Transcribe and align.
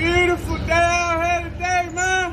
beautiful 0.00 0.56
day 0.56 0.72
out 0.72 1.42
here 1.42 1.50
today, 1.50 1.94
man. 1.94 2.32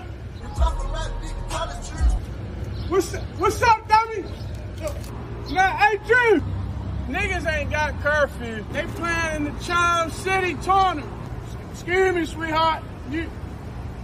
What's 2.87 3.13
what's 3.13 3.61
up, 3.61 3.87
dummy? 3.89 4.23
Man, 5.51 5.77
hey 5.77 5.97
Drew. 6.07 6.41
Niggas 7.09 7.45
ain't 7.53 7.69
got 7.69 7.99
curfew. 8.01 8.65
They 8.71 8.83
playing 8.83 9.35
in 9.35 9.43
the 9.43 9.59
Charm 9.63 10.11
City 10.11 10.55
tournament. 10.63 11.11
Excuse 11.71 12.15
me, 12.15 12.25
sweetheart. 12.25 12.83
You 13.11 13.29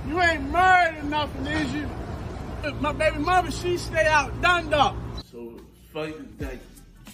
you 0.08 0.22
ain't 0.22 0.52
married 0.52 1.00
or 1.00 1.04
nothing, 1.04 1.48
is 1.48 1.74
you? 1.74 1.90
My 2.82 2.92
baby 2.92 3.20
mother, 3.20 3.52
she 3.52 3.78
stay 3.78 4.08
out 4.08 4.42
done 4.42 4.74
up. 4.74 4.98
So 5.32 5.58
fuck 5.94 6.12
that 6.40 6.58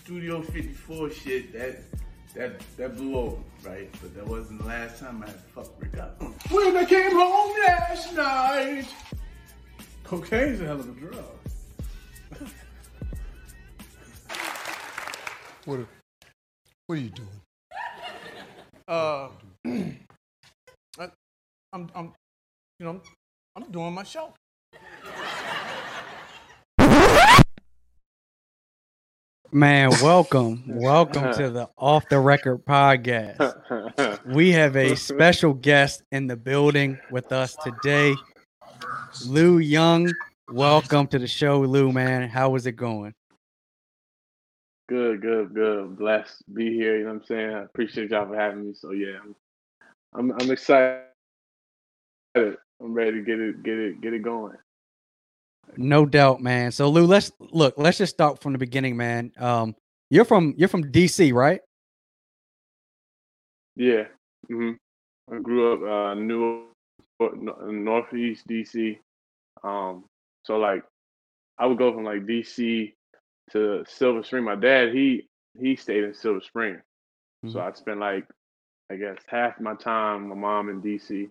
Studio 0.04 0.42
54 0.42 1.12
shit, 1.12 1.54
that 1.54 1.78
that 2.40 2.78
that 2.78 2.96
blew 2.96 3.18
over, 3.18 3.36
right? 3.64 3.92
But 4.02 4.16
that 4.16 4.26
wasn't 4.26 4.62
the 4.62 4.68
last 4.68 4.98
time 5.00 5.22
I 5.22 5.28
had 5.28 5.42
fucked 5.54 5.82
Rick 5.82 5.98
up. 5.98 6.22
When 6.50 6.78
I 6.78 6.86
came 6.86 7.12
home 7.12 7.54
last 7.68 8.16
night. 8.16 8.86
Cocaine's 10.06 10.62
a 10.62 10.66
hell 10.66 10.80
of 10.80 10.88
a 10.90 11.00
drug. 11.00 11.26
What, 15.66 15.80
what 16.88 16.98
are 16.98 17.02
you 17.02 17.10
doing? 17.10 17.28
Uh, 18.88 19.28
I, 19.68 21.12
I'm, 21.74 21.92
I'm, 21.94 22.14
you 22.80 22.86
know, 22.86 23.02
I'm 23.56 23.70
doing 23.70 23.94
my 23.94 24.04
show. 24.04 24.34
Man, 29.52 29.90
welcome. 30.04 30.64
welcome 30.68 31.34
to 31.34 31.50
the 31.52 31.70
Off 31.76 32.08
the 32.08 32.20
Record 32.20 32.64
podcast. 32.66 34.24
We 34.28 34.52
have 34.52 34.76
a 34.76 34.96
special 34.96 35.54
guest 35.54 36.04
in 36.12 36.28
the 36.28 36.36
building 36.36 37.00
with 37.10 37.32
us 37.32 37.56
today. 37.56 38.16
Lou 39.26 39.58
Young, 39.58 40.14
welcome 40.52 41.08
to 41.08 41.18
the 41.18 41.26
show, 41.26 41.62
Lou, 41.62 41.92
man. 41.92 42.30
How 42.30 42.54
is 42.54 42.68
it 42.68 42.74
going? 42.74 43.16
Good, 44.88 45.22
good, 45.22 45.56
good. 45.56 45.98
Blessed 45.98 46.38
to 46.46 46.52
be 46.52 46.72
here. 46.74 47.00
You 47.00 47.06
know 47.06 47.14
what 47.14 47.22
I'm 47.22 47.26
saying? 47.26 47.54
I 47.56 47.64
appreciate 47.64 48.12
y'all 48.12 48.28
for 48.28 48.36
having 48.36 48.68
me. 48.68 48.74
So 48.76 48.92
yeah, 48.92 49.18
I'm 49.24 49.36
I'm, 50.14 50.32
I'm 50.40 50.52
excited. 50.52 51.06
I'm 52.36 52.56
ready 52.82 53.14
to 53.14 53.22
get 53.22 53.40
it, 53.40 53.64
get 53.64 53.80
it, 53.80 54.02
get 54.02 54.14
it 54.14 54.22
going. 54.22 54.58
No 55.80 56.06
doubt, 56.06 56.42
man. 56.42 56.72
So 56.74 56.90
Lou, 56.90 57.06
let's 57.06 57.32
look, 57.40 57.76
let's 57.78 57.98
just 57.98 58.14
start 58.14 58.42
from 58.42 58.52
the 58.52 58.60
beginning, 58.60 58.98
man. 58.98 59.32
Um, 59.38 59.76
you're 60.10 60.26
from 60.26 60.54
you're 60.58 60.68
from 60.68 60.92
DC, 60.92 61.34
right? 61.34 61.62
Yeah. 63.76 64.06
hmm 64.48 64.72
I 65.32 65.40
grew 65.40 65.74
up 65.74 65.82
uh 65.90 66.14
New 66.16 66.66
Northeast 67.20 68.48
DC. 68.48 69.00
Um, 69.64 70.06
so 70.46 70.58
like 70.58 70.84
I 71.60 71.66
would 71.68 71.78
go 71.78 71.94
from 71.94 72.04
like 72.06 72.26
DC 72.26 72.94
to 73.52 73.84
Silver 73.88 74.24
Spring. 74.24 74.44
My 74.46 74.56
dad, 74.56 74.94
he 74.94 75.28
he 75.60 75.76
stayed 75.76 76.04
in 76.04 76.14
Silver 76.14 76.42
Spring. 76.42 76.82
So 77.48 77.60
Mhm. 77.60 77.62
I'd 77.62 77.78
spend 77.78 78.00
like 78.02 78.28
I 78.92 78.98
guess 78.98 79.18
half 79.28 79.60
my 79.60 79.76
time, 79.76 80.30
my 80.30 80.36
mom 80.36 80.70
in 80.70 80.82
DC, 80.82 81.30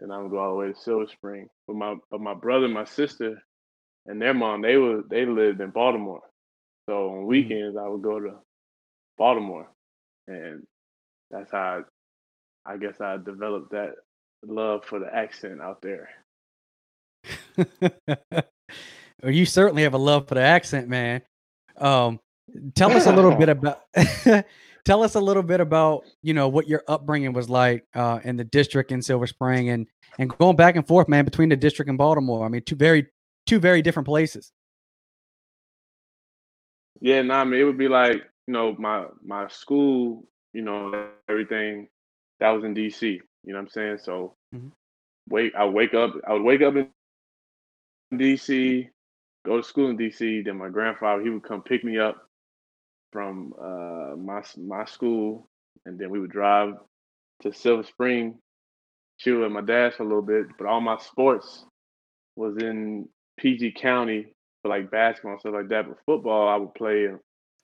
and 0.00 0.12
I 0.12 0.18
would 0.20 0.30
go 0.30 0.38
all 0.38 0.50
the 0.52 0.56
way 0.56 0.68
to 0.72 0.74
Silver 0.78 1.06
Spring. 1.08 1.48
But 1.66 1.76
my 1.76 1.96
but 2.10 2.20
my 2.20 2.34
brother, 2.34 2.66
and 2.66 2.74
my 2.74 2.84
sister, 2.84 3.42
and 4.06 4.20
their 4.20 4.34
mom, 4.34 4.62
they 4.62 4.76
were 4.76 5.02
they 5.08 5.26
lived 5.26 5.60
in 5.60 5.70
Baltimore. 5.70 6.22
So 6.88 7.10
on 7.10 7.26
weekends 7.26 7.76
I 7.76 7.88
would 7.88 8.02
go 8.02 8.20
to 8.20 8.34
Baltimore, 9.16 9.68
and 10.26 10.66
that's 11.30 11.50
how 11.50 11.82
I, 12.66 12.74
I 12.74 12.76
guess 12.76 13.00
I 13.00 13.16
developed 13.16 13.72
that 13.72 13.94
love 14.46 14.84
for 14.84 14.98
the 14.98 15.14
accent 15.14 15.60
out 15.60 15.80
there. 15.80 16.10
well, 18.06 19.32
you 19.32 19.46
certainly 19.46 19.82
have 19.84 19.94
a 19.94 19.98
love 19.98 20.28
for 20.28 20.34
the 20.34 20.42
accent, 20.42 20.88
man. 20.88 21.22
Um, 21.78 22.20
tell 22.74 22.92
us 22.92 23.06
a 23.06 23.12
little 23.12 23.34
bit 23.34 23.48
about 23.48 23.82
tell 24.84 25.02
us 25.02 25.14
a 25.14 25.20
little 25.20 25.42
bit 25.42 25.60
about 25.60 26.04
you 26.22 26.34
know 26.34 26.48
what 26.48 26.68
your 26.68 26.82
upbringing 26.88 27.32
was 27.32 27.48
like 27.48 27.84
uh, 27.94 28.20
in 28.24 28.36
the 28.36 28.44
district 28.44 28.92
in 28.92 29.00
Silver 29.00 29.26
Spring 29.26 29.70
and 29.70 29.86
and 30.18 30.30
going 30.38 30.56
back 30.56 30.76
and 30.76 30.86
forth, 30.86 31.08
man, 31.08 31.24
between 31.24 31.48
the 31.48 31.56
district 31.56 31.88
and 31.88 31.98
Baltimore. 31.98 32.44
I 32.44 32.48
mean, 32.48 32.62
two 32.62 32.76
very 32.76 33.06
two 33.46 33.58
very 33.60 33.82
different 33.82 34.06
places. 34.06 34.52
Yeah, 37.00 37.22
nah, 37.22 37.40
I 37.40 37.44
mean, 37.44 37.60
it 37.60 37.64
would 37.64 37.78
be 37.78 37.88
like, 37.88 38.16
you 38.46 38.52
know, 38.54 38.74
my 38.78 39.06
my 39.24 39.48
school, 39.48 40.26
you 40.52 40.62
know, 40.62 41.08
everything 41.28 41.88
that 42.40 42.50
was 42.50 42.64
in 42.64 42.74
DC. 42.74 43.20
You 43.44 43.52
know 43.52 43.58
what 43.58 43.62
I'm 43.62 43.68
saying? 43.68 43.98
So 43.98 44.34
Mhm. 44.54 44.72
wake 45.28 45.54
I 45.54 45.66
wake 45.66 45.94
up 45.94 46.14
I 46.26 46.32
would 46.34 46.42
wake 46.42 46.62
up 46.62 46.74
in 46.76 46.90
DC, 48.18 48.88
go 49.44 49.56
to 49.58 49.62
school 49.62 49.90
in 49.90 49.96
DC, 49.96 50.42
then 50.42 50.58
my 50.58 50.68
grandfather 50.68 51.22
he 51.22 51.30
would 51.30 51.42
come 51.44 51.62
pick 51.62 51.84
me 51.84 51.98
up 51.98 52.28
from 53.12 53.52
uh 53.60 54.16
my 54.16 54.42
my 54.58 54.84
school 54.84 55.48
and 55.86 55.98
then 55.98 56.10
we 56.10 56.20
would 56.20 56.30
drive 56.30 56.74
to 57.42 57.52
Silver 57.52 57.82
Spring, 57.84 58.38
chill 59.18 59.40
with 59.40 59.52
my 59.52 59.60
dad 59.60 59.94
for 59.94 60.02
a 60.02 60.06
little 60.06 60.22
bit, 60.22 60.46
but 60.58 60.66
all 60.66 60.80
my 60.80 60.98
sports 60.98 61.64
was 62.36 62.56
in 62.58 63.08
PG 63.36 63.72
County 63.72 64.34
for 64.62 64.68
like 64.68 64.90
basketball 64.90 65.32
and 65.32 65.40
stuff 65.40 65.54
like 65.54 65.68
that. 65.68 65.88
But 65.88 65.98
football, 66.06 66.48
I 66.48 66.56
would 66.56 66.74
play 66.74 67.08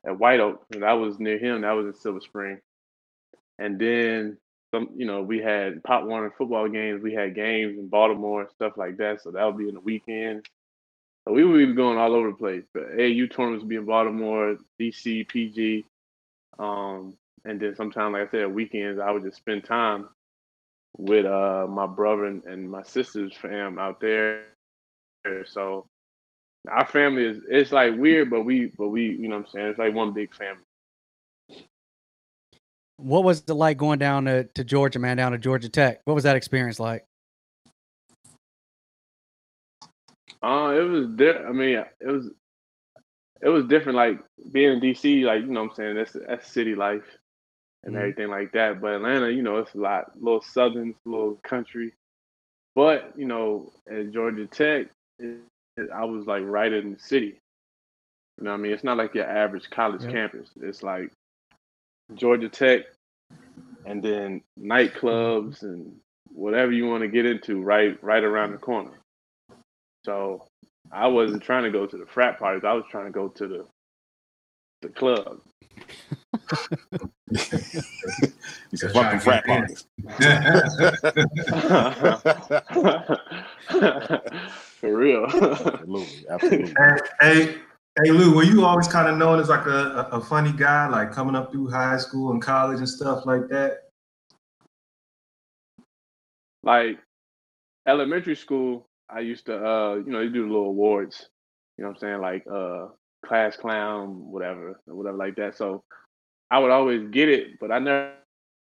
at 0.06 0.18
White 0.18 0.40
Oak, 0.40 0.64
and 0.72 0.82
that 0.82 0.92
was 0.92 1.18
near 1.18 1.38
him. 1.38 1.62
That 1.62 1.72
was 1.72 1.86
in 1.86 1.94
Silver 1.94 2.20
Spring. 2.20 2.58
And 3.58 3.78
then 3.78 4.38
some, 4.74 4.90
you 4.96 5.06
know, 5.06 5.22
we 5.22 5.38
had 5.38 5.82
Pop 5.84 6.04
Warner 6.04 6.32
football 6.36 6.68
games. 6.68 7.02
We 7.02 7.12
had 7.12 7.34
games 7.34 7.78
in 7.78 7.88
Baltimore 7.88 8.42
and 8.42 8.50
stuff 8.50 8.76
like 8.76 8.96
that. 8.98 9.22
So 9.22 9.30
that 9.32 9.44
would 9.44 9.58
be 9.58 9.68
in 9.68 9.74
the 9.74 9.80
weekend. 9.80 10.46
So 11.26 11.34
we 11.34 11.44
would 11.44 11.58
be 11.58 11.74
going 11.74 11.98
all 11.98 12.14
over 12.14 12.30
the 12.30 12.36
place. 12.36 12.64
But 12.72 12.96
AAU 12.96 13.30
tournaments 13.34 13.62
would 13.62 13.68
be 13.68 13.76
in 13.76 13.84
Baltimore, 13.84 14.56
DC, 14.80 15.28
PG. 15.28 15.84
Um, 16.58 17.14
and 17.44 17.60
then 17.60 17.74
sometimes, 17.74 18.12
like 18.12 18.28
I 18.28 18.30
said, 18.30 18.54
weekends 18.54 19.00
I 19.00 19.10
would 19.10 19.24
just 19.24 19.36
spend 19.36 19.64
time 19.64 20.08
with 20.96 21.24
uh 21.24 21.66
my 21.68 21.86
brother 21.86 22.24
and, 22.24 22.44
and 22.44 22.70
my 22.70 22.82
sister's 22.82 23.34
fam 23.36 23.78
out 23.78 24.00
there. 24.00 24.44
So 25.46 25.86
our 26.70 26.86
family 26.86 27.24
is 27.24 27.38
it's 27.48 27.72
like 27.72 27.96
weird, 27.96 28.30
but 28.30 28.42
we 28.42 28.72
but 28.78 28.88
we 28.88 29.04
you 29.06 29.28
know 29.28 29.38
what 29.38 29.46
I'm 29.48 29.52
saying 29.52 29.66
it's 29.68 29.78
like 29.78 29.94
one 29.94 30.12
big 30.14 30.34
family. 30.34 30.62
What 32.98 33.24
was 33.24 33.44
it 33.48 33.54
like 33.54 33.78
going 33.78 33.98
down 33.98 34.26
to, 34.26 34.44
to 34.44 34.64
Georgia, 34.64 34.98
man, 35.00 35.18
down 35.18 35.32
to 35.32 35.38
Georgia 35.38 35.68
Tech? 35.68 36.00
What 36.04 36.14
was 36.14 36.24
that 36.24 36.36
experience 36.36 36.80
like? 36.80 37.06
Uh, 40.42 40.74
it 40.76 40.84
was 40.84 41.08
di- 41.16 41.30
I 41.48 41.52
mean 41.52 41.84
it 42.00 42.08
was 42.08 42.30
it 43.42 43.48
was 43.50 43.66
different. 43.66 43.96
Like 43.96 44.20
being 44.52 44.74
in 44.74 44.80
DC, 44.80 45.24
like 45.24 45.42
you 45.42 45.48
know 45.48 45.62
what 45.64 45.70
I'm 45.72 45.76
saying 45.76 45.96
that's 45.96 46.16
that's 46.28 46.52
city 46.52 46.74
life 46.74 47.04
and 47.84 47.96
Mhm. 47.96 47.96
everything 47.96 48.28
like 48.28 48.52
that. 48.52 48.80
But 48.80 48.96
Atlanta, 48.96 49.30
you 49.30 49.42
know, 49.42 49.58
it's 49.58 49.74
a 49.74 49.78
lot, 49.78 50.12
little 50.20 50.42
southern, 50.42 50.94
a 51.06 51.10
little 51.10 51.40
country. 51.44 51.94
But 52.76 53.14
you 53.16 53.26
know, 53.26 53.72
at 53.90 54.12
Georgia 54.12 54.46
Tech, 54.46 54.88
it, 55.20 55.38
it, 55.78 55.90
I 55.94 56.04
was 56.06 56.26
like 56.26 56.44
right 56.44 56.72
in 56.72 56.94
the 56.94 57.00
city. 57.00 57.38
You 58.38 58.44
know 58.44 58.52
what 58.52 58.58
I 58.58 58.62
mean? 58.62 58.72
It's 58.72 58.84
not 58.84 58.98
like 58.98 59.14
your 59.14 59.26
average 59.30 59.70
college 59.70 60.02
Yep. 60.02 60.08
campus. 60.08 60.50
It's 60.60 60.82
like 60.82 61.12
Georgia 62.14 62.48
Tech 62.50 62.82
and 63.86 64.02
then 64.02 64.42
nightclubs 64.60 65.62
and 65.62 65.94
whatever 66.32 66.72
you 66.72 66.88
want 66.88 67.02
to 67.02 67.08
get 67.08 67.26
into 67.26 67.62
right 67.62 68.02
right 68.02 68.24
around 68.24 68.52
the 68.52 68.58
corner. 68.58 68.92
So 70.04 70.46
I 70.92 71.08
wasn't 71.08 71.42
trying 71.42 71.64
to 71.64 71.70
go 71.70 71.86
to 71.86 71.98
the 71.98 72.06
frat 72.06 72.38
parties. 72.38 72.64
I 72.64 72.72
was 72.74 72.84
trying 72.90 73.06
to 73.06 73.12
go 73.12 73.28
to 73.28 73.48
the 73.48 73.66
the 74.82 74.88
club. 74.90 75.40
He 78.70 78.76
said, 78.78 78.92
fuck 78.92 79.10
them 79.10 79.20
frat 79.20 79.46
parties. 79.46 79.86
For 85.40 85.80
real. 85.86 86.06
Absolutely, 86.28 86.28
absolutely. 86.28 86.74
Hey, 86.76 86.96
hey, 87.20 87.54
hey, 88.04 88.10
Lou, 88.10 88.34
were 88.34 88.44
you 88.44 88.64
always 88.64 88.88
kind 88.88 89.08
of 89.08 89.16
known 89.16 89.40
as 89.40 89.48
like 89.48 89.66
a, 89.66 90.08
a, 90.12 90.18
a 90.18 90.20
funny 90.20 90.52
guy, 90.52 90.88
like 90.88 91.12
coming 91.12 91.34
up 91.34 91.50
through 91.50 91.70
high 91.70 91.96
school 91.96 92.32
and 92.32 92.42
college 92.42 92.78
and 92.78 92.88
stuff 92.88 93.26
like 93.26 93.48
that? 93.48 93.90
like 96.62 96.98
elementary 97.86 98.36
school, 98.36 98.88
I 99.08 99.20
used 99.20 99.46
to 99.46 99.56
uh, 99.56 99.94
you 99.94 100.12
know, 100.12 100.20
you 100.20 100.30
do 100.30 100.46
little 100.46 100.66
awards, 100.66 101.28
you 101.76 101.84
know 101.84 101.90
what 101.90 101.96
I'm 101.96 102.00
saying, 102.00 102.20
like 102.20 102.44
uh 102.50 102.88
class 103.24 103.56
clown, 103.56 104.30
whatever, 104.30 104.80
or 104.86 104.94
whatever 104.94 105.16
like 105.16 105.36
that. 105.36 105.56
So 105.56 105.84
I 106.50 106.58
would 106.58 106.70
always 106.70 107.08
get 107.10 107.28
it, 107.28 107.58
but 107.60 107.70
I 107.70 107.78
never 107.78 108.14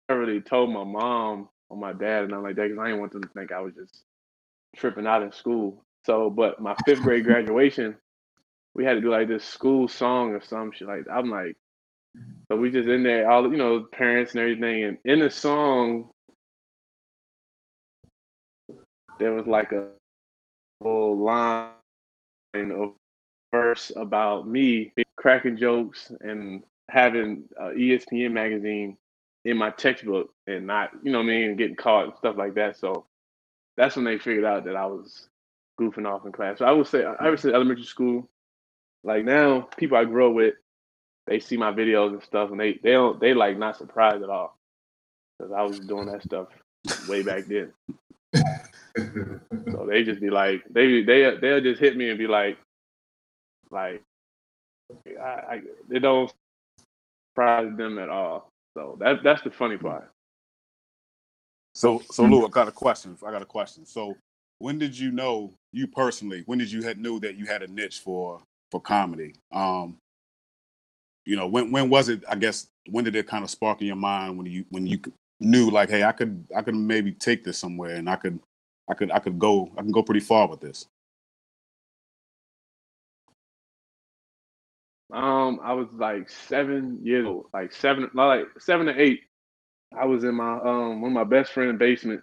really 0.10 0.42
told 0.42 0.72
my 0.72 0.84
mom 0.84 1.50
or 1.70 1.78
my 1.78 1.94
dad 1.94 2.24
and 2.24 2.32
nothing 2.32 2.44
like 2.44 2.56
that 2.58 2.64
because 2.64 2.80
I 2.80 2.88
didn't 2.88 3.00
want 3.00 3.14
them 3.14 3.24
to 3.24 3.30
think 3.30 3.52
I 3.52 3.62
was 3.62 3.74
just 3.76 4.04
tripping 4.76 5.08
out 5.08 5.24
in 5.24 5.32
school. 5.32 5.84
So, 6.06 6.30
but 6.30 6.62
my 6.62 6.76
fifth 6.86 7.02
grade 7.02 7.26
graduation, 7.26 7.96
we 8.74 8.86
had 8.86 8.94
to 8.94 9.02
do 9.02 9.12
like 9.12 9.28
this 9.28 9.46
school 9.46 9.88
song 9.88 10.32
or 10.32 10.42
some 10.42 10.72
shit 10.72 10.88
like. 10.88 11.06
I'm 11.12 11.30
like, 11.30 11.56
so 12.52 12.58
we 12.58 12.72
just 12.72 12.90
in 12.90 13.04
there, 13.04 13.30
all 13.30 13.50
you 13.52 13.58
know, 13.58 13.86
parents 13.92 14.32
and 14.34 14.42
everything, 14.42 14.84
and 14.84 14.98
in 15.06 15.20
the 15.20 15.30
song, 15.30 16.10
there 19.20 19.34
was 19.34 19.48
like 19.48 19.72
a 19.72 19.90
little 20.82 21.18
line 21.18 21.70
of 22.56 22.94
verse 23.52 23.92
about 23.96 24.48
me 24.48 24.94
cracking 25.18 25.58
jokes 25.58 26.12
and 26.22 26.64
having 26.90 27.44
ESPN 27.62 28.32
magazine 28.32 28.98
in 29.46 29.58
my 29.58 29.70
textbook 29.72 30.34
and 30.48 30.68
not, 30.68 30.92
you 31.04 31.12
know 31.12 31.20
I 31.20 31.24
mean, 31.24 31.56
getting 31.56 31.76
caught 31.76 32.06
and 32.06 32.16
stuff 32.18 32.36
like 32.38 32.56
that. 32.56 32.78
So 32.78 33.06
that's 33.78 33.96
when 33.96 34.06
they 34.06 34.18
figured 34.18 34.46
out 34.46 34.66
that 34.66 34.76
I 34.76 34.86
was 34.88 35.28
goofing 35.82 36.08
off 36.08 36.26
in 36.26 36.32
class. 36.32 36.60
So 36.60 36.66
I 36.66 36.72
would 36.72 36.88
say, 36.88 37.04
I 37.04 37.30
would 37.30 37.40
say 37.40 37.50
elementary 37.50 37.86
school. 37.86 38.30
Like 39.04 39.26
now, 39.26 39.62
people 39.78 39.98
I 39.98 40.06
grew 40.06 40.30
up 40.30 40.36
with, 40.36 40.54
they 41.28 41.40
see 41.40 41.58
my 41.58 41.72
videos 41.72 42.14
and 42.14 42.24
stuff, 42.24 42.52
and 42.52 42.60
they 42.60 42.80
they 42.84 42.92
don't 42.92 43.20
they 43.20 43.34
like 43.34 43.58
not 43.58 43.78
surprised 43.78 44.24
at 44.24 44.30
all 44.30 44.58
because 45.38 45.52
I 45.52 45.64
was 45.64 45.80
doing 45.80 46.08
that 46.08 46.24
stuff 46.24 46.48
way 47.08 47.24
back 47.24 47.46
then. 47.46 47.74
so 48.36 49.88
they 49.88 50.04
just 50.04 50.22
be 50.22 50.30
like, 50.30 50.64
they 50.70 51.02
they 51.02 51.36
they'll 51.42 51.62
just 51.62 51.82
hit 51.82 51.98
me 51.98 52.10
and 52.10 52.20
be 52.20 52.28
like, 52.28 52.58
like, 53.72 54.04
I, 55.20 55.24
I 55.24 55.62
it 55.90 56.00
don't 56.00 56.32
surprise 57.32 57.76
them 57.76 57.98
at 57.98 58.10
all. 58.10 58.52
So 58.76 58.98
that 59.00 59.24
that's 59.24 59.42
the 59.42 59.52
funny 59.52 59.78
part. 59.78 60.12
So, 61.74 62.02
so 62.12 62.26
hmm. 62.26 62.34
Lou, 62.34 62.46
I 62.46 62.50
got 62.50 62.68
a 62.68 62.72
question. 62.72 63.18
I 63.26 63.32
got 63.32 63.42
a 63.42 63.46
question. 63.46 63.86
So, 63.86 64.16
when 64.62 64.80
did 64.80 64.98
you 64.98 65.12
know 65.12 65.54
you 65.72 65.88
personally? 65.88 66.44
When 66.46 66.60
did 66.60 66.72
you 66.72 66.84
had 66.84 67.00
knew 67.00 67.20
that 67.22 67.36
you 67.36 67.46
had 67.46 67.64
a 67.64 67.68
niche 67.68 68.00
for 68.00 68.42
for 68.72 68.80
comedy? 68.80 69.36
Um, 69.52 69.98
you 71.26 71.36
know, 71.36 71.48
when 71.48 71.72
when 71.72 71.90
was 71.90 72.10
it? 72.10 72.24
I 72.30 72.36
guess 72.36 72.68
when 72.90 73.04
did 73.04 73.16
it 73.16 73.28
kind 73.28 73.44
of 73.44 73.50
spark 73.50 73.82
in 73.82 73.88
your 73.88 73.96
mind 73.96 74.38
when 74.38 74.48
you 74.48 74.66
when 74.70 74.88
you 74.88 75.00
knew 75.40 75.70
like, 75.70 75.90
hey, 75.90 76.04
I 76.04 76.12
could 76.12 76.46
I 76.56 76.62
could 76.62 76.76
maybe 76.76 77.12
take 77.12 77.44
this 77.44 77.58
somewhere 77.58 77.96
and 77.96 78.10
I 78.10 78.16
could 78.16 78.40
I 78.90 78.94
could 78.94 79.12
I 79.12 79.20
could 79.20 79.40
go 79.40 79.72
I 79.78 79.82
can 79.82 79.92
go 79.92 80.04
pretty 80.04 80.20
far 80.22 80.48
with 80.48 80.62
this. 80.62 80.88
Um, 85.14 85.60
I 85.62 85.74
was 85.74 85.88
like 85.94 86.30
seven 86.30 87.00
years 87.04 87.26
old, 87.26 87.48
like 87.54 87.74
seven, 87.74 88.10
like 88.14 88.46
seven 88.60 88.86
to 88.86 89.00
eight. 89.00 89.22
I 89.98 90.06
was 90.06 90.24
in 90.24 90.36
my 90.36 90.54
um 90.54 91.02
one 91.02 91.12
of 91.12 91.16
my 91.16 91.24
best 91.26 91.52
friend 91.52 91.78
basement. 91.78 92.22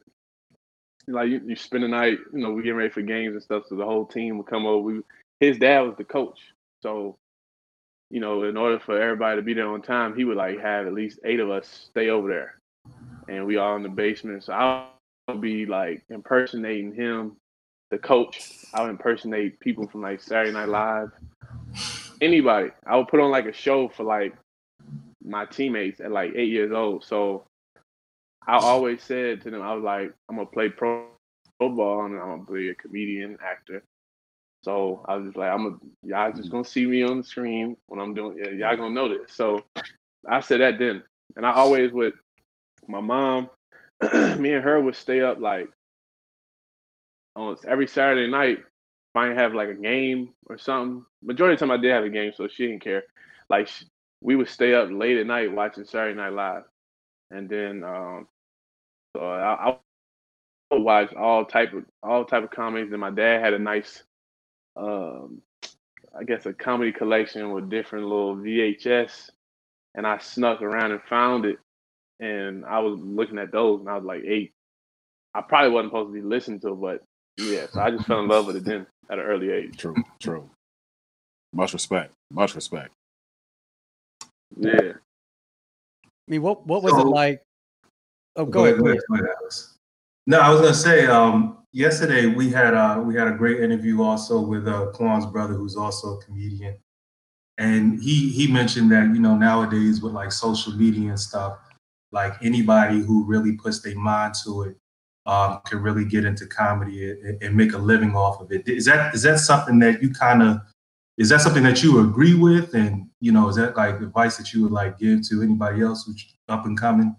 Like 1.09 1.29
you, 1.29 1.41
you 1.45 1.57
spend 1.57 1.85
the 1.85 1.89
night, 1.89 2.19
you 2.33 2.41
know, 2.41 2.53
we 2.53 2.63
getting 2.63 2.77
ready 2.77 2.91
for 2.91 3.03
games 3.03 3.35
and 3.35 3.43
stuff. 3.43 3.65
So 3.69 3.77
the 3.77 3.85
whole 3.85 4.07
team 4.07 4.39
would 4.39 4.47
come 4.47 4.67
over. 4.67 4.83
We, 4.83 5.01
his 5.41 5.59
dad 5.59 5.81
was 5.81 5.95
the 5.97 6.05
coach, 6.05 6.41
so 6.83 7.17
you 8.11 8.21
know, 8.21 8.45
in 8.45 8.57
order 8.57 8.79
for 8.79 9.01
everybody 9.01 9.37
to 9.37 9.43
be 9.43 9.55
there 9.55 9.69
on 9.69 9.83
time, 9.83 10.17
he 10.17 10.25
would 10.25 10.37
like 10.37 10.61
have 10.61 10.87
at 10.87 10.95
least 10.95 11.19
eight 11.25 11.41
of 11.41 11.51
us 11.51 11.89
stay 11.91 12.09
over 12.09 12.29
there, 12.29 12.61
and 13.29 13.47
we 13.47 13.57
all 13.57 13.77
in 13.77 13.83
the 13.83 13.89
basement. 13.89 14.45
So 14.45 14.53
I 14.53 14.87
would 15.29 15.41
be 15.41 15.67
like 15.67 16.03
impersonating 16.09 16.95
him, 16.95 17.37
the 17.91 17.99
coach. 17.99 18.65
I 18.73 18.83
would 18.83 18.91
impersonate 18.91 19.61
people 19.61 19.87
from 19.89 20.03
like 20.03 20.21
Saturday 20.21 20.53
Night 20.53 20.69
Live, 20.69 21.11
anybody. 22.21 22.71
I 22.87 22.97
would 22.97 23.09
put 23.09 23.21
on 23.21 23.31
like 23.31 23.47
a 23.47 23.53
show 23.53 23.89
for 23.89 24.05
like 24.05 24.35
my 25.23 25.45
teammates 25.45 26.01
at 26.01 26.11
like 26.11 26.33
eight 26.35 26.49
years 26.49 26.73
old. 26.73 27.05
So 27.05 27.47
I 28.49 28.57
always 28.57 29.03
said 29.03 29.43
to 29.43 29.51
them, 29.51 29.61
I 29.61 29.75
was 29.75 29.85
like, 29.85 30.11
I'm 30.29 30.37
gonna 30.37 30.47
play 30.47 30.71
pro 30.71 31.07
football 31.59 32.07
and 32.07 32.19
I'm 32.19 32.45
gonna 32.47 32.59
be 32.59 32.71
a 32.71 32.75
comedian, 32.75 33.37
actor. 33.45 33.83
So 34.65 35.05
I 35.07 35.17
was 35.17 35.27
just 35.27 35.37
like, 35.37 35.51
I'm 35.53 35.67
a 35.67 36.07
y'all 36.07 36.33
just 36.33 36.51
gonna 36.51 36.65
see 36.65 36.87
me 36.87 37.03
on 37.03 37.19
the 37.19 37.25
screen 37.25 37.77
when 37.89 38.01
I'm 38.01 38.15
doing 38.15 38.39
y'all 38.59 38.77
gonna 38.77 38.95
know 38.95 39.09
this. 39.09 39.33
So 39.35 39.63
I 40.27 40.41
said 40.41 40.63
that 40.63 40.79
then. 40.79 41.03
And 41.37 41.45
I 41.45 41.53
always 41.53 41.93
would 41.93 42.15
my 42.89 43.01
mom, 43.01 43.51
me 44.13 44.55
and 44.55 44.65
her 44.65 44.81
would 44.81 44.97
stay 44.97 45.21
up 45.21 45.39
like 45.41 45.69
almost 47.37 47.67
every 47.67 47.87
Saturday 47.87 48.31
night. 48.31 48.59
If 48.61 49.17
I 49.17 49.27
didn't 49.27 49.39
have 49.39 49.55
like 49.55 49.69
a 49.69 49.75
game 49.75 50.31
or 50.47 50.57
something, 50.57 51.05
majority 51.23 51.55
of 51.55 51.61
the 51.61 51.67
time 51.67 51.79
I 51.79 51.81
did 51.83 51.93
have 51.93 52.05
a 52.05 52.11
game, 52.11 52.33
so 52.35 52.49
she 52.49 52.67
didn't 52.67 52.83
care. 52.83 53.05
Like 53.51 53.69
we 54.23 54.37
would 54.37 54.49
stay 54.49 54.73
up 54.73 54.89
late 54.91 55.19
at 55.19 55.27
night 55.27 55.53
watching 55.53 55.85
Saturday 55.85 56.17
Night 56.17 56.33
Live, 56.33 56.65
and 57.31 57.47
then 57.49 57.85
um, 57.85 58.27
so 59.17 59.23
I, 59.23 59.71
I 59.71 59.77
would 60.73 60.83
watch 60.83 61.15
all 61.15 61.45
type 61.45 61.73
of 61.73 61.85
all 62.03 62.25
type 62.25 62.45
of 62.45 62.51
comedies. 62.51 62.93
And 62.93 63.01
my 63.01 63.11
dad 63.11 63.43
had 63.43 63.55
a 63.55 63.59
nice, 63.59 64.03
um, 64.77 65.41
I 66.19 66.25
guess, 66.25 66.47
a 66.47 66.53
comedy 66.53 66.93
collection 66.93 67.53
with 67.53 67.71
different 67.71 68.07
little 68.07 68.37
VHS, 68.37 69.31
and 69.95 70.07
I 70.07 70.19
snuck 70.19 70.63
around 70.63 70.93
and 70.93 71.03
found 71.09 71.45
it, 71.47 71.59
and 72.21 72.65
I 72.65 72.81
was 72.81 73.01
looking 73.01 73.39
at 73.39 73.53
those, 73.53 73.81
and 73.81 73.89
I 73.89 73.97
was 73.97 74.05
like 74.05 74.25
eight. 74.25 74.53
I 75.35 75.43
probably 75.43 75.71
wasn't 75.71 75.91
supposed 75.93 76.09
to 76.09 76.15
be 76.15 76.27
listening 76.27 76.61
to, 76.61 76.69
it, 76.73 76.81
but 76.81 77.03
yeah, 77.39 77.67
so 77.71 77.81
I 77.81 77.91
just 77.91 78.07
fell 78.07 78.21
in 78.21 78.29
love 78.29 78.47
with 78.47 78.57
it 78.57 78.65
then 78.65 78.87
at 79.11 79.19
an 79.19 79.25
early 79.25 79.51
age. 79.51 79.77
True, 79.77 79.95
true. 80.21 80.51
Much 81.53 81.73
respect. 81.73 82.13
Much 82.31 82.55
respect. 82.55 82.91
Yeah. 84.57 84.93
I 84.95 86.31
mean, 86.31 86.43
what 86.43 86.67
what 86.67 86.83
was 86.83 86.93
So- 86.93 87.01
it 87.01 87.07
like? 87.07 87.43
Oh, 88.39 88.47
go, 88.47 88.65
ahead. 88.65 88.79
go 88.79 88.87
ahead, 88.87 89.01
go 89.09 89.15
ahead, 89.17 89.27
Alex. 89.41 89.79
No, 90.29 90.39
I 90.39 90.49
was 90.51 90.61
gonna 90.61 90.73
say, 90.73 91.07
um, 91.07 91.59
yesterday 91.73 92.27
we 92.27 92.51
had 92.51 92.73
uh, 92.73 93.03
we 93.05 93.17
had 93.17 93.27
a 93.27 93.33
great 93.33 93.61
interview 93.61 94.01
also 94.01 94.41
with 94.41 94.69
uh, 94.69 94.87
Quan's 94.95 95.27
brother, 95.27 95.55
who's 95.55 95.75
also 95.75 96.19
a 96.19 96.23
comedian, 96.23 96.77
and 97.59 98.01
he 98.01 98.31
he 98.31 98.47
mentioned 98.47 98.93
that 98.93 99.13
you 99.13 99.21
know 99.21 99.37
nowadays 99.37 100.01
with 100.01 100.13
like 100.13 100.31
social 100.31 100.73
media 100.73 101.09
and 101.09 101.19
stuff, 101.19 101.59
like 102.13 102.35
anybody 102.41 103.01
who 103.01 103.25
really 103.25 103.57
puts 103.57 103.83
their 103.83 103.97
mind 103.97 104.35
to 104.45 104.63
it 104.63 104.77
um, 105.27 105.61
can 105.67 105.83
really 105.83 106.05
get 106.05 106.25
into 106.25 106.47
comedy 106.47 107.11
and, 107.11 107.43
and 107.43 107.57
make 107.57 107.73
a 107.73 107.79
living 107.79 108.15
off 108.15 108.41
of 108.41 108.53
it. 108.53 108.69
Is 108.69 108.85
that 108.85 109.17
is 109.17 109.23
that 109.23 109.41
something 109.41 109.81
that 109.81 110.01
you 110.01 110.11
kind 110.11 110.45
of 110.45 110.59
is 111.17 111.31
that 111.31 111.41
something 111.41 111.65
that 111.65 111.83
you 111.83 112.09
agree 112.09 112.35
with, 112.35 112.73
and 112.75 113.09
you 113.21 113.33
know 113.33 113.49
is 113.49 113.57
that 113.57 113.77
like 113.77 113.97
advice 113.97 114.37
that 114.37 114.53
you 114.53 114.63
would 114.63 114.73
like 114.73 114.97
give 114.97 115.29
to 115.29 115.43
anybody 115.43 115.83
else 115.83 116.05
who's 116.07 116.25
up 116.49 116.67
and 116.67 116.79
coming? 116.79 117.17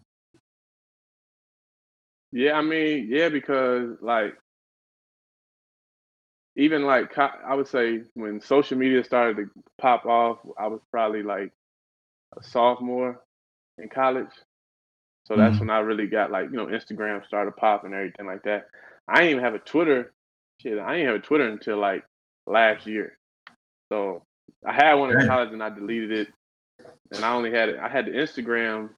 Yeah, 2.32 2.54
I 2.54 2.62
mean, 2.62 3.08
yeah, 3.10 3.30
because 3.30 3.98
like 4.02 4.36
even 6.56 6.84
like 6.86 7.18
I 7.18 7.56
would 7.56 7.68
say 7.68 8.02
when 8.16 8.42
social 8.42 8.78
media 8.78 9.04
started 9.04 9.38
to 9.38 9.50
pop 9.80 10.06
off, 10.06 10.40
I 10.60 10.68
was 10.68 10.82
probably 10.92 11.24
like 11.24 11.52
a 12.38 12.44
sophomore 12.44 13.22
in 13.78 13.90
college. 13.90 14.32
So 15.26 15.38
that's 15.38 15.60
Mhm. 15.60 15.62
when 15.62 15.70
I 15.70 15.80
really 15.80 16.08
got 16.08 16.32
like, 16.32 16.52
you 16.52 16.58
know, 16.58 16.68
Instagram 16.68 17.26
started 17.26 17.56
popping 17.58 17.92
and 17.94 17.96
everything 17.96 18.26
like 18.28 18.44
that. 18.44 18.68
I 19.08 19.16
didn't 19.22 19.32
even 19.32 19.44
have 19.44 19.56
a 19.56 19.60
Twitter. 19.60 20.14
Shit, 20.62 20.80
I 20.80 20.94
didn't 20.98 21.08
have 21.08 21.18
a 21.18 21.26
Twitter 21.26 21.48
until 21.48 21.78
like 21.78 22.06
last 22.48 22.88
year. 22.88 23.18
So 23.92 24.26
I 24.66 24.74
had 24.74 24.96
one 24.96 25.12
in 25.12 25.20
college 25.20 25.52
and 25.54 25.64
I 25.64 25.70
deleted 25.70 26.12
it. 26.12 26.30
And 27.12 27.26
I 27.26 27.34
only 27.34 27.52
had 27.52 27.70
it. 27.70 27.80
I 27.80 27.90
had 27.90 28.06
the 28.08 28.12
Instagram. 28.12 28.92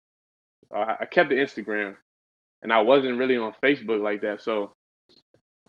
Uh, 0.75 0.95
I 1.01 1.05
kept 1.05 1.29
the 1.29 1.35
Instagram, 1.35 1.95
and 2.61 2.71
I 2.71 2.81
wasn't 2.81 3.17
really 3.17 3.37
on 3.37 3.53
Facebook 3.63 4.01
like 4.01 4.21
that. 4.21 4.41
So, 4.41 4.73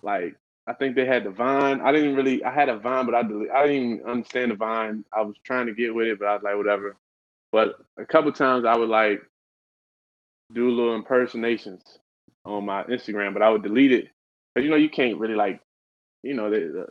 like, 0.03 0.37
I 0.67 0.75
think 0.75 0.95
they 0.95 1.07
had 1.07 1.25
the 1.25 1.31
Vine. 1.31 1.81
I 1.81 1.93
didn't 1.93 2.15
really. 2.15 2.45
I 2.45 2.53
had 2.53 2.69
a 2.69 2.79
Vine, 2.79 3.07
but 3.07 3.15
I 3.15 3.23
delete, 3.23 3.51
I 3.51 3.67
didn't 3.67 3.93
even 3.93 4.07
understand 4.07 4.51
the 4.51 4.57
Vine. 4.57 5.05
I 5.13 5.23
was 5.23 5.37
trying 5.45 5.67
to 5.67 5.75
get 5.75 5.95
with 5.95 6.07
it, 6.07 6.19
but 6.19 6.29
I 6.29 6.35
was 6.35 6.43
like, 6.43 6.57
whatever. 6.57 6.97
But 7.51 7.77
a 7.99 8.07
couple 8.07 8.33
times 8.33 8.65
I 8.65 8.77
would 8.77 8.89
like 8.89 9.23
do 10.53 10.71
little 10.71 10.95
impersonations 10.95 11.83
on 12.45 12.65
my 12.65 12.85
Instagram, 12.85 13.33
but 13.33 13.43
I 13.43 13.51
would 13.51 13.63
delete 13.63 13.93
it 13.93 14.09
because 14.55 14.65
you 14.65 14.71
know 14.71 14.77
you 14.77 14.91
can't 14.91 15.19
really 15.19 15.35
like, 15.35 15.61
you 16.23 16.35
know, 16.35 16.51
they, 16.51 16.61
the, 16.61 16.87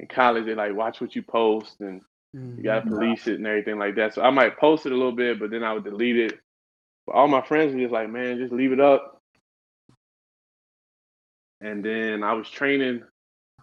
in 0.00 0.06
college 0.08 0.46
they 0.46 0.54
like 0.54 0.74
watch 0.74 1.00
what 1.00 1.14
you 1.14 1.22
post 1.22 1.80
and 1.80 2.02
you 2.32 2.40
mm-hmm. 2.40 2.62
gotta 2.62 2.88
police 2.88 3.26
it 3.26 3.36
and 3.36 3.46
everything 3.46 3.78
like 3.78 3.94
that. 3.96 4.14
So 4.14 4.22
I 4.22 4.30
might 4.30 4.58
post 4.58 4.86
it 4.86 4.92
a 4.92 4.96
little 4.96 5.12
bit, 5.12 5.38
but 5.38 5.50
then 5.50 5.62
I 5.62 5.72
would 5.72 5.84
delete 5.84 6.16
it. 6.16 6.38
But 7.06 7.14
all 7.14 7.28
my 7.28 7.42
friends 7.42 7.74
were 7.74 7.80
just 7.80 7.92
like, 7.92 8.10
man, 8.10 8.38
just 8.38 8.52
leave 8.52 8.72
it 8.72 8.80
up. 8.80 9.13
And 11.64 11.82
then 11.82 12.22
I 12.22 12.34
was 12.34 12.48
training, 12.50 13.02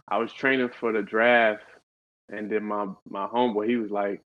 I 0.08 0.18
was 0.18 0.34
training 0.34 0.72
for 0.80 0.92
the 0.92 1.04
draft, 1.04 1.64
and 2.30 2.50
then 2.50 2.64
my 2.64 2.88
my 3.08 3.28
homeboy, 3.28 3.70
he 3.70 3.76
was 3.76 3.92
like, 3.92 4.22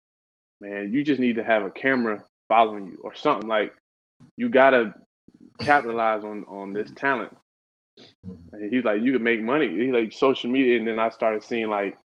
man, 0.61 0.93
you 0.93 1.03
just 1.03 1.21
need 1.21 1.37
to 1.37 1.45
have 1.45 1.65
a 1.65 1.71
camera 1.71 2.23
following 2.49 2.87
you 2.87 2.99
or 3.03 3.17
something 3.17 3.49
like 3.49 3.75
you 4.37 4.49
gotta 4.49 4.95
capitalize 5.59 6.23
on 6.23 6.45
on 6.45 6.73
this 6.73 6.89
talent. 6.95 7.37
And 8.53 8.73
he's 8.73 8.85
like, 8.85 9.03
you 9.03 9.11
could 9.11 9.23
make 9.23 9.43
money. 9.43 9.69
He's 9.69 9.93
like 9.93 10.13
social 10.13 10.51
media, 10.51 10.79
and 10.79 10.87
then 10.87 11.01
I 11.01 11.09
started 11.09 11.43
seeing 11.43 11.69
like 11.69 11.99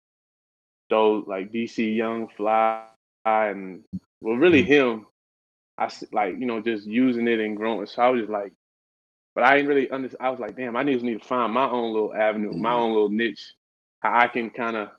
those 0.90 1.26
like 1.28 1.52
DC 1.52 1.94
Young 1.94 2.30
Fly 2.30 2.86
and 3.26 3.84
well, 4.22 4.38
really 4.38 4.64
mm-hmm. 4.64 4.72
him. 4.72 5.06
I 5.78 5.92
like 6.14 6.40
you 6.40 6.46
know 6.46 6.62
just 6.62 6.88
using 6.88 7.28
it 7.28 7.42
and 7.42 7.58
growing. 7.58 7.88
So 7.88 8.02
I 8.02 8.10
was 8.10 8.22
just 8.22 8.32
like, 8.32 8.54
but 9.38 9.46
I 9.46 9.58
didn't 9.58 9.70
really 9.70 9.92
understand. 9.92 10.28
I 10.28 10.32
was 10.32 10.42
like, 10.42 10.58
damn, 10.58 10.78
I 10.78 10.84
just 10.86 11.06
need 11.06 11.22
to 11.24 11.30
find 11.30 11.54
my 11.54 11.70
own 11.70 11.94
little 11.94 12.16
avenue, 12.16 12.54
my 12.56 12.74
own 12.74 12.94
little 12.94 13.12
niche, 13.12 13.54
how 14.02 14.20
I 14.20 14.28
can 14.30 14.52
kind 14.52 14.78
of 14.78 14.90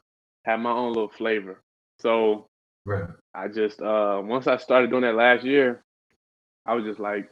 have 0.47 0.61
my 0.61 0.73
own 0.73 0.95
little 0.95 1.11
flavor. 1.11 1.63
So 2.01 2.49
Right. 2.87 3.11
I 3.35 3.49
just 3.49 3.83
uh 3.83 4.21
once 4.25 4.47
I 4.49 4.59
started 4.59 4.91
doing 4.91 5.03
that 5.03 5.17
last 5.17 5.45
year, 5.45 5.85
I 6.67 6.75
was 6.75 6.85
just 6.85 7.01
like 7.01 7.31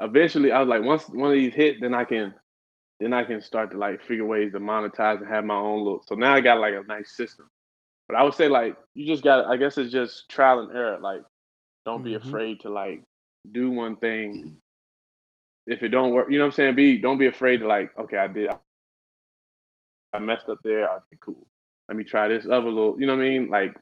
eventually 0.00 0.52
I 0.52 0.60
was 0.60 0.68
like 0.68 0.82
once 0.84 1.08
one 1.08 1.30
of 1.32 1.36
these 1.38 1.54
hit, 1.54 1.78
then 1.80 1.94
I 1.94 2.04
can 2.04 2.34
then 3.00 3.12
I 3.14 3.24
can 3.24 3.42
start 3.42 3.72
to 3.72 3.78
like 3.78 4.02
figure 4.04 4.26
ways 4.26 4.52
to 4.52 4.60
monetize 4.60 5.18
and 5.18 5.28
have 5.28 5.44
my 5.44 5.56
own 5.56 5.84
look. 5.84 6.04
So 6.08 6.16
now 6.16 6.34
I 6.34 6.40
got 6.42 6.60
like 6.60 6.74
a 6.74 6.84
nice 6.88 7.16
system. 7.16 7.48
But 8.08 8.16
I 8.18 8.24
would 8.24 8.34
say 8.34 8.48
like 8.48 8.76
you 8.94 9.06
just 9.06 9.24
got 9.24 9.46
I 9.46 9.56
guess 9.58 9.78
it's 9.78 9.92
just 9.92 10.28
trial 10.30 10.60
and 10.60 10.76
error. 10.76 10.98
Like 11.00 11.22
don't 11.86 12.04
be 12.04 12.14
Mhm. 12.14 12.16
afraid 12.16 12.60
to 12.62 12.70
like 12.70 13.02
do 13.52 13.70
one 13.70 13.96
thing. 13.96 14.40
If 15.70 15.84
it 15.84 15.90
don't 15.90 16.10
work, 16.10 16.26
you 16.28 16.38
know 16.38 16.44
what 16.44 16.52
I'm 16.52 16.56
saying? 16.56 16.74
Be 16.74 16.98
don't 16.98 17.16
be 17.16 17.26
afraid 17.26 17.58
to 17.58 17.68
like, 17.68 17.96
okay, 17.96 18.16
I 18.16 18.26
did 18.26 18.50
I 20.12 20.18
messed 20.18 20.48
up 20.48 20.58
there. 20.64 20.88
Okay, 20.88 21.16
cool. 21.20 21.46
Let 21.88 21.96
me 21.96 22.02
try 22.02 22.26
this 22.26 22.44
other 22.44 22.68
little 22.68 23.00
you 23.00 23.06
know 23.06 23.14
what 23.14 23.24
I 23.24 23.28
mean? 23.28 23.48
Like 23.48 23.76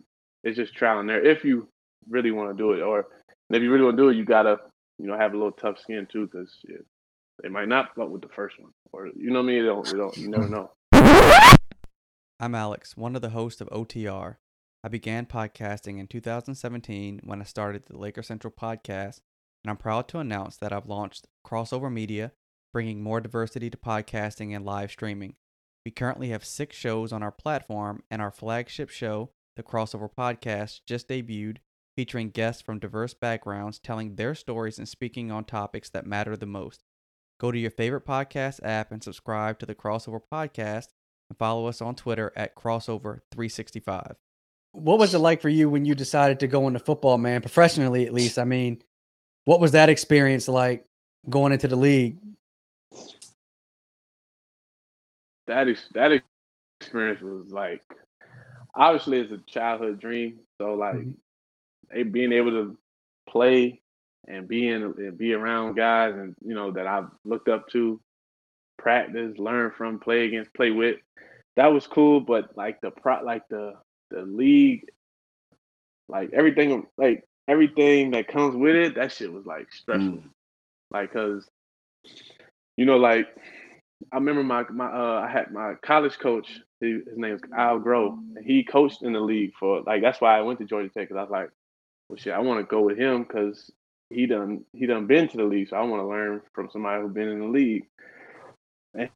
it's 0.44 0.56
just 0.56 0.74
trial 0.74 1.00
and 1.00 1.10
error 1.10 1.24
if 1.24 1.44
you 1.44 1.66
really 2.08 2.30
want 2.30 2.54
to 2.54 2.62
do 2.62 2.72
it. 2.72 2.82
Or 2.82 3.06
if 3.48 3.62
you 3.62 3.72
really 3.72 3.84
want 3.84 3.96
to 3.96 4.02
do 4.02 4.08
it, 4.10 4.16
you 4.16 4.26
gotta, 4.26 4.58
you 4.98 5.06
know, 5.06 5.16
have 5.16 5.32
a 5.32 5.36
little 5.36 5.52
tough 5.52 5.78
skin 5.80 6.06
too, 6.10 6.26
because 6.26 6.54
they 7.42 7.48
might 7.48 7.68
not 7.68 7.94
fuck 7.94 8.10
with 8.10 8.20
the 8.20 8.28
first 8.28 8.60
one. 8.60 8.72
Or 8.92 9.06
you 9.06 9.30
know 9.30 9.40
what 9.40 9.48
I 9.50 9.52
mean? 9.52 9.62
They 9.62 9.68
don't, 9.68 9.86
they 9.86 9.96
don't 9.96 10.16
you 10.18 10.28
never 10.28 10.48
know. 10.48 10.70
I'm 12.38 12.54
Alex, 12.54 12.98
one 12.98 13.16
of 13.16 13.22
the 13.22 13.30
hosts 13.30 13.62
of 13.62 13.68
OTR. 13.70 14.36
I 14.84 14.88
began 14.88 15.26
podcasting 15.26 15.98
in 15.98 16.06
2017 16.06 17.22
when 17.24 17.40
I 17.40 17.44
started 17.44 17.86
the 17.86 17.98
Laker 17.98 18.22
Central 18.22 18.52
podcast, 18.52 19.22
and 19.64 19.70
I'm 19.70 19.76
proud 19.76 20.08
to 20.08 20.18
announce 20.18 20.56
that 20.56 20.72
I've 20.72 20.86
launched 20.86 21.26
Crossover 21.46 21.92
Media, 21.92 22.32
bringing 22.72 23.02
more 23.02 23.20
diversity 23.20 23.70
to 23.70 23.76
podcasting 23.76 24.54
and 24.54 24.64
live 24.64 24.90
streaming. 24.90 25.34
We 25.84 25.90
currently 25.90 26.28
have 26.28 26.44
six 26.44 26.76
shows 26.76 27.12
on 27.12 27.22
our 27.22 27.32
platform, 27.32 28.02
and 28.10 28.20
our 28.20 28.30
flagship 28.30 28.90
show, 28.90 29.30
the 29.56 29.62
Crossover 29.62 30.10
Podcast, 30.12 30.80
just 30.86 31.08
debuted, 31.08 31.58
featuring 31.96 32.30
guests 32.30 32.62
from 32.62 32.78
diverse 32.78 33.14
backgrounds 33.14 33.78
telling 33.78 34.14
their 34.14 34.34
stories 34.34 34.78
and 34.78 34.88
speaking 34.88 35.32
on 35.32 35.44
topics 35.44 35.90
that 35.90 36.06
matter 36.06 36.36
the 36.36 36.46
most. 36.46 36.84
Go 37.40 37.50
to 37.50 37.58
your 37.58 37.70
favorite 37.70 38.06
podcast 38.06 38.60
app 38.62 38.92
and 38.92 39.02
subscribe 39.02 39.58
to 39.58 39.66
the 39.66 39.74
Crossover 39.74 40.20
Podcast 40.32 40.88
and 41.28 41.38
follow 41.38 41.66
us 41.66 41.80
on 41.80 41.94
Twitter 41.94 42.32
at 42.36 42.54
crossover365. 42.56 44.14
What 44.72 44.98
was 44.98 45.14
it 45.14 45.18
like 45.18 45.40
for 45.40 45.48
you 45.48 45.68
when 45.68 45.84
you 45.84 45.94
decided 45.94 46.40
to 46.40 46.46
go 46.46 46.68
into 46.68 46.78
football, 46.78 47.18
man, 47.18 47.40
professionally 47.40 48.06
at 48.06 48.12
least? 48.12 48.38
I 48.38 48.44
mean, 48.44 48.82
what 49.48 49.60
was 49.60 49.72
that 49.72 49.88
experience 49.88 50.46
like 50.46 50.84
going 51.30 51.54
into 51.54 51.66
the 51.68 51.74
league? 51.74 52.18
That 55.46 55.68
is 55.68 55.86
that 55.94 56.22
experience 56.82 57.22
was 57.22 57.50
like 57.50 57.80
obviously 58.74 59.20
it's 59.20 59.32
a 59.32 59.38
childhood 59.50 60.00
dream. 60.00 60.40
So 60.60 60.74
like 60.74 60.96
Mhm. 60.96 61.16
they 61.88 62.02
being 62.02 62.34
able 62.34 62.50
to 62.50 62.78
play 63.26 63.80
and 64.26 64.46
being 64.46 64.82
and 64.82 65.16
be 65.16 65.32
around 65.32 65.76
guys 65.76 66.14
and 66.14 66.36
you 66.44 66.54
know 66.54 66.70
that 66.72 66.86
I've 66.86 67.08
looked 67.24 67.48
up 67.48 67.68
to, 67.68 67.98
practice, 68.76 69.38
learn 69.38 69.70
from, 69.70 69.98
play 69.98 70.26
against, 70.26 70.52
play 70.52 70.72
with. 70.72 71.00
That 71.56 71.68
was 71.68 71.86
cool, 71.86 72.20
but 72.20 72.54
like 72.54 72.82
the 72.82 72.90
pro 72.90 73.24
like 73.24 73.48
the 73.48 73.80
the 74.10 74.20
league, 74.20 74.90
like 76.06 76.34
everything 76.34 76.86
like 76.98 77.24
everything 77.48 78.10
that 78.12 78.28
comes 78.28 78.54
with 78.54 78.76
it, 78.76 78.94
that 78.94 79.12
shit 79.12 79.32
was 79.32 79.46
like 79.46 79.72
stressful. 79.72 80.22
Like 80.90 81.12
cause 81.12 81.48
you 82.76 82.84
know, 82.84 82.96
like 82.96 83.26
I 84.12 84.16
remember 84.16 84.44
my 84.44 84.64
my 84.70 84.86
uh 84.86 85.26
I 85.26 85.30
had 85.30 85.52
my 85.52 85.74
college 85.82 86.18
coach, 86.18 86.60
he, 86.80 87.00
his 87.06 87.16
name 87.16 87.34
is 87.34 87.40
Al 87.56 87.80
Groh, 87.80 88.16
and 88.36 88.44
he 88.44 88.62
coached 88.62 89.02
in 89.02 89.12
the 89.12 89.20
league 89.20 89.52
for 89.58 89.82
like 89.82 90.02
that's 90.02 90.20
why 90.20 90.38
I 90.38 90.42
went 90.42 90.60
to 90.60 90.64
Georgia 90.64 90.88
Tech 90.88 91.08
because 91.08 91.16
I 91.16 91.22
was 91.22 91.30
like, 91.30 91.50
well 92.08 92.16
shit, 92.16 92.32
I 92.32 92.38
want 92.38 92.60
to 92.60 92.70
go 92.70 92.82
with 92.82 92.98
him 92.98 93.24
because 93.24 93.70
he 94.10 94.26
done 94.26 94.64
he 94.72 94.86
done 94.86 95.06
been 95.06 95.28
to 95.28 95.36
the 95.36 95.44
league, 95.44 95.68
so 95.68 95.76
I 95.76 95.82
want 95.82 96.02
to 96.02 96.06
learn 96.06 96.40
from 96.54 96.70
somebody 96.70 97.02
who's 97.02 97.12
been 97.12 97.28
in 97.28 97.40
the 97.40 97.46
league. 97.46 97.86
And 98.94 99.10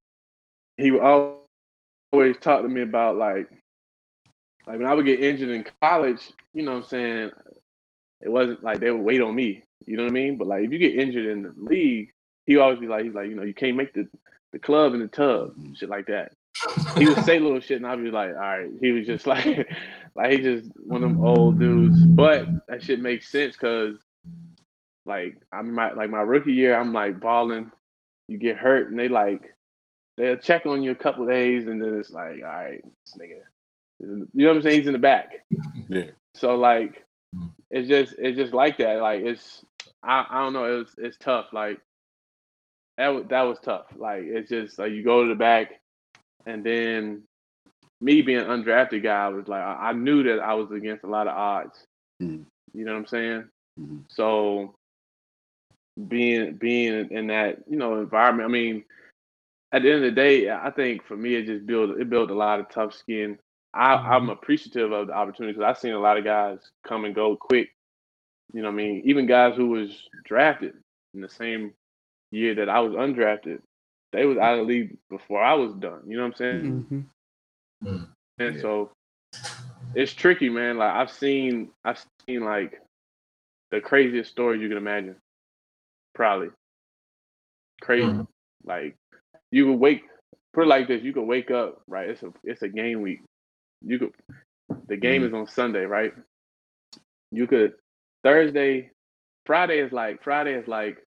he 0.76 0.90
would 0.90 1.02
al- 1.02 1.42
always 2.12 2.36
talk 2.38 2.62
to 2.62 2.68
me 2.68 2.82
about 2.82 3.16
like 3.16 3.48
like 4.66 4.78
when 4.78 4.86
I 4.86 4.94
would 4.94 5.06
get 5.06 5.20
injured 5.20 5.50
in 5.50 5.64
college, 5.80 6.32
you 6.52 6.62
know 6.62 6.72
what 6.72 6.84
I'm 6.84 6.88
saying? 6.88 7.30
It 8.23 8.31
wasn't 8.31 8.62
like 8.62 8.81
they 8.81 8.91
would 8.91 9.02
wait 9.02 9.21
on 9.21 9.35
me. 9.35 9.64
You 9.87 9.97
know 9.97 10.05
what 10.05 10.11
I 10.11 10.14
mean? 10.14 10.37
But 10.37 10.47
like 10.47 10.64
if 10.64 10.73
you 10.73 10.79
get 10.79 10.95
injured 10.95 11.26
in 11.26 11.43
the 11.43 11.55
league, 11.57 12.12
he 12.47 12.57
always 12.57 12.79
be 12.79 12.87
like, 12.87 13.05
he's 13.05 13.14
like, 13.14 13.29
you 13.29 13.35
know, 13.35 13.43
you 13.43 13.55
can't 13.55 13.76
make 13.76 13.95
the, 13.95 14.09
the 14.52 14.59
club 14.59 14.95
in 14.95 15.00
the 15.00 15.09
tub, 15.09 15.55
shit 15.75 15.88
like 15.88 16.07
that. 16.07 16.33
He 16.97 17.07
would 17.07 17.25
say 17.25 17.38
little 17.38 17.61
shit 17.61 17.79
and 17.79 17.87
I'd 17.87 18.02
be 18.02 18.11
like, 18.11 18.31
all 18.31 18.41
right. 18.41 18.71
He 18.81 18.93
was 18.93 19.07
just 19.07 19.26
like 19.26 19.69
like 20.14 20.33
he 20.33 20.38
just 20.38 20.71
one 20.76 21.02
of 21.02 21.11
them 21.11 21.25
old 21.25 21.59
dudes. 21.59 22.05
But 22.05 22.47
that 22.69 22.83
shit 22.83 23.00
makes 23.00 23.29
sense 23.29 23.57
because 23.57 23.97
like 25.05 25.38
I'm 25.52 25.75
my 25.75 25.93
like 25.93 26.11
my 26.11 26.21
rookie 26.21 26.52
year, 26.52 26.79
I'm 26.79 26.93
like 26.93 27.21
balling. 27.21 27.73
You 28.29 28.38
get 28.38 28.57
hurt 28.57 28.91
and 28.91 28.99
they 28.99 29.09
like 29.09 29.55
they'll 30.17 30.37
check 30.37 30.67
on 30.67 30.83
you 30.83 30.91
a 30.91 30.97
couple 30.97 31.26
days 31.26 31.67
and 31.67 31.83
then 31.83 31.99
it's 31.99 32.11
like, 32.11 32.37
all 32.43 32.49
right, 32.49 32.83
this 32.83 33.17
nigga. 33.19 33.41
You 34.00 34.29
know 34.35 34.49
what 34.49 34.57
I'm 34.57 34.62
saying? 34.62 34.79
He's 34.79 34.87
in 34.87 34.93
the 34.93 34.99
back. 34.99 35.45
Yeah. 35.88 36.11
So 36.35 36.57
like 36.57 37.05
it's 37.70 37.88
just 37.88 38.14
it's 38.18 38.36
just 38.36 38.52
like 38.52 38.78
that. 38.78 39.00
Like 39.00 39.22
it's 39.22 39.64
I, 40.02 40.26
I 40.28 40.42
don't 40.42 40.52
know, 40.52 40.64
it 40.64 40.78
was 40.78 40.94
it's 40.98 41.16
tough. 41.18 41.46
Like 41.52 41.80
that 42.98 43.08
was 43.08 43.24
that 43.30 43.42
was 43.42 43.58
tough. 43.60 43.86
Like 43.96 44.22
it's 44.24 44.50
just 44.50 44.78
like 44.78 44.92
you 44.92 45.02
go 45.02 45.22
to 45.22 45.28
the 45.28 45.34
back 45.34 45.80
and 46.46 46.64
then 46.64 47.22
me 48.00 48.20
being 48.22 48.40
an 48.40 48.46
undrafted 48.46 49.02
guy 49.02 49.24
I 49.26 49.28
was 49.28 49.48
like 49.48 49.62
I, 49.62 49.90
I 49.90 49.92
knew 49.92 50.22
that 50.24 50.40
I 50.40 50.54
was 50.54 50.70
against 50.70 51.04
a 51.04 51.08
lot 51.08 51.28
of 51.28 51.36
odds. 51.36 51.86
Mhm. 52.20 52.44
You 52.74 52.84
know 52.84 52.92
what 52.92 52.98
I'm 52.98 53.06
saying? 53.06 53.44
Mhm. 53.80 54.04
So 54.08 54.74
being 56.08 56.54
being 56.56 57.10
in 57.10 57.26
that, 57.28 57.58
you 57.68 57.76
know, 57.76 58.00
environment, 58.00 58.48
I 58.48 58.52
mean, 58.52 58.84
at 59.72 59.82
the 59.82 59.90
end 59.92 60.04
of 60.04 60.14
the 60.14 60.20
day, 60.20 60.50
I 60.50 60.70
think 60.70 61.04
for 61.04 61.16
me 61.16 61.34
it 61.34 61.46
just 61.46 61.66
built 61.66 61.98
it 61.98 62.10
built 62.10 62.30
a 62.30 62.34
lot 62.34 62.60
of 62.60 62.68
tough 62.70 62.94
skin. 62.94 63.38
I, 63.75 63.95
I'm 63.95 64.31
appreciative 64.31 64.93
of 64.93 65.09
the 65.09 65.14
opportunity 65.14 65.55
because 65.55 65.69
I've 65.69 65.79
seen 65.81 65.93
a 65.93 66.00
lot 66.00 66.19
of 66.19 66.25
guys 66.25 66.59
come 66.87 67.05
and 67.05 67.14
go 67.14 67.37
quick. 67.37 67.71
You 68.52 68.62
know 68.62 68.69
what 68.69 68.75
I 68.75 68.76
mean? 68.76 69.02
Even 69.05 69.26
guys 69.26 69.57
who 69.57 69.69
was 69.69 70.09
drafted 70.25 70.75
in 71.14 71.21
the 71.21 71.29
same 71.29 71.73
year 72.31 72.55
that 72.57 72.69
I 72.69 72.81
was 72.81 72.93
undrafted, 72.95 73.61
they 74.12 74.26
was 74.26 74.38
out 74.38 74.55
of 74.59 74.61
the 74.61 74.73
league 74.73 74.97
before 75.11 75.43
I 75.43 75.55
was 75.55 75.75
done. 75.75 76.02
You 76.07 76.17
know 76.19 76.25
what 76.25 76.29
I'm 76.31 76.35
saying? 76.35 76.87
Mm-hmm. 77.83 78.05
And 78.38 78.57
Yeah. 78.57 78.61
so 78.62 78.91
it's 79.95 80.12
tricky, 80.12 80.49
man. 80.49 80.79
Like 80.79 80.93
I've 80.95 81.11
seen 81.11 81.71
I've 81.85 82.05
seen 82.26 82.45
like 82.45 82.81
the 83.71 83.81
craziest 83.81 84.31
story 84.31 84.61
you 84.61 84.69
can 84.69 84.76
imagine. 84.79 85.17
Probably. 86.14 86.50
Crazy. 87.81 88.07
Mhm. 88.07 88.26
Like 88.64 88.97
you 89.50 89.67
could 89.67 89.79
wake 89.81 90.05
put 90.52 90.64
it 90.64 90.69
like 90.69 90.88
this, 90.88 91.02
you 91.02 91.12
could 91.12 91.25
wake 91.25 91.50
up, 91.50 91.83
right? 91.88 92.11
It's 92.11 92.23
a 92.23 92.33
it's 92.45 92.62
a 92.62 92.69
game 92.69 93.00
week. 93.02 93.23
You 93.84 93.98
could 93.98 94.12
the 94.88 94.96
game 94.96 95.22
mm-hmm. 95.22 95.34
is 95.34 95.34
on 95.34 95.46
Sunday, 95.46 95.84
right? 95.84 96.12
You 97.30 97.46
could 97.46 97.74
Thursday, 98.22 98.90
Friday 99.46 99.78
is 99.78 99.92
like 99.92 100.22
Friday 100.22 100.54
is 100.54 100.68
like 100.68 100.98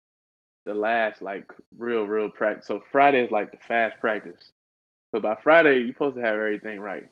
the 0.67 0.75
last 0.75 1.23
like 1.23 1.51
real, 1.77 2.05
real 2.05 2.31
practice. 2.31 2.67
So 2.67 2.83
Friday 2.91 3.25
is 3.25 3.31
like 3.31 3.51
the 3.51 3.59
fast 3.69 4.01
practice. 4.01 4.53
So 5.15 5.21
by 5.21 5.37
Friday, 5.43 5.79
you're 5.81 5.93
supposed 5.93 6.17
to 6.17 6.23
have 6.23 6.35
everything 6.35 6.81
right. 6.81 7.07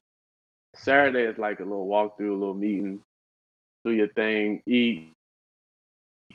Saturday 0.75 1.23
is 1.23 1.39
like 1.39 1.61
a 1.61 1.65
little 1.65 1.87
walkthrough, 1.87 2.31
a 2.31 2.35
little 2.35 2.55
meeting, 2.55 3.01
do 3.85 3.93
your 3.93 4.09
thing, 4.09 4.63
eat, 4.67 5.13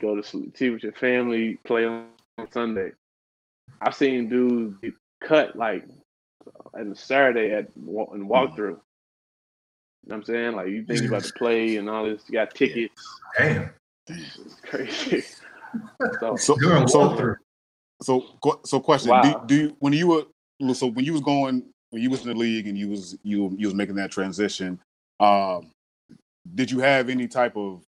go 0.00 0.14
to 0.14 0.22
sleep, 0.22 0.56
see 0.56 0.70
with 0.70 0.82
your 0.82 0.92
family, 0.92 1.58
play 1.64 1.84
on 1.84 2.06
Sunday. 2.52 2.92
I've 3.80 3.94
seen 3.94 4.28
dudes 4.28 4.78
get 4.80 4.94
cut 5.22 5.56
like 5.56 5.84
on 6.72 6.94
Saturday 6.94 7.52
at 7.52 7.76
wa- 7.76 8.12
in 8.14 8.28
walkthrough. 8.28 8.78
You 10.08 10.14
know 10.14 10.20
what 10.20 10.28
I'm 10.30 10.34
saying? 10.34 10.56
Like 10.56 10.68
you 10.68 10.84
think 10.84 11.02
you 11.02 11.08
about 11.08 11.24
to 11.24 11.32
play 11.36 11.76
and 11.76 11.90
all 11.90 12.06
this, 12.06 12.22
you 12.28 12.32
got 12.32 12.54
tickets. 12.54 13.20
Damn. 13.36 13.70
It's 14.08 14.54
crazy. 14.62 15.20
so 16.18 16.36
So, 16.36 16.56
so, 16.86 17.36
so, 18.00 18.60
so, 18.64 18.80
question: 18.80 19.10
Wow. 19.10 19.22
do, 19.22 19.40
do 19.46 19.54
you, 19.54 19.76
when 19.80 19.92
you 19.92 20.08
were 20.08 20.74
so 20.74 20.86
when 20.86 21.04
you 21.04 21.12
was 21.12 21.20
going 21.20 21.62
when 21.90 22.02
you 22.02 22.08
was 22.08 22.22
in 22.22 22.28
the 22.28 22.34
league 22.34 22.66
and 22.66 22.78
you 22.78 22.88
was 22.88 23.18
you 23.22 23.54
you 23.58 23.66
was 23.66 23.74
making 23.74 23.96
that 23.96 24.10
transition, 24.10 24.80
um, 25.20 25.72
did 26.54 26.70
you 26.70 26.78
have 26.78 27.10
any 27.10 27.28
type 27.28 27.54
of 27.54 27.84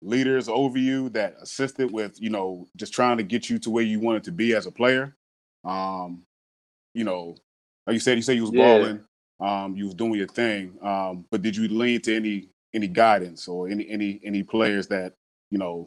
leaders 0.00 0.48
over 0.48 0.78
you 0.78 1.08
that 1.08 1.34
assisted 1.42 1.90
with 1.90 2.22
you 2.22 2.30
know 2.30 2.68
just 2.76 2.92
trying 2.92 3.16
to 3.16 3.24
get 3.24 3.50
you 3.50 3.58
to 3.58 3.70
where 3.70 3.82
you 3.82 3.98
wanted 3.98 4.22
to 4.22 4.32
be 4.32 4.54
as 4.54 4.66
a 4.66 4.70
player? 4.70 5.16
Um, 5.64 6.22
you 6.94 7.02
know, 7.02 7.34
like 7.84 7.94
you 7.94 8.00
said, 8.00 8.16
you 8.16 8.22
said 8.22 8.36
you 8.36 8.42
was 8.42 8.52
Yeah. 8.52 8.62
balling, 8.62 9.04
um, 9.40 9.76
you 9.76 9.84
was 9.86 9.94
doing 9.94 10.14
your 10.14 10.26
thing, 10.26 10.76
um, 10.82 11.24
but 11.30 11.42
did 11.42 11.56
you 11.56 11.68
lean 11.68 12.00
to 12.02 12.16
any 12.16 12.48
any 12.74 12.88
guidance 12.88 13.48
or 13.48 13.68
any 13.68 13.88
any 13.88 14.20
any 14.24 14.42
players 14.42 14.88
that 14.88 15.14
you 15.50 15.58
know 15.58 15.86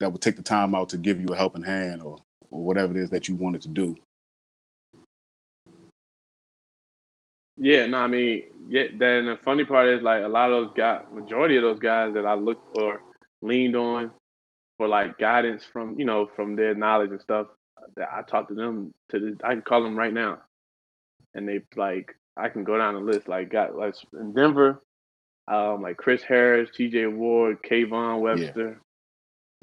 that 0.00 0.12
would 0.12 0.22
take 0.22 0.36
the 0.36 0.42
time 0.42 0.74
out 0.74 0.88
to 0.90 0.98
give 0.98 1.20
you 1.20 1.26
a 1.28 1.36
helping 1.36 1.62
hand 1.62 2.02
or, 2.02 2.18
or 2.50 2.64
whatever 2.64 2.96
it 2.96 3.02
is 3.02 3.10
that 3.10 3.28
you 3.28 3.36
wanted 3.36 3.62
to 3.62 3.68
do. 3.68 3.96
Yeah, 7.56 7.86
no, 7.86 7.98
I 7.98 8.06
mean, 8.08 8.42
yeah. 8.68 8.84
Then 8.98 9.26
the 9.26 9.38
funny 9.44 9.64
part 9.64 9.88
is 9.88 10.02
like 10.02 10.24
a 10.24 10.28
lot 10.28 10.50
of 10.50 10.66
those 10.66 10.74
guys, 10.76 11.04
majority 11.12 11.56
of 11.56 11.62
those 11.62 11.78
guys 11.78 12.12
that 12.14 12.26
I 12.26 12.34
looked 12.34 12.74
for, 12.74 13.00
leaned 13.42 13.76
on 13.76 14.10
for 14.76 14.88
like 14.88 15.18
guidance 15.18 15.64
from 15.64 15.98
you 15.98 16.04
know 16.04 16.28
from 16.34 16.56
their 16.56 16.74
knowledge 16.74 17.10
and 17.10 17.20
stuff. 17.20 17.46
that 17.96 18.08
I 18.12 18.22
talk 18.22 18.48
to 18.48 18.54
them 18.54 18.92
to. 19.10 19.36
I 19.44 19.52
can 19.52 19.62
call 19.62 19.82
them 19.82 19.96
right 19.96 20.12
now, 20.12 20.38
and 21.34 21.48
they 21.48 21.60
like 21.76 22.16
I 22.36 22.48
can 22.48 22.64
go 22.64 22.76
down 22.76 22.94
the 22.94 23.00
list. 23.00 23.28
Like 23.28 23.50
got 23.50 23.76
like 23.76 23.94
in 24.18 24.32
Denver, 24.32 24.82
um, 25.48 25.82
like 25.82 25.96
Chris 25.96 26.22
Harris, 26.22 26.70
T.J. 26.74 27.06
Ward, 27.06 27.58
Kayvon 27.62 28.20
Webster, 28.20 28.80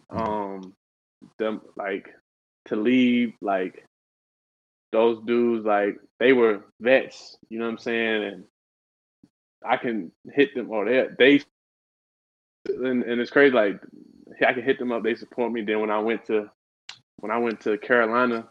um, 0.09 0.73
them 1.37 1.61
like 1.75 2.09
Talib, 2.67 3.31
like 3.41 3.85
those 4.91 5.23
dudes, 5.25 5.65
like 5.65 5.97
they 6.19 6.33
were 6.33 6.65
vets. 6.79 7.37
You 7.49 7.59
know 7.59 7.65
what 7.65 7.71
I'm 7.71 7.77
saying? 7.79 8.23
And 8.23 8.43
I 9.65 9.77
can 9.77 10.11
hit 10.33 10.55
them, 10.55 10.69
or 10.69 10.85
they 10.85 11.07
they, 11.17 11.41
and, 12.67 13.03
and 13.03 13.21
it's 13.21 13.31
crazy. 13.31 13.53
Like 13.53 13.81
I 14.45 14.53
can 14.53 14.63
hit 14.63 14.79
them 14.79 14.91
up. 14.91 15.03
They 15.03 15.15
support 15.15 15.51
me. 15.51 15.61
Then 15.61 15.81
when 15.81 15.91
I 15.91 15.99
went 15.99 16.25
to 16.25 16.49
when 17.17 17.31
I 17.31 17.37
went 17.37 17.61
to 17.61 17.77
Carolina, 17.77 18.47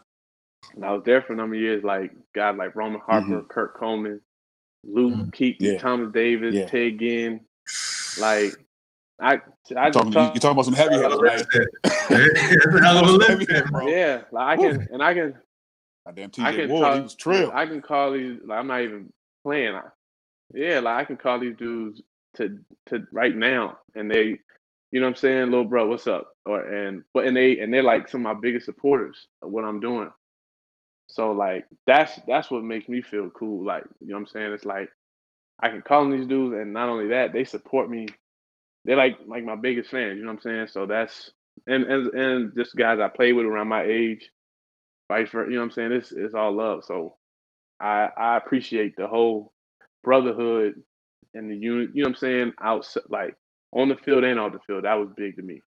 and 0.75 0.85
I 0.85 0.91
was 0.93 1.03
there 1.05 1.21
for 1.21 1.33
a 1.33 1.35
number 1.35 1.55
of 1.55 1.61
years, 1.61 1.83
like 1.83 2.11
guys 2.33 2.55
like 2.57 2.75
Roman 2.75 3.01
Harper, 3.01 3.43
Kurt 3.49 3.75
Coleman, 3.75 4.21
Luke 4.83 5.13
Mhm. 5.13 5.31
Kuechly, 5.31 5.55
Yeah. 5.59 5.77
Thomas 5.79 6.11
Davis, 6.13 6.55
Yeah. 6.55 6.67
Ted 6.67 6.99
Ginn. 6.99 7.41
Like 8.19 8.53
I, 9.19 9.33
I 9.33 9.37
just 9.91 9.93
Talking, 9.93 10.07
you, 10.07 10.13
talk, 10.13 10.33
you 10.33 10.39
talking 10.39 10.51
about 10.53 10.65
some 10.65 10.73
heavy 10.73 10.95
hitters, 10.95 11.21
man. 11.21 11.45
That's 12.09 12.75
a 12.75 12.83
hell 12.83 12.97
of 12.97 13.07
a 13.07 13.11
list 13.11 13.29
Heavy 13.29 13.45
there, 13.45 13.55
hitter, 13.61 13.67
bro. 13.71 13.87
yeah, 13.87 14.21
like 14.31 14.59
I 14.59 14.61
can, 14.61 14.87
and 14.91 15.03
I 15.03 15.13
can, 15.13 15.35
Goddamn 16.05 16.31
I 16.39 16.51
TJ 16.51 16.55
can 16.55 16.69
Ward, 16.69 16.83
talk, 16.83 16.95
he 16.95 17.01
was 17.01 17.15
trill. 17.15 17.51
I 17.53 17.65
can 17.67 17.81
call 17.81 18.13
these. 18.13 18.39
Like 18.43 18.57
I'm 18.59 18.67
not 18.67 18.81
even 18.81 19.13
playing. 19.43 19.75
I, 19.75 19.81
yeah, 20.55 20.79
like 20.79 20.95
I 20.97 21.05
can 21.05 21.17
call 21.17 21.39
these 21.39 21.55
dudes 21.55 22.01
to 22.37 22.57
to 22.87 23.05
right 23.11 23.35
now, 23.35 23.77
and 23.93 24.09
they, 24.09 24.39
you 24.91 24.99
know, 24.99 25.01
what 25.01 25.09
I'm 25.09 25.15
saying, 25.17 25.45
little 25.51 25.65
bro, 25.65 25.87
what's 25.87 26.07
up? 26.07 26.29
Or 26.47 26.59
and 26.61 27.03
but 27.13 27.27
and 27.27 27.37
they 27.37 27.59
and 27.59 27.71
they're 27.71 27.83
like 27.83 28.07
some 28.09 28.25
of 28.25 28.35
my 28.35 28.41
biggest 28.41 28.65
supporters 28.65 29.27
of 29.43 29.51
what 29.51 29.63
I'm 29.65 29.79
doing. 29.79 30.09
So 31.11 31.33
like 31.33 31.65
that's 31.85 32.19
that's 32.27 32.49
what 32.49 32.63
makes 32.63 32.89
me 32.89 33.01
feel 33.01 33.29
cool. 33.31 33.65
Like 33.65 33.83
you 33.99 34.09
know, 34.09 34.15
what 34.15 34.21
I'm 34.21 34.27
saying, 34.27 34.53
it's 34.53 34.65
like 34.65 34.89
I 35.61 35.69
can 35.69 35.81
call 35.81 36.03
them 36.03 36.17
these 36.17 36.27
dudes, 36.27 36.55
and 36.55 36.73
not 36.73 36.89
only 36.89 37.09
that, 37.09 37.33
they 37.33 37.43
support 37.43 37.89
me. 37.89 38.07
They're 38.85 38.97
like 38.97 39.17
like 39.27 39.43
my 39.43 39.55
biggest 39.57 39.91
fans. 39.91 40.17
You 40.17 40.23
know 40.23 40.31
what 40.31 40.37
I'm 40.37 40.41
saying? 40.41 40.67
So 40.69 40.85
that's 40.85 41.31
and 41.67 41.83
and 41.85 42.13
and 42.13 42.53
just 42.55 42.75
guys 42.75 42.99
I 42.99 43.09
play 43.09 43.33
with 43.33 43.45
around 43.45 43.67
my 43.67 43.83
age, 43.83 44.31
vice 45.11 45.29
versa. 45.29 45.49
You 45.51 45.55
know 45.57 45.61
what 45.61 45.65
I'm 45.65 45.71
saying? 45.71 45.91
It's 45.93 46.11
it's 46.13 46.33
all 46.35 46.53
love. 46.53 46.85
So 46.85 47.17
I 47.81 48.09
I 48.17 48.37
appreciate 48.37 48.95
the 48.97 49.07
whole 49.07 49.53
brotherhood 50.03 50.75
and 51.33 51.51
the 51.51 51.55
unit. 51.57 51.91
You 51.93 52.03
know 52.03 52.09
what 52.09 52.15
I'm 52.15 52.19
saying? 52.19 52.53
Out 52.61 52.87
like 53.09 53.35
on 53.73 53.89
the 53.89 53.97
field 53.97 54.23
and 54.23 54.39
off 54.39 54.53
the 54.53 54.59
field. 54.67 54.85
That 54.85 54.95
was 54.95 55.09
big 55.17 55.35
to 55.37 55.43
me. 55.43 55.61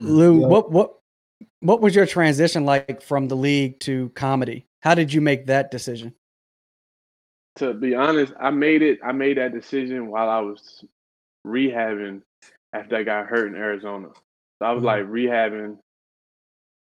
Lou, 0.00 0.38
what 0.38 0.72
what 0.72 0.97
what 1.60 1.80
was 1.80 1.94
your 1.94 2.06
transition 2.06 2.64
like 2.64 3.02
from 3.02 3.28
the 3.28 3.36
league 3.36 3.80
to 3.80 4.10
comedy? 4.10 4.66
How 4.80 4.94
did 4.94 5.12
you 5.12 5.20
make 5.20 5.46
that 5.46 5.70
decision? 5.70 6.14
To 7.56 7.74
be 7.74 7.94
honest, 7.94 8.32
I 8.40 8.50
made 8.50 8.82
it. 8.82 9.00
I 9.04 9.12
made 9.12 9.38
that 9.38 9.52
decision 9.52 10.08
while 10.08 10.28
I 10.28 10.38
was 10.40 10.84
rehabbing 11.46 12.22
after 12.72 12.96
I 12.96 13.02
got 13.02 13.26
hurt 13.26 13.48
in 13.48 13.56
Arizona. 13.56 14.08
So 14.60 14.66
I 14.66 14.72
was 14.72 14.82
Mhm. 14.82 14.86
like 14.86 15.04
rehabbing, 15.06 15.78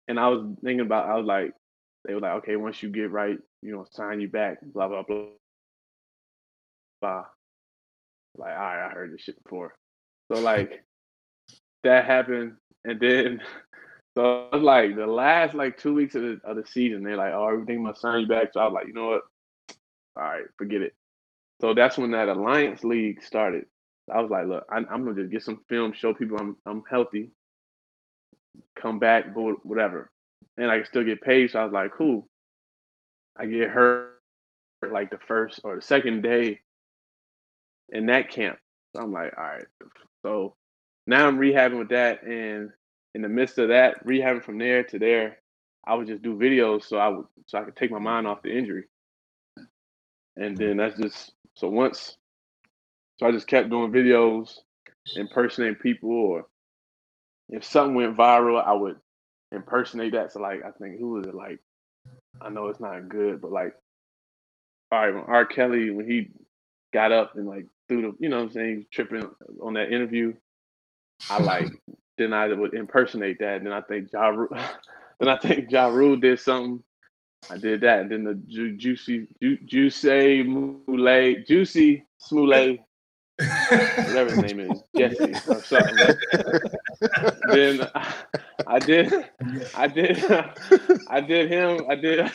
and 0.07 0.19
I 0.19 0.27
was 0.29 0.55
thinking 0.63 0.79
about. 0.86 1.07
I 1.07 1.15
was 1.15 1.25
like, 1.25 1.53
they 2.05 2.15
were 2.15 2.19
like, 2.19 2.38
okay, 2.38 2.55
once 2.55 2.81
you 2.81 2.89
get 2.89 3.12
right, 3.12 3.38
you 3.62 3.72
know, 3.74 3.86
sign 3.91 4.19
you 4.19 4.27
back. 4.27 4.60
Blah 4.62 4.88
blah 4.88 5.03
blah. 5.03 5.27
Blah. 7.01 7.25
Like, 8.38 8.51
all 8.53 8.57
right, 8.57 8.88
I 8.88 8.89
heard 8.89 9.13
this 9.13 9.22
shit 9.22 9.41
before. 9.43 9.75
So 10.31 10.39
like, 10.41 10.84
that 11.84 12.05
happened, 12.05 12.58
and 12.86 12.99
then 12.99 13.41
so 14.15 14.47
it 14.51 14.56
was 14.56 14.63
like 14.63 14.95
the 14.95 15.06
last 15.06 15.54
like 15.56 15.78
two 15.78 15.93
weeks 15.93 16.15
of 16.15 16.21
the 16.21 16.39
of 16.45 16.56
the 16.56 16.65
season, 16.65 17.04
they're 17.04 17.17
like, 17.17 17.34
oh, 17.34 17.47
everything 17.47 17.84
must 17.84 18.01
sign 18.01 18.21
you 18.21 18.28
back. 18.28 18.54
So 18.54 18.62
I 18.62 18.65
was 18.65 18.73
like, 18.73 18.88
you 18.88 18.93
know 18.93 19.08
what? 19.08 19.21
All 20.17 20.23
right, 20.23 20.45
forget 20.58 20.82
it. 20.82 20.95
So 21.62 21.73
that's 21.73 21.97
when 21.97 22.12
that 22.12 22.30
alliance 22.30 22.84
league 22.84 23.21
started. 23.23 23.65
I 24.13 24.21
was 24.21 24.32
like, 24.32 24.47
look, 24.47 24.65
I, 24.69 24.78
I'm 24.78 25.04
gonna 25.04 25.15
just 25.15 25.32
get 25.32 25.43
some 25.43 25.62
film, 25.67 25.91
show 25.93 26.13
people 26.13 26.38
I'm 26.39 26.56
I'm 26.65 26.84
healthy, 26.89 27.32
come 28.75 28.99
back, 28.99 29.34
but 29.36 29.65
whatever, 29.65 30.12
and 30.58 30.71
I 30.71 30.78
can 30.78 30.86
still 30.86 31.04
get 31.04 31.21
paid. 31.21 31.51
So 31.51 31.60
I 31.60 31.63
was 31.65 31.73
like, 31.73 31.91
cool. 31.97 32.28
I 33.38 33.47
get 33.47 33.69
hurt 33.69 34.13
like 34.89 35.10
the 35.10 35.19
first 35.28 35.60
or 35.63 35.75
the 35.75 35.82
second 35.82 36.21
day 36.21 36.62
in 37.89 38.06
that 38.06 38.30
camp. 38.30 38.58
So 38.95 39.01
I'm 39.01 39.12
like, 39.12 39.34
all 39.38 39.43
right. 39.43 39.65
So 40.21 40.56
now 41.06 41.28
I'm 41.28 41.38
rehabbing 41.38 41.80
with 41.80 41.89
that, 41.89 42.23
and 42.23 42.69
in 43.15 43.21
the 43.21 43.30
midst 43.30 43.58
of 43.58 43.69
that, 43.69 44.06
rehabbing 44.06 44.43
from 44.43 44.60
there 44.60 44.84
to 44.84 44.99
there, 44.99 45.38
I 45.88 45.95
would 45.95 46.08
just 46.08 46.21
do 46.21 46.36
videos 46.36 46.84
so 46.84 46.97
I 46.97 47.08
would 47.08 47.25
so 47.47 47.58
I 47.58 47.63
could 47.63 47.75
take 47.75 47.91
my 47.91 47.99
mind 47.99 48.28
off 48.28 48.43
the 48.43 48.56
injury. 48.56 48.84
And 50.36 50.56
mm-hmm. 50.56 50.56
then 50.56 50.78
that's 50.78 50.99
just 50.99 51.32
so 51.56 51.69
once 51.69 52.17
so 53.17 53.25
I 53.25 53.32
just 53.32 53.47
kept 53.47 53.69
doing 53.69 53.93
videos, 53.93 54.56
impersonating 55.15 55.75
people, 55.75 56.10
or 56.10 56.47
if 57.47 57.63
something 57.63 57.95
went 57.95 58.17
viral, 58.17 58.62
I 58.62 58.73
would 58.73 58.97
impersonate 59.54 60.12
that. 60.12 60.34
So 60.34 60.41
like 60.41 60.62
I 60.65 60.71
think 60.71 60.99
who 60.99 61.12
was 61.12 61.28
it 61.28 61.36
like 61.36 61.60
I 62.41 62.49
know 62.49 62.67
it's 62.67 62.82
not 62.82 63.08
good, 63.08 63.39
but 63.41 63.51
like 63.51 63.75
all 64.91 64.99
right, 64.99 65.13
when 65.13 65.23
R. 65.23 65.45
Kelly 65.45 65.89
when 65.91 66.10
he 66.10 66.32
got 66.93 67.13
up 67.13 67.36
and 67.36 67.47
like 67.47 67.65
threw 67.88 68.01
the 68.01 68.13
you 68.19 68.28
know 68.28 68.38
what 68.38 68.47
I'm 68.47 68.51
saying, 68.51 68.86
tripping 68.91 69.30
on 69.62 69.73
that 69.75 69.93
interview, 69.93 70.34
I 71.30 71.39
like 71.39 71.71
then 72.17 72.34
I 72.34 72.47
would 72.47 72.73
impersonate 72.73 73.39
that. 73.39 73.58
And 73.58 73.65
then 73.65 73.73
I 73.73 73.82
think 73.82 74.12
Ja 74.12 74.28
Ru- 74.28 74.49
then 75.19 75.30
I 75.30 75.38
think 75.38 75.71
Ja 75.71 75.88
Rule 75.88 76.17
did 76.17 76.39
something. 76.39 76.84
I 77.49 77.58
did 77.58 77.82
that, 77.82 77.99
and 77.99 78.12
then 78.12 78.23
the 78.23 78.34
ju- 78.47 78.75
juicy 78.75 79.28
ju- 79.41 79.60
juicy 79.65 80.41
Mule 80.43 81.36
juicy 81.47 82.04
Smule 82.19 82.80
whatever 83.38 84.32
his 84.32 84.41
name 84.41 84.60
is 84.60 84.82
Jesse 84.95 85.34
or 85.47 85.62
something. 85.63 85.99
then 87.45 87.88
I, 87.93 88.13
I 88.65 88.80
did 88.80 89.13
I 89.75 89.88
did 89.88 90.23
I 91.08 91.21
did 91.21 91.51
him 91.51 91.86
I 91.89 91.95
did 91.95 92.32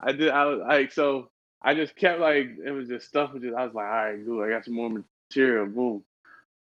I 0.00 0.12
did 0.12 0.30
I 0.30 0.44
was 0.46 0.60
like 0.66 0.92
so 0.92 1.30
I 1.62 1.74
just 1.74 1.94
kept 1.96 2.20
like 2.20 2.48
it 2.64 2.70
was 2.70 2.88
just 2.88 3.06
stuff 3.06 3.32
just 3.40 3.54
I 3.54 3.66
was 3.66 3.74
like 3.74 3.86
all 3.86 3.92
right 3.92 4.24
good 4.24 4.42
I 4.42 4.50
got 4.50 4.64
some 4.64 4.74
more 4.74 4.90
material 5.28 5.66
boom 5.66 6.02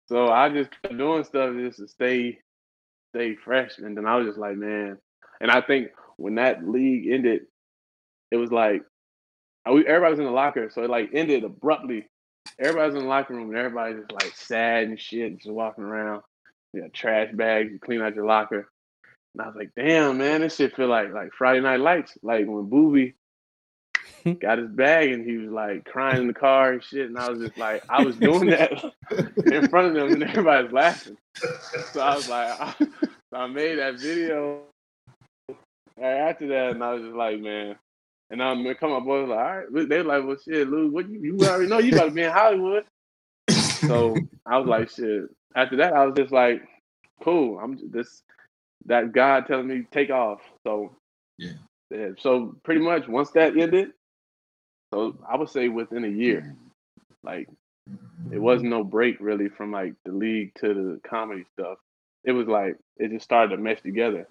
so 0.07 0.29
I 0.29 0.49
just 0.49 0.69
kept 0.81 0.97
doing 0.97 1.23
stuff 1.23 1.55
just 1.55 1.79
to 1.79 1.87
stay 1.87 2.39
stay 3.13 3.35
fresh. 3.35 3.77
And 3.77 3.95
then 3.95 4.05
I 4.05 4.15
was 4.15 4.27
just 4.27 4.39
like 4.39 4.55
man. 4.55 4.97
And 5.39 5.51
I 5.51 5.61
think 5.61 5.89
when 6.17 6.35
that 6.35 6.67
league 6.67 7.07
ended 7.11 7.41
it 8.31 8.37
was 8.37 8.51
like 8.51 8.83
we, 9.71 9.85
everybody 9.85 10.11
was 10.11 10.19
in 10.19 10.25
the 10.25 10.31
locker 10.31 10.69
so 10.69 10.83
it 10.83 10.89
like 10.89 11.09
ended 11.13 11.43
abruptly. 11.43 12.07
Everybody's 12.59 12.95
in 12.95 13.01
the 13.01 13.09
locker 13.09 13.33
room 13.33 13.49
and 13.49 13.57
everybody's 13.57 13.97
just 13.97 14.11
like 14.11 14.35
sad 14.35 14.85
and 14.85 14.99
shit 14.99 15.37
just 15.37 15.51
walking 15.51 15.83
around. 15.83 16.23
You 16.73 16.81
know 16.81 16.89
trash 16.89 17.31
bags 17.33 17.71
you 17.71 17.79
clean 17.79 18.01
out 18.01 18.15
your 18.15 18.25
locker. 18.25 18.69
And 19.33 19.41
I 19.43 19.47
was 19.47 19.55
like, 19.55 19.71
damn, 19.75 20.17
man, 20.17 20.41
this 20.41 20.55
shit 20.55 20.75
feel 20.75 20.87
like 20.87 21.13
like 21.13 21.31
Friday 21.37 21.61
Night 21.61 21.79
Lights. 21.79 22.17
Like 22.23 22.45
when 22.47 22.69
Boobie 22.69 23.13
Mm-hmm. 24.27 24.39
got 24.39 24.57
his 24.59 24.69
bag 24.69 25.11
and 25.11 25.25
he 25.25 25.37
was 25.37 25.51
like 25.51 25.85
crying 25.85 26.21
in 26.21 26.27
the 26.27 26.33
car 26.33 26.73
and 26.73 26.83
shit. 26.83 27.07
And 27.07 27.17
I 27.19 27.29
was 27.29 27.39
just 27.41 27.57
like, 27.57 27.83
I 27.89 28.01
was 28.01 28.15
doing 28.17 28.49
that 28.49 28.71
in 29.49 29.63
front 29.69 29.87
of 29.89 29.93
them 29.95 30.13
and 30.13 30.23
everybody's 30.23 30.71
laughing. 30.71 31.17
So 31.95 32.01
I 32.01 32.17
was 32.17 32.27
like, 32.27 32.59
I, 32.59 32.75
so 33.31 33.37
I 33.37 33.47
made 33.47 33.79
that 33.79 33.99
video 33.99 34.61
right 35.97 36.17
after 36.29 36.47
that 36.49 36.71
and 36.71 36.83
I 36.83 36.93
was 36.93 37.03
just 37.03 37.15
like, 37.15 37.39
man. 37.39 37.75
And 38.29 38.43
I'm 38.43 38.63
gonna 38.63 38.75
come 38.75 38.93
up, 38.93 39.05
boys 39.05 39.29
like, 39.29 39.39
all 39.39 39.57
right. 39.57 39.89
They 39.89 40.01
like, 40.03 40.25
well, 40.25 40.37
shit, 40.43 40.69
Lou, 40.69 40.89
what 40.91 41.09
you, 41.09 41.19
you 41.21 41.47
already 41.47 41.69
know 41.69 41.79
you 41.79 41.93
got 41.93 42.05
to 42.05 42.11
be 42.11 42.23
in 42.23 42.31
Hollywood. 42.31 42.83
So 43.87 44.27
I 44.45 44.57
was 44.57 44.67
like, 44.67 44.89
shit. 44.89 45.29
After 45.55 45.77
that, 45.77 45.93
I 45.93 46.05
was 46.05 46.15
just 46.17 46.33
like, 46.33 46.63
cool. 47.23 47.59
I'm 47.59 47.77
just, 47.77 47.91
this 47.91 48.23
that 48.85 49.13
God 49.13 49.45
telling 49.47 49.67
me 49.67 49.85
take 49.91 50.09
off. 50.09 50.41
So 50.65 50.95
Yeah. 51.37 51.53
yeah, 51.91 52.09
So 52.19 52.55
pretty 52.63 52.81
much 52.81 53.07
once 53.07 53.31
that 53.31 53.57
ended, 53.57 53.91
so 54.93 55.15
I 55.27 55.37
would 55.37 55.49
say 55.49 55.67
within 55.67 56.05
a 56.05 56.09
year, 56.09 56.41
mm-hmm. 56.41 57.27
like 57.27 57.49
it 58.31 58.39
wasn't 58.39 58.69
no 58.69 58.83
break 58.83 59.17
really 59.19 59.49
from 59.49 59.71
like 59.71 59.93
the 60.05 60.11
league 60.11 60.53
to 60.55 60.73
the 60.73 60.99
comedy 61.07 61.45
stuff. 61.53 61.77
It 62.23 62.31
was 62.31 62.47
like 62.47 62.77
it 62.97 63.11
just 63.11 63.23
started 63.23 63.55
to 63.55 63.61
mesh 63.61 63.81
together. 63.81 64.27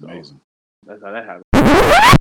So 0.00 0.08
Amazing. 0.08 0.40
that's 0.86 1.02
how 1.02 1.12
that 1.12 1.24
happened. 1.24 2.18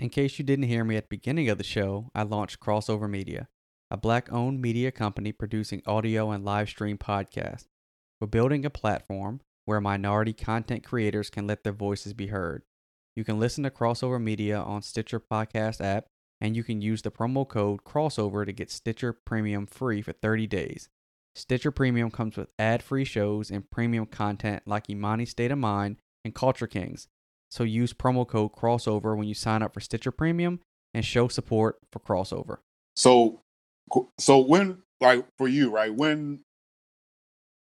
In 0.00 0.10
case 0.10 0.38
you 0.38 0.44
didn't 0.44 0.68
hear 0.68 0.84
me 0.84 0.96
at 0.96 1.04
the 1.04 1.16
beginning 1.16 1.48
of 1.48 1.58
the 1.58 1.64
show, 1.64 2.10
I 2.14 2.22
launched 2.22 2.60
Crossover 2.60 3.10
Media, 3.10 3.48
a 3.90 3.96
black 3.96 4.32
owned 4.32 4.62
media 4.62 4.92
company 4.92 5.32
producing 5.32 5.82
audio 5.86 6.30
and 6.30 6.44
live 6.44 6.68
stream 6.68 6.98
podcasts. 6.98 7.66
We're 8.20 8.28
building 8.28 8.64
a 8.64 8.70
platform 8.70 9.40
where 9.64 9.80
minority 9.80 10.32
content 10.32 10.84
creators 10.84 11.30
can 11.30 11.46
let 11.46 11.64
their 11.64 11.72
voices 11.72 12.14
be 12.14 12.28
heard. 12.28 12.62
You 13.16 13.24
can 13.24 13.40
listen 13.40 13.64
to 13.64 13.70
Crossover 13.70 14.22
Media 14.22 14.58
on 14.58 14.82
Stitcher 14.82 15.20
Podcast 15.20 15.84
app, 15.84 16.06
and 16.40 16.56
you 16.56 16.62
can 16.62 16.80
use 16.80 17.02
the 17.02 17.10
promo 17.10 17.46
code 17.46 17.84
CROSSOVER 17.84 18.44
to 18.44 18.52
get 18.52 18.70
Stitcher 18.70 19.12
Premium 19.12 19.66
free 19.66 20.02
for 20.02 20.12
30 20.12 20.46
days. 20.46 20.88
Stitcher 21.34 21.70
Premium 21.70 22.10
comes 22.10 22.36
with 22.36 22.48
ad 22.58 22.82
free 22.82 23.04
shows 23.04 23.50
and 23.50 23.70
premium 23.70 24.06
content 24.06 24.62
like 24.66 24.90
Imani 24.90 25.24
State 25.24 25.52
of 25.52 25.58
Mind 25.58 25.96
and 26.24 26.34
Culture 26.34 26.66
Kings. 26.66 27.08
So 27.50 27.64
use 27.64 27.92
promo 27.92 28.26
code 28.26 28.52
crossover 28.52 29.16
when 29.16 29.28
you 29.28 29.34
sign 29.34 29.62
up 29.62 29.72
for 29.72 29.80
Stitcher 29.80 30.10
Premium 30.10 30.60
and 30.94 31.04
show 31.04 31.28
support 31.28 31.78
for 31.92 32.00
crossover. 32.00 32.58
So, 32.96 33.40
so 34.18 34.38
when 34.38 34.82
like 35.00 35.24
for 35.36 35.48
you, 35.48 35.70
right? 35.70 35.94
When, 35.94 36.40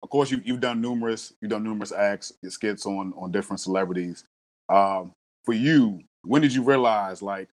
of 0.03 0.11
course, 0.11 0.31
you 0.31 0.41
you've 0.45 0.61
done 0.61 0.81
numerous 0.81 1.33
you've 1.41 1.51
done 1.51 1.63
numerous 1.63 1.93
acts, 1.93 2.33
skits 2.49 2.87
on 2.87 3.13
on 3.17 3.31
different 3.31 3.61
celebrities. 3.61 4.25
Um, 4.69 5.13
for 5.45 5.53
you, 5.53 6.01
when 6.25 6.43
did 6.43 6.55
you 6.55 6.63
realize 6.63 7.23
like 7.23 7.49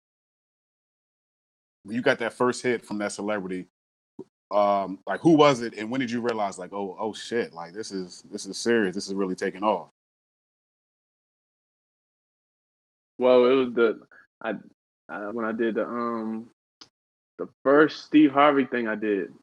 you 1.88 2.02
got 2.02 2.20
that 2.20 2.34
first 2.34 2.62
hit 2.64 2.86
from 2.86 2.98
that 3.00 3.12
celebrity? 3.12 3.68
Um, 4.52 5.00
like 5.08 5.22
who 5.22 5.32
was 5.32 5.62
it, 5.62 5.76
and 5.78 5.90
when 5.90 6.00
did 6.00 6.12
you 6.12 6.22
realize 6.22 6.58
like, 6.58 6.74
oh, 6.74 6.96
oh 7.00 7.14
shit, 7.14 7.54
like 7.54 7.74
this 7.74 7.92
is 7.92 8.24
this 8.32 8.46
is 8.46 8.58
serious, 8.58 8.96
this 8.96 9.08
is 9.08 9.14
really 9.14 9.36
taking 9.36 9.64
off? 9.64 9.90
Well, 13.18 13.46
it 13.46 13.54
was 13.54 13.74
the 13.74 14.00
I, 14.44 14.54
I 15.10 15.30
when 15.30 15.46
I 15.46 15.52
did 15.52 15.76
the 15.76 15.86
um 15.86 16.50
the 17.38 17.48
first 17.64 18.06
Steve 18.06 18.32
Harvey 18.32 18.66
thing 18.66 18.88
I 18.88 18.96
did. 18.96 19.34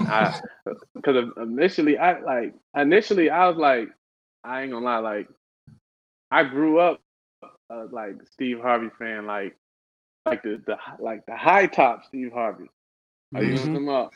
I 0.00 0.40
because 0.94 1.32
initially 1.36 1.98
I 1.98 2.20
like 2.20 2.54
initially 2.76 3.30
I 3.30 3.48
was 3.48 3.56
like 3.56 3.88
I 4.44 4.62
ain't 4.62 4.72
gonna 4.72 4.84
lie 4.84 4.98
like 4.98 5.28
I 6.30 6.44
grew 6.44 6.78
up 6.78 7.00
uh, 7.42 7.86
like 7.90 8.16
Steve 8.30 8.60
Harvey 8.60 8.90
fan 8.98 9.26
like 9.26 9.56
like 10.26 10.42
the 10.42 10.62
the 10.66 10.76
like 10.98 11.24
the 11.26 11.36
high 11.36 11.66
top 11.66 12.04
Steve 12.06 12.32
Harvey. 12.32 12.70
Are 13.34 13.42
you 13.42 13.54
Mhm. 13.54 13.76
him 13.76 13.88
up? 13.88 14.14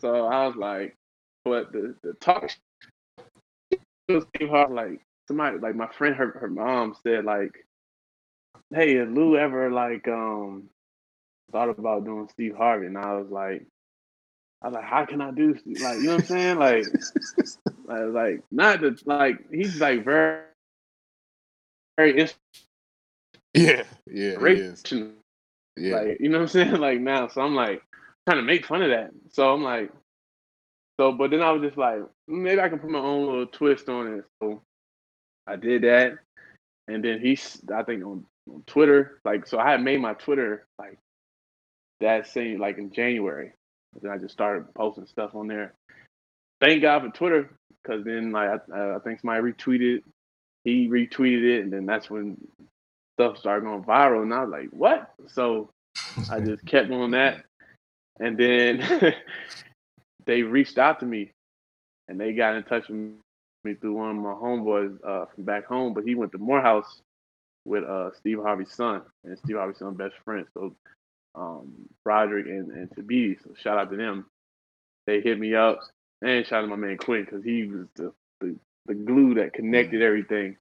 So 0.00 0.26
I 0.26 0.46
was 0.46 0.56
like, 0.56 0.96
but 1.44 1.72
the 1.72 1.94
the 2.02 2.14
talk 2.14 2.50
Steve 4.10 4.48
Harvey 4.50 4.74
like 4.74 5.00
somebody 5.28 5.58
like 5.58 5.74
my 5.74 5.88
friend 5.88 6.14
her 6.16 6.30
her 6.32 6.48
mom 6.48 6.94
said 7.02 7.24
like, 7.24 7.64
hey, 8.74 8.96
has 8.96 9.08
Lou 9.08 9.36
ever 9.36 9.70
like 9.70 10.06
um 10.08 10.68
thought 11.52 11.70
about 11.70 12.04
doing 12.04 12.28
Steve 12.28 12.56
Harvey? 12.56 12.86
And 12.86 12.98
I 12.98 13.14
was 13.14 13.30
like, 13.30 13.66
I 14.62 14.68
was 14.68 14.74
like, 14.74 14.84
how 14.84 15.04
can 15.04 15.20
I 15.20 15.30
do 15.30 15.56
Steve- 15.58 15.80
like 15.80 15.98
you 15.98 16.04
know 16.04 16.12
what 16.12 16.18
I'm 16.18 16.24
saying? 16.26 16.58
Like 16.58 16.86
like, 17.86 18.06
like 18.12 18.42
not 18.50 18.80
the 18.80 18.98
like 19.06 19.50
he's 19.50 19.76
like 19.76 20.04
very 20.04 20.42
very 21.96 22.28
Yeah, 23.54 23.84
yeah, 24.10 24.36
it 24.40 24.50
is. 24.50 24.84
inspirational. 24.84 25.23
Yeah, 25.76 25.96
Like, 25.96 26.18
you 26.20 26.28
know 26.28 26.38
what 26.38 26.42
I'm 26.44 26.48
saying? 26.70 26.76
Like 26.76 27.00
now, 27.00 27.28
so 27.28 27.42
I'm 27.42 27.54
like 27.54 27.82
trying 28.28 28.40
to 28.40 28.44
make 28.46 28.66
fun 28.66 28.82
of 28.82 28.90
that. 28.90 29.10
So 29.32 29.52
I'm 29.52 29.62
like, 29.62 29.90
so, 31.00 31.12
but 31.12 31.30
then 31.30 31.42
I 31.42 31.50
was 31.52 31.62
just 31.62 31.78
like, 31.78 32.00
maybe 32.28 32.60
I 32.60 32.68
can 32.68 32.78
put 32.78 32.90
my 32.90 33.00
own 33.00 33.26
little 33.26 33.46
twist 33.46 33.88
on 33.88 34.18
it. 34.18 34.24
So 34.42 34.62
I 35.46 35.56
did 35.56 35.82
that, 35.82 36.18
and 36.88 37.04
then 37.04 37.20
he's, 37.20 37.60
I 37.74 37.82
think 37.82 38.04
on, 38.04 38.24
on 38.50 38.62
Twitter, 38.66 39.20
like, 39.24 39.46
so 39.46 39.58
I 39.58 39.72
had 39.72 39.82
made 39.82 40.00
my 40.00 40.14
Twitter 40.14 40.66
like 40.78 40.98
that 42.00 42.28
same, 42.28 42.60
like 42.60 42.78
in 42.78 42.92
January. 42.92 43.52
Then 44.02 44.10
I 44.12 44.18
just 44.18 44.34
started 44.34 44.72
posting 44.74 45.06
stuff 45.06 45.34
on 45.34 45.48
there. 45.48 45.74
Thank 46.60 46.82
God 46.82 47.02
for 47.02 47.10
Twitter, 47.10 47.50
because 47.82 48.04
then 48.04 48.32
like 48.32 48.50
I, 48.74 48.96
I 48.96 48.98
think 49.00 49.20
somebody 49.20 49.52
retweeted, 49.52 50.02
he 50.64 50.88
retweeted 50.88 51.44
it, 51.44 51.62
and 51.64 51.72
then 51.72 51.86
that's 51.86 52.10
when 52.10 52.36
stuff 53.16 53.38
started 53.38 53.64
going 53.64 53.84
viral, 53.84 54.22
and 54.22 54.34
I 54.34 54.42
was 54.42 54.50
like, 54.50 54.68
what? 54.70 55.12
So 55.28 55.70
I 56.30 56.40
just 56.40 56.64
kept 56.66 56.90
on 56.90 57.12
that. 57.12 57.44
And 58.20 58.38
then 58.38 59.14
they 60.26 60.42
reached 60.42 60.78
out 60.78 61.00
to 61.00 61.06
me 61.06 61.32
and 62.08 62.20
they 62.20 62.32
got 62.32 62.54
in 62.56 62.62
touch 62.64 62.88
with 62.88 63.12
me 63.64 63.74
through 63.74 63.94
one 63.94 64.10
of 64.10 64.16
my 64.16 64.32
homeboys 64.32 64.96
uh, 65.04 65.26
from 65.34 65.44
back 65.44 65.66
home, 65.66 65.94
but 65.94 66.04
he 66.04 66.14
went 66.14 66.32
to 66.32 66.38
Morehouse 66.38 67.00
with 67.64 67.82
uh, 67.84 68.10
Steve 68.18 68.38
Harvey's 68.42 68.72
son 68.72 69.02
and 69.24 69.38
Steve 69.38 69.56
Harvey's 69.56 69.78
son 69.78 69.94
best 69.94 70.14
friend. 70.24 70.46
So 70.54 70.74
um, 71.34 71.72
Roderick 72.04 72.46
and, 72.46 72.70
and 72.70 72.90
Tabidi. 72.90 73.36
So 73.42 73.50
shout 73.56 73.78
out 73.78 73.90
to 73.90 73.96
them. 73.96 74.26
They 75.06 75.20
hit 75.20 75.38
me 75.38 75.54
up 75.54 75.80
and 76.22 76.46
shout 76.46 76.58
out 76.58 76.62
to 76.62 76.68
my 76.68 76.76
man 76.76 76.98
Quinn 76.98 77.24
because 77.24 77.44
he 77.44 77.66
was 77.66 77.86
the, 77.96 78.12
the, 78.40 78.56
the 78.86 78.94
glue 78.94 79.34
that 79.34 79.54
connected 79.54 80.02
everything. 80.02 80.56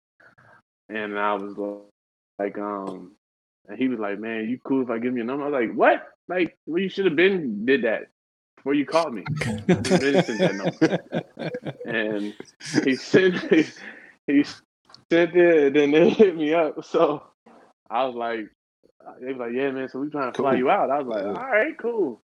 And 0.89 1.17
I 1.17 1.33
was 1.33 1.55
like, 2.39 2.57
um, 2.57 3.13
and 3.67 3.77
he 3.77 3.87
was 3.87 3.99
like, 3.99 4.19
"Man, 4.19 4.49
you 4.49 4.59
cool 4.63 4.81
if 4.83 4.89
I 4.89 4.97
give 4.99 5.15
you 5.15 5.21
a 5.21 5.25
number?" 5.25 5.45
I 5.45 5.49
was 5.49 5.67
like, 5.67 5.75
"What? 5.77 6.07
Like, 6.27 6.57
well, 6.65 6.81
you 6.81 6.89
should 6.89 7.05
have 7.05 7.15
been 7.15 7.65
did 7.65 7.83
that 7.83 8.07
before 8.57 8.73
you 8.73 8.85
called 8.85 9.13
me." 9.13 9.23
Been 9.67 9.83
sent 10.23 10.39
that 10.39 10.55
number. 10.55 10.99
And 11.85 12.33
he 12.83 12.95
sent 12.95 13.35
he, 13.51 13.65
he 14.27 14.43
sent 15.11 15.35
it, 15.35 15.65
and 15.67 15.75
then 15.75 15.91
they 15.91 16.09
hit 16.09 16.35
me 16.35 16.53
up. 16.53 16.83
So 16.85 17.23
I 17.89 18.05
was 18.05 18.15
like, 18.15 18.45
they 19.21 19.27
was 19.33 19.37
like, 19.37 19.51
"Yeah, 19.53 19.71
man. 19.71 19.89
So 19.89 19.99
we 19.99 20.09
trying 20.09 20.31
to 20.31 20.37
fly 20.37 20.51
Cool. 20.51 20.59
you 20.59 20.69
out." 20.69 20.89
I 20.89 20.99
was 20.99 21.07
like, 21.07 21.23
Cool. 21.23 21.35
"All 21.37 21.43
right, 21.43 21.77
cool." 21.77 22.21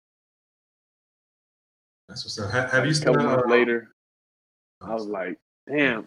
That's 2.08 2.24
what's 2.24 2.38
up. 2.38 2.50
Ha- 2.50 2.68
Have 2.70 2.86
you 2.86 2.92
a 2.92 2.94
couple 2.94 3.14
started? 3.14 3.24
months 3.24 3.44
uh, 3.46 3.50
later, 3.50 3.94
I 4.80 4.94
was 4.94 5.06
like, 5.06 5.38
"Damn." 5.68 6.06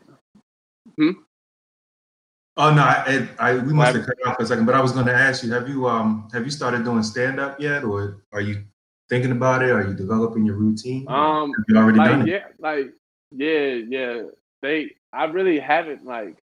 Oh 2.58 2.74
no, 2.74 2.82
I, 2.82 3.28
I 3.40 3.54
we 3.58 3.74
must 3.74 3.96
have 3.96 4.06
cut 4.06 4.18
off 4.26 4.36
for 4.36 4.44
a 4.44 4.46
second, 4.46 4.66
but 4.66 4.76
I 4.76 4.82
was 4.82 4.92
going 4.92 5.06
to 5.06 5.14
ask 5.14 5.44
you: 5.44 5.52
Have 5.54 5.70
you 5.70 5.88
um 5.88 6.28
have 6.34 6.44
you 6.44 6.52
started 6.52 6.84
doing 6.84 7.04
stand 7.04 7.40
up 7.40 7.60
yet, 7.60 7.84
or 7.84 8.24
are 8.34 8.42
you 8.42 8.64
thinking 9.10 9.32
about 9.32 9.64
it? 9.64 9.70
Are 9.70 9.88
you 9.88 9.94
developing 9.94 10.46
your 10.46 10.56
routine? 10.56 11.08
Um, 11.08 11.54
have 11.54 11.66
you 11.68 11.78
already 11.78 12.00
done 12.00 12.22
it? 12.22 12.28
yeah, 12.28 12.48
like 12.60 12.94
yeah, 13.32 13.74
yeah. 13.88 14.24
They, 14.62 14.96
I 15.12 15.26
really 15.26 15.60
haven't 15.60 16.06
like, 16.06 16.38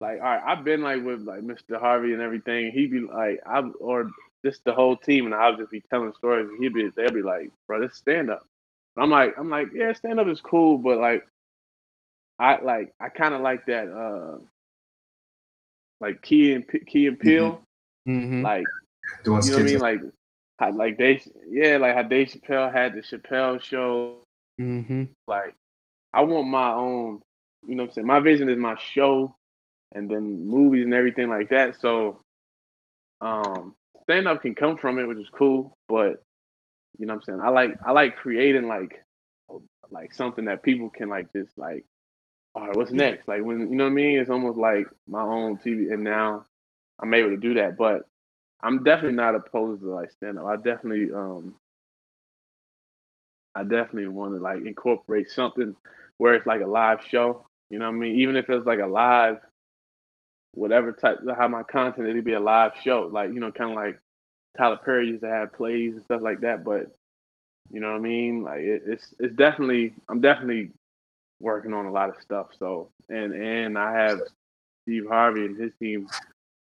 like 0.00 0.18
all 0.18 0.24
right. 0.24 0.42
I've 0.44 0.64
been 0.64 0.82
like 0.82 1.04
with 1.04 1.20
like 1.20 1.40
Mr. 1.40 1.78
Harvey 1.78 2.12
and 2.12 2.22
everything. 2.22 2.72
He'd 2.72 2.90
be 2.90 3.00
like, 3.00 3.40
I 3.46 3.60
or 3.78 4.10
just 4.44 4.64
the 4.64 4.72
whole 4.72 4.96
team, 4.96 5.26
and 5.26 5.34
I'll 5.34 5.56
just 5.56 5.70
be 5.70 5.82
telling 5.90 6.12
stories. 6.14 6.48
And 6.48 6.62
he'd 6.62 6.74
be, 6.74 6.90
they'll 6.96 7.12
be 7.12 7.22
like, 7.22 7.50
bro, 7.66 7.80
this 7.80 7.96
stand 7.96 8.30
up. 8.30 8.46
I'm 8.96 9.10
like, 9.10 9.34
I'm 9.38 9.48
like, 9.48 9.68
yeah, 9.74 9.92
stand 9.92 10.20
up 10.20 10.28
is 10.28 10.40
cool, 10.40 10.76
but 10.78 10.98
like, 10.98 11.26
I 12.38 12.60
like, 12.60 12.92
I 13.00 13.08
kind 13.08 13.34
of 13.34 13.40
like 13.40 13.64
that, 13.66 13.88
uh, 13.88 14.38
like 16.02 16.22
Key 16.22 16.54
and 16.54 16.68
P- 16.68 16.84
Key 16.86 17.08
and 17.08 17.20
Peele, 17.20 17.62
Mm-hmm. 18.08 18.44
like 18.44 18.68
Doing 19.24 19.42
you 19.42 19.52
know 19.52 19.58
what 19.58 19.62
I 19.62 19.66
skits? 19.66 19.72
mean, 19.72 19.80
like. 19.80 20.00
How, 20.58 20.72
like 20.72 20.98
they, 20.98 21.20
yeah, 21.50 21.78
like 21.78 21.94
how 21.96 22.02
Dave 22.02 22.28
Chappelle 22.28 22.72
had 22.72 22.94
the 22.94 23.00
Chappelle 23.02 23.60
show, 23.62 24.22
Mm-hmm. 24.60 25.04
like 25.26 25.54
I 26.12 26.22
want 26.22 26.48
my 26.48 26.72
own, 26.72 27.20
you 27.66 27.74
know 27.76 27.84
what 27.84 27.90
I'm 27.90 27.94
saying? 27.94 28.06
My 28.06 28.20
vision 28.20 28.48
is 28.48 28.58
my 28.58 28.76
show 28.94 29.34
and 29.92 30.08
then 30.10 30.46
movies 30.46 30.84
and 30.84 30.94
everything 30.94 31.28
like 31.28 31.50
that. 31.50 31.76
So 31.80 32.20
um 33.20 33.74
stand 34.04 34.28
up 34.28 34.42
can 34.42 34.54
come 34.54 34.76
from 34.76 34.98
it, 34.98 35.06
which 35.06 35.18
is 35.18 35.28
cool, 35.36 35.76
but 35.88 36.22
you 36.98 37.06
know 37.06 37.14
what 37.14 37.20
I'm 37.20 37.22
saying? 37.22 37.40
I 37.42 37.48
like 37.50 37.78
I 37.84 37.92
like 37.92 38.16
creating 38.16 38.68
like 38.68 39.04
like 39.90 40.12
something 40.14 40.46
that 40.46 40.62
people 40.62 40.90
can 40.90 41.08
like 41.08 41.32
just 41.32 41.56
like 41.58 41.84
all 42.54 42.66
right, 42.66 42.76
what's 42.76 42.90
next? 42.90 43.28
Like 43.28 43.42
when 43.42 43.60
you 43.60 43.76
know 43.76 43.84
what 43.84 43.90
I 43.90 43.94
mean? 43.94 44.18
It's 44.18 44.30
almost 44.30 44.58
like 44.58 44.86
my 45.06 45.22
own 45.22 45.56
TV 45.56 45.92
and 45.92 46.04
now 46.04 46.44
I'm 47.00 47.14
able 47.14 47.30
to 47.30 47.36
do 47.36 47.54
that. 47.54 47.76
But 47.76 48.02
I'm 48.62 48.84
definitely 48.84 49.16
not 49.16 49.34
opposed 49.34 49.82
to 49.82 49.88
like 49.88 50.10
stand 50.10 50.38
up. 50.38 50.46
I 50.46 50.56
definitely 50.56 51.12
um 51.14 51.54
I 53.54 53.62
definitely 53.62 54.08
want 54.08 54.34
to 54.34 54.40
like 54.40 54.64
incorporate 54.66 55.30
something 55.30 55.74
where 56.18 56.34
it's 56.34 56.46
like 56.46 56.60
a 56.60 56.66
live 56.66 57.00
show. 57.08 57.46
You 57.70 57.78
know 57.78 57.86
what 57.86 57.96
I 57.96 57.98
mean? 57.98 58.20
Even 58.20 58.36
if 58.36 58.48
it's 58.50 58.66
like 58.66 58.80
a 58.80 58.86
live, 58.86 59.38
whatever 60.52 60.92
type, 60.92 61.18
of 61.26 61.36
how 61.36 61.48
my 61.48 61.62
content 61.62 62.08
it'd 62.08 62.24
be 62.24 62.34
a 62.34 62.40
live 62.40 62.72
show. 62.82 63.08
Like 63.10 63.32
you 63.32 63.40
know, 63.40 63.50
kind 63.50 63.70
of 63.70 63.76
like 63.76 63.98
Tyler 64.58 64.78
Perry 64.84 65.08
used 65.08 65.22
to 65.22 65.28
have 65.28 65.54
plays 65.54 65.94
and 65.94 66.04
stuff 66.04 66.20
like 66.22 66.40
that. 66.42 66.64
But 66.64 66.94
you 67.70 67.80
know 67.80 67.92
what 67.92 67.98
I 67.98 68.00
mean? 68.00 68.42
Like 68.42 68.60
it, 68.60 68.82
it's 68.86 69.14
it's 69.18 69.34
definitely 69.36 69.94
I'm 70.08 70.20
definitely 70.20 70.70
working 71.42 71.74
on 71.74 71.86
a 71.86 71.92
lot 71.92 72.08
of 72.08 72.14
stuff. 72.22 72.46
So 72.58 72.88
and 73.10 73.34
and 73.34 73.76
I 73.76 73.92
have 73.92 74.20
Steve 74.84 75.04
Harvey 75.08 75.44
and 75.44 75.60
his 75.60 75.72
team 75.78 76.08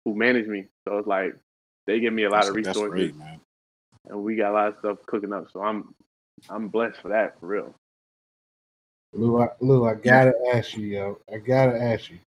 who 0.06 0.16
manage 0.16 0.48
me. 0.48 0.66
So 0.88 0.98
it's 0.98 1.08
like 1.08 1.36
they 1.86 2.00
give 2.00 2.14
me 2.14 2.24
a 2.24 2.30
lot 2.30 2.46
That's, 2.46 2.50
of 2.50 2.56
that's 2.56 2.68
resources 2.68 3.12
great, 3.12 3.16
man. 3.18 3.40
and 4.10 4.24
we 4.24 4.36
got 4.36 4.52
a 4.52 4.54
lot 4.54 4.68
of 4.70 4.78
stuff 4.80 4.98
cooking 5.06 5.34
up. 5.34 5.48
So 5.54 5.62
I'm 5.62 5.94
I'm 6.50 6.70
blessed 6.70 7.00
for 7.02 7.10
that 7.10 7.40
for 7.40 7.48
real. 7.48 7.76
Lou, 9.14 9.42
I, 9.42 9.50
Lou, 9.60 9.86
I 9.86 9.96
gotta 9.96 10.34
ask 10.54 10.78
you, 10.78 10.86
yo. 10.86 11.18
I 11.34 11.38
gotta 11.38 11.82
ask 11.82 12.10
you. 12.10 12.18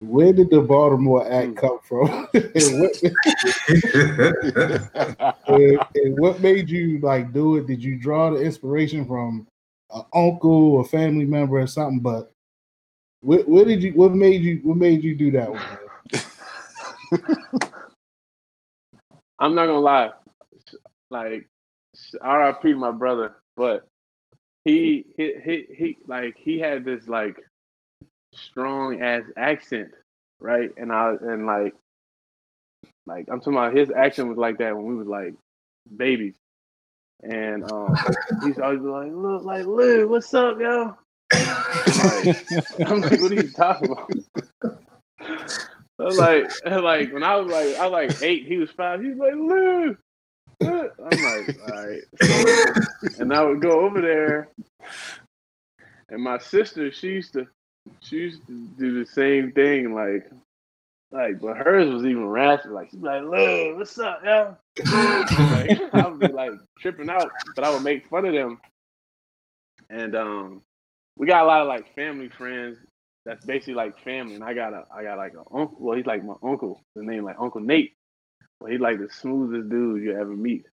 Where 0.00 0.32
did 0.34 0.50
the 0.50 0.60
Baltimore 0.60 1.26
act 1.30 1.48
Hmm. 1.48 1.54
come 1.54 1.78
from? 1.82 2.28
and, 2.34 2.78
what, 2.78 2.90
and, 5.48 5.80
and 5.94 6.18
what 6.18 6.40
made 6.40 6.68
you 6.68 6.98
like 7.00 7.32
do 7.32 7.56
it? 7.56 7.66
Did 7.66 7.82
you 7.82 7.96
draw 7.96 8.30
the 8.30 8.42
inspiration 8.42 9.06
from 9.06 9.46
an 9.94 10.04
uncle 10.14 10.74
or 10.74 10.84
family 10.84 11.24
member 11.24 11.58
or 11.58 11.66
something? 11.66 12.00
But 12.00 12.32
what, 13.20 13.48
what 13.48 13.66
did 13.66 13.82
you? 13.82 13.92
What 13.92 14.12
made 14.12 14.42
you? 14.42 14.60
What 14.62 14.76
made 14.76 15.02
you 15.02 15.14
do 15.14 15.30
that 15.32 15.50
one? 15.50 15.62
I'm 19.38 19.54
not 19.54 19.66
gonna 19.66 19.80
lie, 19.80 20.10
like 21.10 21.48
RIP 22.22 22.76
my 22.76 22.90
brother, 22.90 23.36
but 23.56 23.86
he 24.64 25.04
he 25.16 25.34
he, 25.44 25.66
he 25.74 25.98
like 26.06 26.36
he 26.36 26.58
had 26.58 26.84
this 26.84 27.08
like 27.08 27.36
strong 28.34 29.02
ass 29.02 29.22
accent, 29.36 29.90
right? 30.40 30.70
And 30.76 30.92
I 30.92 31.14
and 31.20 31.46
like 31.46 31.74
like 33.06 33.28
I'm 33.30 33.40
talking 33.40 33.54
about 33.54 33.76
his 33.76 33.90
accent 33.90 34.28
was 34.28 34.38
like 34.38 34.58
that 34.58 34.76
when 34.76 34.86
we 34.86 34.94
was 34.94 35.06
like 35.06 35.34
babies. 35.96 36.34
And 37.22 37.70
um 37.70 37.96
he's 38.44 38.58
always 38.58 38.80
be 38.80 38.86
like, 38.86 39.12
look 39.12 39.44
like 39.44 39.66
Lou, 39.66 40.08
what's 40.08 40.32
up, 40.34 40.58
yo? 40.60 40.96
Like, 41.32 42.46
I'm 42.86 43.00
like, 43.00 43.20
what 43.20 43.32
are 43.32 43.34
you 43.34 43.50
talking 43.50 43.90
about? 43.90 44.10
I 45.98 46.02
was 46.02 46.18
like, 46.18 46.50
like 46.66 47.12
when 47.12 47.22
I 47.22 47.36
was 47.36 47.50
like, 47.50 47.76
I 47.76 47.86
was 47.86 47.92
like 47.92 48.22
eight, 48.22 48.46
he 48.46 48.56
was 48.56 48.70
five. 48.70 49.02
He's 49.02 49.16
like, 49.16 49.34
Lou. 49.34 49.96
what?" 50.58 50.92
I'm 50.98 51.22
like, 51.22 51.56
all 51.68 51.84
right. 51.84 52.00
and 53.18 53.32
I 53.32 53.42
would 53.42 53.60
go 53.60 53.80
over 53.80 54.00
there, 54.00 54.48
and 56.08 56.22
my 56.22 56.38
sister, 56.38 56.92
she 56.92 57.08
used 57.08 57.32
to, 57.34 57.46
she 58.00 58.16
used 58.16 58.46
to 58.46 58.68
do 58.78 58.98
the 58.98 59.06
same 59.10 59.52
thing, 59.52 59.94
like, 59.94 60.30
like, 61.14 61.40
but 61.40 61.56
hers 61.56 61.92
was 61.92 62.04
even 62.04 62.26
raspy. 62.26 62.70
Like 62.70 62.90
she'd 62.90 63.00
be 63.00 63.06
like, 63.06 63.22
Lou, 63.22 63.76
what's 63.76 63.98
up, 63.98 64.20
yo? 64.24 64.56
like, 64.78 65.94
I 65.94 66.08
would 66.08 66.18
be 66.18 66.26
like 66.28 66.50
tripping 66.80 67.08
out, 67.08 67.30
but 67.54 67.64
I 67.64 67.70
would 67.70 67.82
make 67.82 68.08
fun 68.08 68.26
of 68.26 68.34
them. 68.34 68.60
And 69.88 70.16
um, 70.16 70.62
we 71.16 71.28
got 71.28 71.44
a 71.44 71.46
lot 71.46 71.62
of 71.62 71.68
like 71.68 71.94
family 71.94 72.28
friends 72.28 72.78
that's 73.24 73.44
basically 73.46 73.74
like 73.74 74.02
family. 74.02 74.34
And 74.34 74.42
I 74.42 74.54
got 74.54 74.72
a, 74.72 74.86
I 74.92 75.04
got 75.04 75.18
like 75.18 75.34
an 75.34 75.44
uncle. 75.54 75.76
Well, 75.78 75.96
he's 75.96 76.06
like 76.06 76.24
my 76.24 76.34
uncle. 76.42 76.82
His 76.96 77.04
name 77.04 77.24
like 77.24 77.36
Uncle 77.38 77.60
Nate. 77.60 77.94
But 78.60 78.72
he's 78.72 78.80
like 78.80 78.98
the 78.98 79.08
smoothest 79.08 79.68
dude 79.68 80.02
you 80.02 80.18
ever 80.18 80.34
meet. 80.34 80.66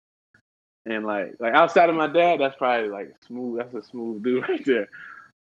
And 0.86 1.06
like, 1.06 1.36
like 1.40 1.54
outside 1.54 1.90
of 1.90 1.96
my 1.96 2.08
dad, 2.08 2.40
that's 2.40 2.56
probably 2.56 2.90
like 2.90 3.14
smooth. 3.28 3.60
That's 3.60 3.74
a 3.76 3.90
smooth 3.90 4.24
dude 4.24 4.44
right 4.50 4.66
there. 4.66 4.88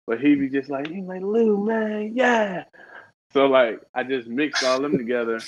But 0.05 0.19
he 0.19 0.35
be 0.35 0.49
just 0.49 0.69
like, 0.69 0.87
he 0.87 1.01
like 1.01 1.21
Lou, 1.21 1.65
man, 1.65 2.11
yeah. 2.15 2.65
So 3.33 3.47
like, 3.47 3.81
I 3.95 4.03
just 4.03 4.27
mixed 4.27 4.63
all 4.63 4.81
them 4.81 4.97
together, 4.97 5.45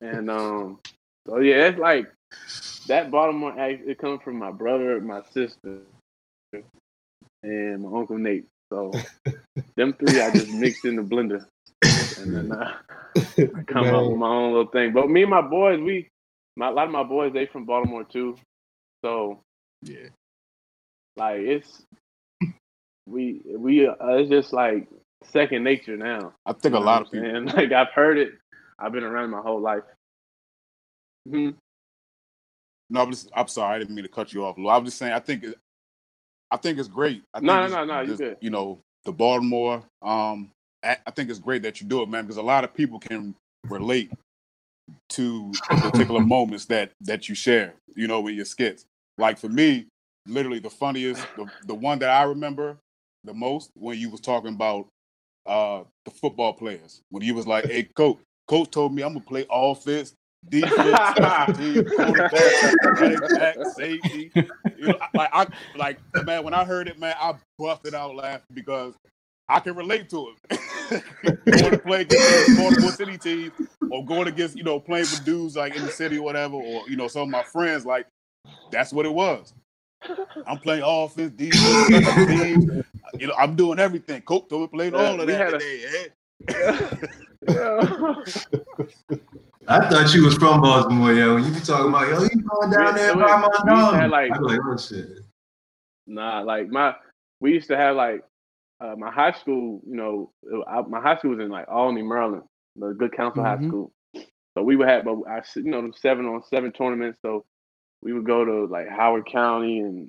and 0.00 0.30
um, 0.30 0.80
so 1.28 1.38
yeah, 1.38 1.68
it's 1.68 1.78
like 1.78 2.12
that 2.86 3.10
Baltimore 3.10 3.58
act. 3.58 3.82
It 3.88 3.98
comes 3.98 4.22
from 4.22 4.38
my 4.38 4.52
brother, 4.52 5.00
my 5.00 5.22
sister, 5.32 5.82
and 7.42 7.82
my 7.82 7.98
uncle 7.98 8.18
Nate. 8.18 8.46
So 8.72 9.02
them 9.76 9.94
three, 9.98 10.20
I 10.20 10.30
just 10.30 10.50
mixed 10.50 10.84
in 10.84 10.96
the 10.96 11.02
blender, 11.02 11.44
and 12.16 12.34
then 12.34 12.52
uh, 12.52 12.72
I 13.54 13.62
come 13.64 13.92
up 13.94 14.06
with 14.06 14.18
my 14.18 14.28
own 14.28 14.52
little 14.52 14.70
thing. 14.72 14.92
But 14.92 15.08
me 15.10 15.22
and 15.22 15.30
my 15.30 15.42
boys, 15.42 15.80
we, 15.80 16.08
my, 16.56 16.68
a 16.68 16.72
lot 16.72 16.86
of 16.86 16.92
my 16.92 17.04
boys, 17.04 17.32
they 17.32 17.46
from 17.46 17.64
Baltimore 17.66 18.04
too. 18.04 18.36
So 19.04 19.40
Yeah. 19.82 20.08
like 21.16 21.40
it's 21.40 21.84
we 23.06 23.42
we 23.56 23.86
uh, 23.86 23.94
it's 24.00 24.30
just 24.30 24.52
like 24.52 24.88
second 25.32 25.64
nature 25.64 25.96
now. 25.96 26.34
I 26.46 26.52
think 26.54 26.74
a 26.74 26.78
You 26.78 26.84
know 26.84 26.86
lot 26.86 27.02
of 27.02 27.10
people. 27.12 27.32
saying? 27.32 27.46
like 27.56 27.72
I've 27.72 27.92
heard 27.94 28.18
it. 28.18 28.32
I've 28.78 28.92
been 28.92 29.04
around 29.04 29.30
my 29.30 29.40
whole 29.40 29.60
life. 29.60 29.82
hmm 31.28 31.50
No, 32.90 33.02
I'm 33.02 33.10
just. 33.10 33.30
I'm 33.36 33.48
sorry. 33.48 33.76
I 33.76 33.78
didn't 33.80 33.94
mean 33.94 34.04
to 34.04 34.10
cut 34.10 34.32
you 34.32 34.44
off, 34.44 34.58
Lou. 34.58 34.68
I 34.68 34.78
was 34.78 34.88
just 34.88 34.98
saying. 34.98 35.12
I 35.12 35.20
think. 35.20 35.44
I 36.52 36.58
think 36.58 36.78
it's 36.80 36.88
great. 36.88 37.24
I 37.34 37.40
think 37.40 37.46
No, 37.48 37.66
no, 37.68 37.68
no, 37.68 37.84
no, 37.86 38.00
you 38.02 38.16
good. 38.16 38.38
You 38.40 38.50
know, 38.50 38.80
the 39.06 39.12
Baltimore. 39.12 39.84
Um, 40.02 40.50
I, 40.84 40.98
I 41.06 41.12
think 41.12 41.30
it's 41.30 41.40
great 41.40 41.62
that 41.64 41.82
you 41.82 41.88
do 41.88 42.02
it, 42.02 42.10
man, 42.10 42.24
because 42.24 42.38
a 42.38 42.42
lot 42.42 42.64
of 42.64 42.74
people 42.74 43.00
can 43.00 43.36
relate 43.70 44.12
to 45.10 45.60
particular 45.82 46.20
moments 46.26 46.66
that 46.66 46.92
that 47.02 47.28
you 47.28 47.34
share. 47.34 47.74
You 47.96 48.08
know, 48.08 48.20
with 48.22 48.34
your 48.36 48.46
skits. 48.46 48.86
Like 49.18 49.38
for 49.38 49.48
me, 49.50 49.88
literally 50.26 50.60
the 50.60 50.70
funniest, 50.70 51.28
the 51.36 51.48
the 51.66 51.74
one 51.74 52.00
that 52.00 52.10
I 52.10 52.24
remember 52.24 52.78
the 53.24 53.34
most 53.34 53.70
when 53.74 53.98
you 53.98 54.10
was 54.10 54.20
talking 54.20 54.54
about 54.54 54.88
uh 55.46 55.82
the 56.04 56.10
football 56.10 56.52
players 56.52 57.02
when 57.10 57.22
he 57.22 57.32
was 57.32 57.46
like, 57.46 57.66
"Hey, 57.66 57.84
coach, 57.84 58.18
coach 58.48 58.70
told 58.70 58.94
me 58.94 59.02
I'm 59.02 59.14
gonna 59.14 59.24
play 59.24 59.46
offense, 59.50 60.14
defense, 60.48 60.74
special 61.16 61.84
quarterback, 61.84 63.00
running 63.00 63.18
back, 63.38 63.56
safety." 63.76 64.30
You 64.78 64.88
know, 64.88 64.98
like 65.14 65.30
I 65.32 65.46
like 65.76 65.98
man, 66.24 66.44
when 66.44 66.54
I 66.54 66.64
heard 66.64 66.88
it, 66.88 66.98
man, 66.98 67.14
I 67.18 67.34
busted 67.58 67.94
out 67.94 68.14
laughing 68.14 68.54
because 68.54 68.94
I 69.48 69.60
can 69.60 69.76
relate 69.76 70.08
to 70.10 70.34
it. 70.50 70.60
going 71.44 71.70
to 71.70 71.78
play 71.78 72.00
against 72.02 72.56
Baltimore 72.56 72.92
City 72.92 73.18
team, 73.18 73.52
or 73.90 74.04
going 74.04 74.28
against 74.28 74.56
you 74.56 74.62
know 74.62 74.80
playing 74.80 75.04
with 75.04 75.24
dudes 75.24 75.56
like 75.56 75.76
in 75.76 75.82
the 75.82 75.90
city 75.90 76.18
or 76.18 76.22
whatever, 76.22 76.54
or 76.54 76.88
you 76.88 76.96
know 76.96 77.08
some 77.08 77.22
of 77.22 77.28
my 77.28 77.42
friends 77.42 77.84
like 77.84 78.06
that's 78.70 78.92
what 78.92 79.06
it 79.06 79.12
was. 79.12 79.52
I'm 80.46 80.58
playing 80.58 80.82
offense, 80.84 81.32
defense, 81.32 82.26
teams. 82.28 82.83
You 83.18 83.28
know, 83.28 83.34
I'm 83.38 83.54
doing 83.56 83.78
everything. 83.78 84.22
Coach 84.22 84.48
told 84.48 84.62
me 84.62 84.68
played 84.68 84.92
Yeah, 84.92 84.98
all 84.98 85.20
of 85.20 85.26
that 85.26 85.36
had 85.36 85.54
a- 85.54 85.58
today. 85.58 85.84
eh? 85.94 86.08
I 89.66 89.88
thought 89.88 90.14
you 90.14 90.24
was 90.24 90.34
from 90.36 90.60
Baltimore, 90.60 91.12
yo. 91.12 91.34
When 91.34 91.44
you 91.44 91.52
be 91.52 91.60
talking 91.60 91.88
about, 91.88 92.08
yo, 92.08 92.22
you 92.22 92.42
going 92.42 92.70
down 92.70 92.94
there 92.94 93.14
by 93.14 93.20
my 93.20 93.48
we 93.64 93.72
used 93.78 93.90
to 93.92 93.98
dog. 94.00 94.10
like- 94.10 94.32
I 94.32 94.38
be 94.38 94.44
like, 94.44 94.60
oh 94.64 94.76
shit. 94.76 95.08
Nah, 96.06 96.40
like 96.42 96.68
my 96.68 96.94
we 97.40 97.52
used 97.54 97.68
to 97.68 97.76
have 97.76 97.96
like 97.96 98.22
uh, 98.80 98.94
my 98.98 99.10
high 99.10 99.32
school. 99.32 99.80
You 99.88 99.96
know, 99.96 100.32
I, 100.66 100.82
my 100.82 101.00
high 101.00 101.16
school 101.16 101.30
was 101.30 101.40
in 101.40 101.48
like 101.50 101.64
Olney, 101.70 102.02
Maryland, 102.02 102.42
the 102.76 102.92
Good 102.92 103.12
Counsel 103.16 103.42
High 103.42 103.56
Mhm. 103.56 103.68
School. 103.68 103.92
So 104.56 104.62
we 104.62 104.76
would 104.76 104.88
have, 104.88 105.04
but 105.04 105.16
I 105.28 105.38
s- 105.38 105.56
you 105.56 105.64
know, 105.70 105.80
the 105.80 105.92
seven 105.96 106.26
on 106.26 106.42
seven 106.44 106.72
tournaments. 106.72 107.18
So 107.22 107.44
we 108.02 108.12
would 108.12 108.26
go 108.26 108.44
to 108.44 108.66
like 108.66 108.88
Howard 108.88 109.26
County 109.26 109.78
and 109.78 110.08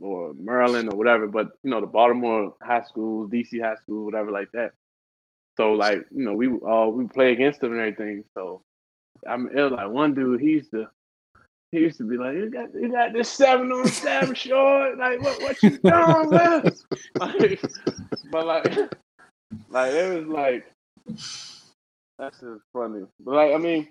or 0.00 0.34
Maryland 0.34 0.92
or 0.92 0.96
whatever. 0.96 1.26
But 1.26 1.52
you 1.62 1.70
know, 1.70 1.80
the 1.80 1.86
Baltimore 1.86 2.54
high 2.62 2.82
schools, 2.82 3.30
DC 3.30 3.62
high 3.62 3.76
school, 3.76 4.04
whatever 4.04 4.30
like 4.30 4.50
that. 4.52 4.72
So 5.56 5.72
like 5.72 6.04
you 6.10 6.24
know, 6.24 6.32
we 6.34 6.48
all 6.48 6.92
we 6.92 7.06
play 7.06 7.32
against 7.32 7.60
them 7.60 7.72
and 7.72 7.80
everything. 7.80 8.24
So 8.34 8.62
I'm 9.26 9.48
it 9.48 9.62
was 9.62 9.72
like 9.72 9.90
one 9.90 10.14
dude. 10.14 10.40
He 10.40 10.50
used 10.50 10.70
to 10.72 10.88
he 11.70 11.78
used 11.80 11.98
to 11.98 12.04
be 12.04 12.16
like, 12.16 12.34
"You 12.34 12.50
got 12.50 12.74
you 12.74 12.90
got 12.90 13.12
this 13.12 13.30
seven 13.30 13.70
on 13.72 13.86
seven 13.86 14.34
short. 14.34 14.98
Like 14.98 15.20
what 15.22 15.40
what 15.42 15.62
you 15.62 15.78
doing, 15.78 16.30
man?" 16.30 16.72
Like, 17.20 17.60
but 18.30 18.46
like 18.46 18.76
like 19.70 19.92
it 19.92 20.18
was 20.18 20.26
like 20.26 20.66
that's 22.18 22.40
just 22.40 22.62
funny. 22.72 23.04
But 23.20 23.34
like 23.34 23.54
I 23.54 23.58
mean, 23.58 23.88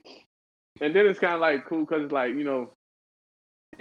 and 0.80 0.96
then 0.96 1.08
it's 1.08 1.20
kind 1.20 1.34
of 1.34 1.42
like 1.42 1.66
cool 1.66 1.82
because 1.82 2.04
it's 2.04 2.14
like 2.14 2.36
you 2.36 2.44
know 2.44 2.74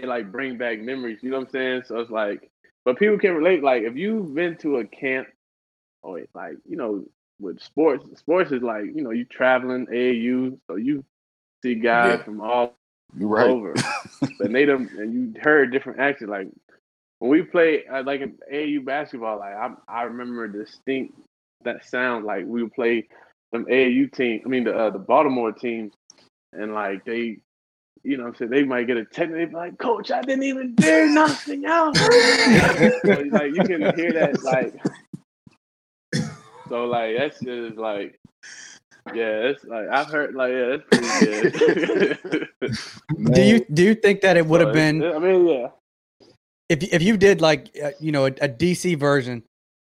like 0.07 0.33
bring 0.33 0.59
back 0.59 0.81
memories. 0.81 1.19
You 1.23 1.31
know 1.31 1.39
what 1.39 1.47
I'm 1.49 1.53
saying? 1.53 1.83
So 1.87 1.99
it's 1.99 2.11
like, 2.11 2.51
but 2.85 2.99
people 2.99 3.19
can 3.19 3.35
relate. 3.35 3.63
Like 3.63 3.83
if 3.83 3.97
you've 3.97 4.35
been 4.35 4.57
to 4.59 4.79
a 4.79 4.87
camp 4.87 5.29
or 6.03 6.21
like 6.35 6.55
you 6.69 6.77
know 6.77 7.05
with 7.41 7.61
sports, 7.61 8.05
sports 8.19 8.53
is 8.53 8.63
like 8.63 8.85
you 8.95 9.03
know 9.03 9.11
you 9.11 9.25
traveling 9.25 9.87
AAU, 9.87 10.59
so 10.67 10.77
you 10.77 11.05
see 11.63 11.75
guys 11.77 12.21
Yeah. 12.21 12.25
from 12.25 12.41
all 12.41 12.75
You're 13.17 13.29
right. 13.29 13.57
over. 13.57 13.85
but 14.39 14.53
they 14.53 14.65
them 14.65 14.89
and 14.99 15.13
you 15.15 15.41
heard 15.43 15.73
different 15.73 16.01
accents. 16.01 16.31
Like 16.31 16.49
when 17.19 17.31
we 17.31 17.43
play 17.43 17.85
uh, 17.87 18.03
like 18.05 18.21
in 18.21 18.39
AAU 18.53 18.85
basketball, 18.85 19.39
like 19.39 19.55
I 19.55 19.71
I 19.89 20.03
remember 20.05 20.49
distinct 20.49 21.15
that 21.65 21.85
sound 21.85 22.25
like 22.25 22.45
we 22.47 22.63
would 22.63 22.75
play 22.75 23.09
them 23.53 23.67
AAU 23.67 24.09
team. 24.09 24.43
I 24.45 24.49
mean 24.49 24.65
the 24.65 24.77
uh, 24.77 24.91
the 24.91 24.99
Baltimore 24.99 25.53
teams, 25.53 25.93
and 26.53 26.75
like 26.75 27.05
they. 27.05 27.39
You 28.03 28.17
know, 28.17 28.25
what 28.25 28.29
I'm 28.31 28.37
saying 28.37 28.51
they 28.51 28.65
might 28.65 28.87
get 28.87 28.97
a 28.97 29.05
text. 29.05 29.35
They 29.35 29.45
be 29.45 29.55
like, 29.55 29.79
"Coach, 29.79 30.11
I 30.11 30.23
didn't 30.23 30.45
even 30.45 30.75
do 30.75 31.07
nothing 31.09 31.67
else." 31.67 31.99
so, 31.99 33.25
like 33.31 33.55
you 33.55 33.63
can 33.65 33.95
hear 33.95 34.13
that, 34.13 34.41
like, 34.43 34.75
so 36.71 36.87
like 36.87 37.19
that's 37.19 37.41
just 37.41 37.77
like, 37.77 38.19
yeah, 39.13 39.51
it's 39.51 39.65
like 39.65 39.89
I've 39.89 40.07
heard, 40.07 40.35
like, 40.35 40.51
yeah, 40.51 40.77
that's 40.77 40.85
pretty 40.89 41.51
good. 41.51 42.49
Do 43.35 43.43
you 43.43 43.67
do 43.73 43.83
you 43.83 43.95
think 43.95 44.21
that 44.21 44.37
it 44.37 44.47
would 44.47 44.61
have 44.61 44.73
been 44.73 45.03
I 45.03 45.19
mean, 45.19 45.47
yeah. 45.49 45.69
if 46.69 46.83
if 46.83 47.03
you 47.03 47.17
did 47.17 47.41
like 47.41 47.71
uh, 47.83 47.91
you 48.01 48.13
know 48.13 48.27
a, 48.27 48.31
a 48.41 48.49
DC 48.49 48.97
version? 48.99 49.43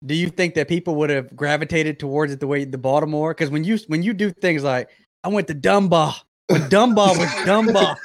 Do 0.04 0.14
you 0.14 0.28
think 0.28 0.54
that 0.54 0.68
people 0.68 0.96
would 0.96 1.10
have 1.10 1.34
gravitated 1.34 1.98
towards 1.98 2.32
it 2.32 2.40
the 2.40 2.46
way 2.46 2.64
the 2.64 2.76
Baltimore? 2.76 3.32
Because 3.32 3.50
when 3.50 3.64
you 3.64 3.78
when 3.86 4.02
you 4.02 4.12
do 4.12 4.30
things 4.30 4.62
like 4.62 4.90
I 5.22 5.28
went 5.28 5.46
to 5.48 5.54
Dunbar 5.54 6.14
when 6.48 6.68
Dunbar 6.68 7.16
was 7.18 7.30
Dunbar, 7.44 7.96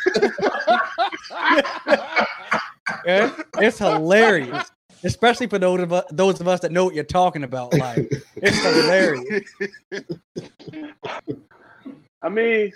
yeah, 3.06 3.34
it's 3.58 3.78
hilarious. 3.80 4.72
Especially 5.04 5.48
for 5.48 5.58
those 5.60 5.80
of 5.80 5.94
us, 5.94 6.04
those 6.12 6.42
of 6.42 6.48
us 6.50 6.60
that 6.60 6.72
know 6.74 6.84
what 6.86 6.94
you're 6.94 7.04
talking 7.06 7.44
about. 7.44 7.74
Like 7.74 8.12
it's 8.38 8.60
hilarious. 8.62 9.54
I 12.22 12.30
mean, 12.30 12.74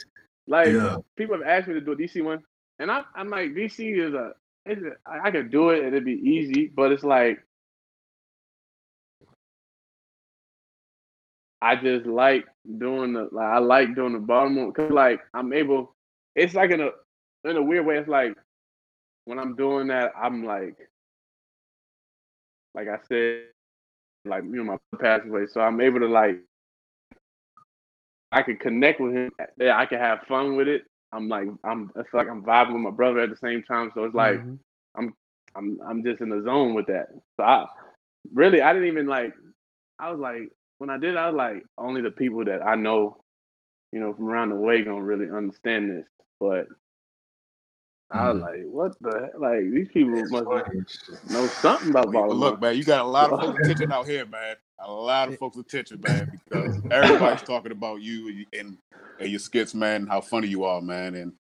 like 0.48 0.68
Yeah. 0.70 0.98
people 1.18 1.38
have 1.38 1.46
asked 1.46 1.68
me 1.68 1.74
to 1.74 1.82
do 1.82 1.92
a 1.92 1.96
DC 1.96 2.24
one, 2.24 2.42
and 2.80 2.90
I, 2.92 3.04
I'm 3.16 3.30
like, 3.30 3.52
DC 3.52 3.98
is 4.08 4.14
a, 4.14 4.32
it's 4.66 4.82
a 4.82 4.92
I, 5.10 5.28
I 5.28 5.32
could 5.32 5.52
do 5.52 5.70
it 5.72 5.80
and 5.80 5.88
it'd 5.88 6.06
be 6.06 6.14
easy, 6.14 6.72
but 6.74 6.92
it's 6.94 7.04
like, 7.04 7.44
I 11.64 11.76
just 11.78 12.06
like 12.08 12.46
doing 12.80 13.14
the, 13.14 13.30
like, 13.32 13.46
I 13.46 13.60
like 13.60 13.96
doing 13.96 14.14
the 14.14 14.20
Baltimore 14.20 14.72
because 14.72 14.92
like 14.92 15.22
I'm 15.34 15.54
able, 15.54 15.96
it's 16.36 16.54
like 16.54 16.72
in 16.72 16.82
a, 16.82 16.90
in 17.50 17.58
a 17.58 17.64
weird 17.64 17.86
way, 17.86 17.98
it's 17.98 18.10
like 18.10 18.36
when 19.26 19.40
I'm 19.40 19.56
doing 19.56 19.88
that, 19.88 20.12
I'm 20.22 20.46
like, 20.46 20.78
like 22.76 22.88
I 22.90 22.98
said, 23.08 23.44
like 24.26 24.44
you 24.44 24.56
know 24.58 24.64
my 24.64 24.78
brother 24.92 25.22
passed 25.24 25.54
so 25.54 25.62
I'm 25.62 25.82
able 25.82 26.00
to 26.00 26.08
like 26.08 26.40
I 28.32 28.42
can 28.44 28.58
connect 28.58 29.00
with 29.00 29.14
him. 29.14 29.32
Yeah, 29.58 29.78
I 29.78 29.86
can 29.86 30.00
have 30.00 30.20
fun 30.28 30.56
with 30.56 30.68
it. 30.68 30.84
I'm 31.12 31.28
like 31.30 31.48
I'm 31.64 31.92
I 31.96 32.04
feel 32.04 32.20
like 32.22 32.30
I'm 32.30 32.44
vibing 32.44 32.74
with 32.74 32.82
my 32.82 32.92
brother 32.92 33.20
at 33.20 33.30
the 33.30 33.36
same 33.38 33.64
time. 33.64 33.92
So 33.94 34.04
it's 34.06 34.16
like 34.16 34.44
Mhm. 34.44 34.60
I'm 34.98 35.14
I'm 35.56 35.80
I'm 35.88 36.04
just 36.04 36.22
in 36.22 36.30
the 36.30 36.42
zone 36.44 36.74
with 36.74 36.88
that. 36.88 37.10
So 37.38 37.44
I 37.44 37.68
really 38.34 38.62
I 38.62 38.74
didn't 38.74 38.88
even 38.88 39.08
like 39.08 39.34
I 40.00 40.12
was 40.12 40.20
like 40.20 40.52
when 40.84 40.90
I 40.90 40.98
did 40.98 41.16
I 41.16 41.30
was 41.30 41.36
like 41.38 41.64
only 41.78 42.02
the 42.02 42.12
people 42.12 42.44
that 42.44 42.62
I 42.62 42.76
know, 42.76 43.16
you 43.94 44.02
know, 44.02 44.14
from 44.14 44.26
around 44.26 44.50
the 44.50 44.58
way 44.58 44.84
gonna 44.84 45.02
really 45.02 45.32
understand 45.34 45.90
this. 45.90 46.06
But 46.42 46.68
I 48.12 48.30
was 48.30 48.42
like, 48.42 48.64
what 48.66 48.92
the 49.00 49.18
heck? 49.18 49.40
like 49.40 49.62
these 49.72 49.88
people 49.94 50.28
must 50.28 50.46
know 51.32 51.48
something 51.48 51.92
about 51.92 52.08
But 52.08 52.12
Baltimore. 52.12 52.50
look, 52.50 52.62
man, 52.62 52.76
you 52.76 52.84
got 52.84 53.06
a 53.06 53.08
lot 53.08 53.32
of 53.32 53.40
folks 53.40 53.60
attention 53.64 53.94
out 53.94 54.08
here, 54.08 54.26
man. 54.26 54.58
A 54.80 54.92
lot 54.92 55.30
of 55.30 55.38
folks 55.38 55.56
attention, 55.56 56.02
man, 56.02 56.28
because 56.30 56.78
everybody's 56.92 57.44
talking 57.44 57.72
about 57.72 58.02
you 58.02 58.46
and, 58.52 58.78
and 59.20 59.30
your 59.30 59.40
skits, 59.40 59.74
man, 59.74 60.02
and 60.02 60.10
how 60.10 60.20
funny 60.20 60.48
you 60.48 60.66
are, 60.66 60.82
man, 60.82 61.16
and 61.16 61.32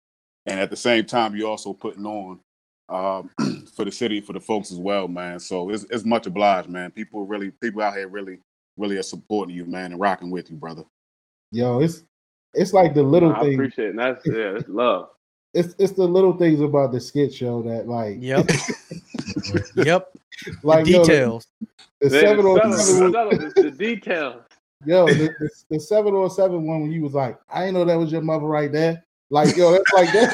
and 0.45 0.57
at 0.57 0.69
the 0.69 0.77
same 0.77 1.03
time, 1.03 1.35
you're 1.35 1.49
also 1.49 1.73
putting 1.73 2.05
on 2.05 2.39
um, 2.87 3.29
for 3.75 3.83
the 3.83 3.91
city, 3.91 4.21
for 4.21 4.31
the 4.31 4.39
folks 4.39 4.71
as 4.71 4.77
well, 4.77 5.09
man. 5.09 5.37
So 5.37 5.69
it's 5.69 5.83
it's 5.89 6.05
much 6.05 6.27
obliged, 6.27 6.69
man. 6.69 6.91
People 6.91 7.25
really, 7.25 7.51
people 7.51 7.81
out 7.81 7.97
here 7.97 8.07
really, 8.07 8.39
really 8.77 8.97
are 8.97 9.03
supporting 9.03 9.55
you, 9.55 9.65
man, 9.65 9.91
and 9.91 9.99
rocking 9.99 10.31
with 10.31 10.49
you, 10.49 10.55
brother. 10.57 10.83
Yo, 11.51 11.79
it's 11.79 12.03
it's 12.53 12.73
like 12.73 12.93
the 12.93 13.03
little 13.03 13.33
I 13.33 13.41
things. 13.41 13.53
appreciate 13.55 13.89
it. 13.89 13.95
That's 13.95 14.25
yeah, 14.25 14.57
it's 14.57 14.69
love. 14.69 15.09
It's 15.53 15.75
it's 15.77 15.93
the 15.93 16.05
little 16.07 16.35
things 16.35 16.61
about 16.61 16.91
the 16.91 16.99
skit 16.99 17.33
show 17.33 17.61
that 17.63 17.87
like 17.87 18.17
Yep. 18.19 18.49
yep. 19.75 20.11
like 20.63 20.85
the 20.85 20.91
yo, 20.91 20.97
the- 20.99 21.03
details. 21.05 21.47
the 22.01 22.09
The, 22.09 22.19
seven 22.19 22.45
on 22.45 22.73
seven 22.73 23.11
the, 23.11 23.61
the 23.63 23.71
details. 23.71 24.41
Yo, 24.85 25.05
the, 25.07 25.13
the, 25.39 25.49
the 25.69 25.79
seven 25.79 26.13
on 26.13 26.29
seven 26.29 26.65
one 26.67 26.81
when 26.81 26.91
you 26.91 27.01
was 27.03 27.13
like, 27.13 27.39
I 27.49 27.61
didn't 27.61 27.75
know 27.75 27.85
that 27.85 27.95
was 27.97 28.11
your 28.11 28.21
mother 28.21 28.45
right 28.45 28.71
there. 28.71 29.05
Like, 29.33 29.57
yo, 29.57 29.71
that's 29.71 29.91
like 29.93 30.11
that. 30.13 30.29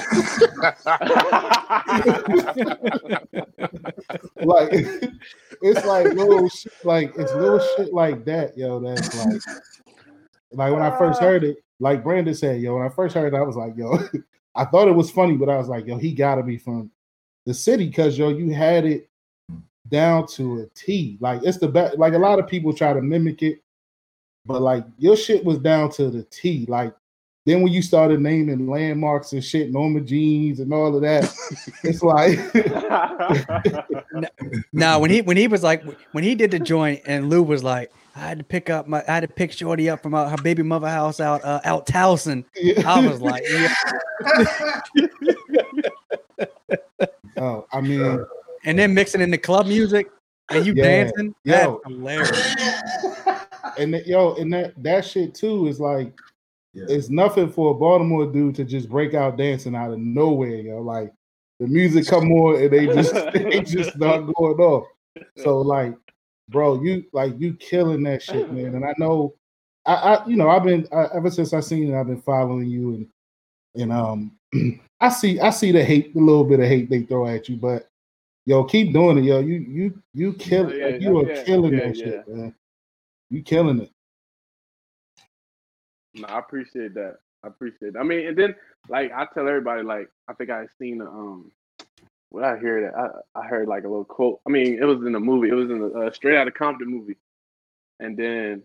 like, 4.42 4.74
it's 5.62 5.86
like 5.86 6.08
little 6.08 6.50
shit, 6.50 6.74
like 6.84 7.14
it's 7.16 7.34
little 7.34 7.66
shit 7.78 7.94
like 7.94 8.26
that, 8.26 8.58
yo. 8.58 8.82
That's 8.82 9.16
like, 9.16 9.42
like 10.52 10.74
when 10.74 10.82
I 10.82 10.98
first 10.98 11.22
uh. 11.22 11.26
heard 11.26 11.46
it, 11.46 11.64
like 11.80 12.04
Brandon 12.04 12.36
said, 12.36 12.60
yo. 12.60 12.76
When 12.76 12.86
I 12.86 12.90
first 12.90 13.16
heard 13.16 13.34
it, 13.34 13.38
I 13.38 13.42
was 13.42 13.56
like, 13.56 13.78
yo, 13.78 14.00
I 14.56 14.66
thought 14.66 14.90
it 14.90 14.96
was 14.96 15.10
funny, 15.10 15.38
but 15.38 15.48
I 15.48 15.56
was 15.56 15.70
like, 15.70 15.88
yo, 15.88 15.98
he 15.98 16.12
gotta 16.12 16.44
be 16.44 16.58
from 16.58 16.92
the 17.46 17.54
city 17.54 17.88
because 17.88 18.18
yo, 18.18 18.28
you 18.28 18.54
had 18.54 18.86
it 18.86 19.10
down 19.88 20.28
to 20.28 20.60
a 20.60 20.66
T. 20.78 21.18
Like 21.22 21.42
it's 21.44 21.58
the 21.58 21.70
best. 21.70 21.98
Like 21.98 22.16
a 22.16 22.20
lot 22.20 22.38
of 22.38 22.48
people 22.48 22.74
try 22.74 22.92
to 22.92 23.02
mimic 23.02 23.44
it, 23.44 23.62
but 24.46 24.62
like 24.62 24.84
your 24.98 25.16
shit 25.16 25.46
was 25.46 25.58
down 25.58 25.90
to 25.92 26.10
the 26.10 26.24
T. 26.24 26.66
Like 26.68 26.94
then 27.50 27.62
when 27.62 27.74
you 27.74 27.82
started 27.82 28.22
naming 28.22 28.68
landmarks 28.68 29.34
and 29.34 29.44
shit, 29.44 29.72
Norma 29.72 30.02
Jeans 30.02 30.60
and 30.60 30.72
all 30.74 30.96
of 30.96 31.02
that, 31.02 31.34
it's 31.84 32.04
like 32.04 32.38
No, 34.74 35.00
when 35.00 35.10
he 35.10 35.22
when 35.22 35.38
he 35.38 35.48
was 35.48 35.64
like 35.64 35.84
when 36.12 36.24
he 36.24 36.36
did 36.36 36.52
the 36.52 36.60
joint 36.60 37.02
and 37.06 37.30
Lou 37.30 37.42
was 37.42 37.64
like, 37.64 37.92
I 38.16 38.20
had 38.20 38.38
to 38.38 38.44
pick 38.44 38.70
up 38.70 38.88
my 38.88 39.04
I 39.08 39.14
had 39.16 39.22
to 39.22 39.28
pick 39.28 39.52
Shorty 39.52 39.90
up 39.90 40.04
from 40.04 40.14
her 40.14 40.38
baby 40.44 40.62
mother 40.64 40.90
house 40.90 41.20
out 41.20 41.44
uh, 41.44 41.60
out 41.66 41.88
Towson. 41.88 42.46
I 42.86 43.08
was 43.08 43.22
like, 43.22 43.44
yeah. 43.50 43.74
oh, 47.38 47.66
I 47.72 47.82
mean, 47.82 48.26
and 48.66 48.78
then 48.78 48.94
mixing 48.94 49.22
in 49.22 49.32
the 49.32 49.38
club 49.38 49.66
music 49.68 50.10
and 50.50 50.66
you 50.66 50.74
Yeah. 50.76 50.84
dancing. 50.84 51.36
Yo. 51.44 51.82
That's 51.84 51.96
hilarious. 51.96 52.56
and 53.78 53.94
that, 53.94 54.08
yo, 54.08 54.36
and 54.36 54.52
that 54.54 54.74
that 54.84 55.06
shit 55.06 55.34
too 55.34 55.68
is 55.68 55.80
like 55.80 56.14
it's 56.74 57.10
nothing 57.10 57.52
for 57.52 57.72
a 57.72 57.74
Baltimore 57.74 58.26
dude 58.26 58.56
to 58.56 58.64
just 58.64 58.90
break 58.90 59.14
out 59.14 59.38
dancing 59.38 59.76
out 59.76 59.92
of 59.92 60.00
nowhere, 60.00 60.58
yo. 60.58 60.82
Like 60.82 61.12
the 61.60 61.68
music 61.68 62.08
come 62.08 62.32
on 62.32 62.62
and 62.62 62.72
they 62.72 62.86
just 62.88 63.14
they 63.34 63.62
just 63.62 63.96
start 63.96 64.26
going 64.34 64.60
off. 64.60 64.88
So 65.38 65.62
like, 65.62 65.96
bro, 66.50 66.82
you 66.82 67.06
like 67.14 67.34
you 67.40 67.54
killing 67.56 68.04
that 68.04 68.22
shit, 68.22 68.52
man. 68.52 68.76
And 68.76 68.86
I 68.86 68.94
know, 68.98 69.36
I, 69.86 69.94
I 69.94 70.28
you 70.28 70.36
know 70.36 70.50
I've 70.50 70.64
been 70.64 70.88
I, 70.92 71.08
ever 71.16 71.32
since 71.32 71.54
I 71.54 71.60
seen 71.60 71.92
it, 71.92 72.00
I've 72.00 72.08
been 72.08 72.22
following 72.22 72.68
you 72.68 72.94
and 72.96 73.08
and 73.76 73.92
um 73.92 74.32
I 75.02 75.10
see 75.10 75.40
I 75.40 75.50
see 75.50 75.72
the 75.72 75.84
hate, 75.84 76.14
the 76.14 76.20
little 76.20 76.44
bit 76.44 76.60
of 76.60 76.68
hate 76.68 76.90
they 76.90 77.04
throw 77.04 77.28
at 77.28 77.50
you, 77.50 77.56
but 77.58 77.88
yo, 78.46 78.64
keep 78.64 78.94
doing 78.94 79.18
it, 79.20 79.24
yo. 79.24 79.40
You 79.40 79.58
you 79.58 80.04
you 80.14 80.34
kill 80.34 80.68
Oh, 80.68 80.74
yeah, 80.74 80.86
like, 80.88 81.02
you 81.02 81.18
are 81.20 81.30
yeah, 81.30 81.44
killing 81.44 81.74
yeah, 81.74 81.80
that 81.80 81.96
yeah. 81.96 82.04
shit, 82.04 82.28
man. 82.28 82.56
You 83.30 83.44
killing 83.44 83.82
it. 83.82 83.92
No, 86.20 86.28
I 86.28 86.40
appreciate 86.40 86.94
that. 86.96 87.18
I 87.44 87.48
appreciate. 87.48 87.90
It. 87.90 87.98
I 87.98 88.04
mean, 88.04 88.28
and 88.28 88.38
then 88.38 88.56
like 88.90 89.12
I 89.12 89.26
tell 89.34 89.48
everybody, 89.48 89.84
like 89.84 90.10
I 90.28 90.34
think 90.34 90.50
I 90.50 90.66
seen 90.78 91.02
um, 91.02 91.52
what 92.30 92.44
I 92.44 92.58
hear 92.60 92.82
that 92.82 92.96
I 93.36 93.40
I 93.40 93.48
heard 93.48 93.68
like 93.68 93.84
a 93.86 93.88
little 93.88 94.06
quote. 94.06 94.40
I 94.48 94.50
mean, 94.50 94.78
it 94.80 94.86
was 94.86 95.06
in 95.06 95.16
a 95.16 95.20
movie. 95.20 95.50
It 95.50 95.54
was 95.54 95.70
in 95.70 95.82
a 95.82 95.88
uh, 96.08 96.12
Straight 96.12 96.38
Outta 96.38 96.52
Compton 96.52 96.88
movie, 96.90 97.18
and 98.00 98.18
then 98.18 98.64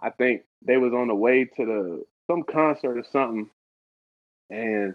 I 0.00 0.10
think 0.10 0.42
they 0.62 0.76
was 0.76 0.92
on 0.92 1.08
the 1.08 1.14
way 1.14 1.44
to 1.44 1.64
the 1.64 2.04
some 2.26 2.42
concert 2.42 2.98
or 2.98 3.04
something, 3.10 3.48
and 4.50 4.94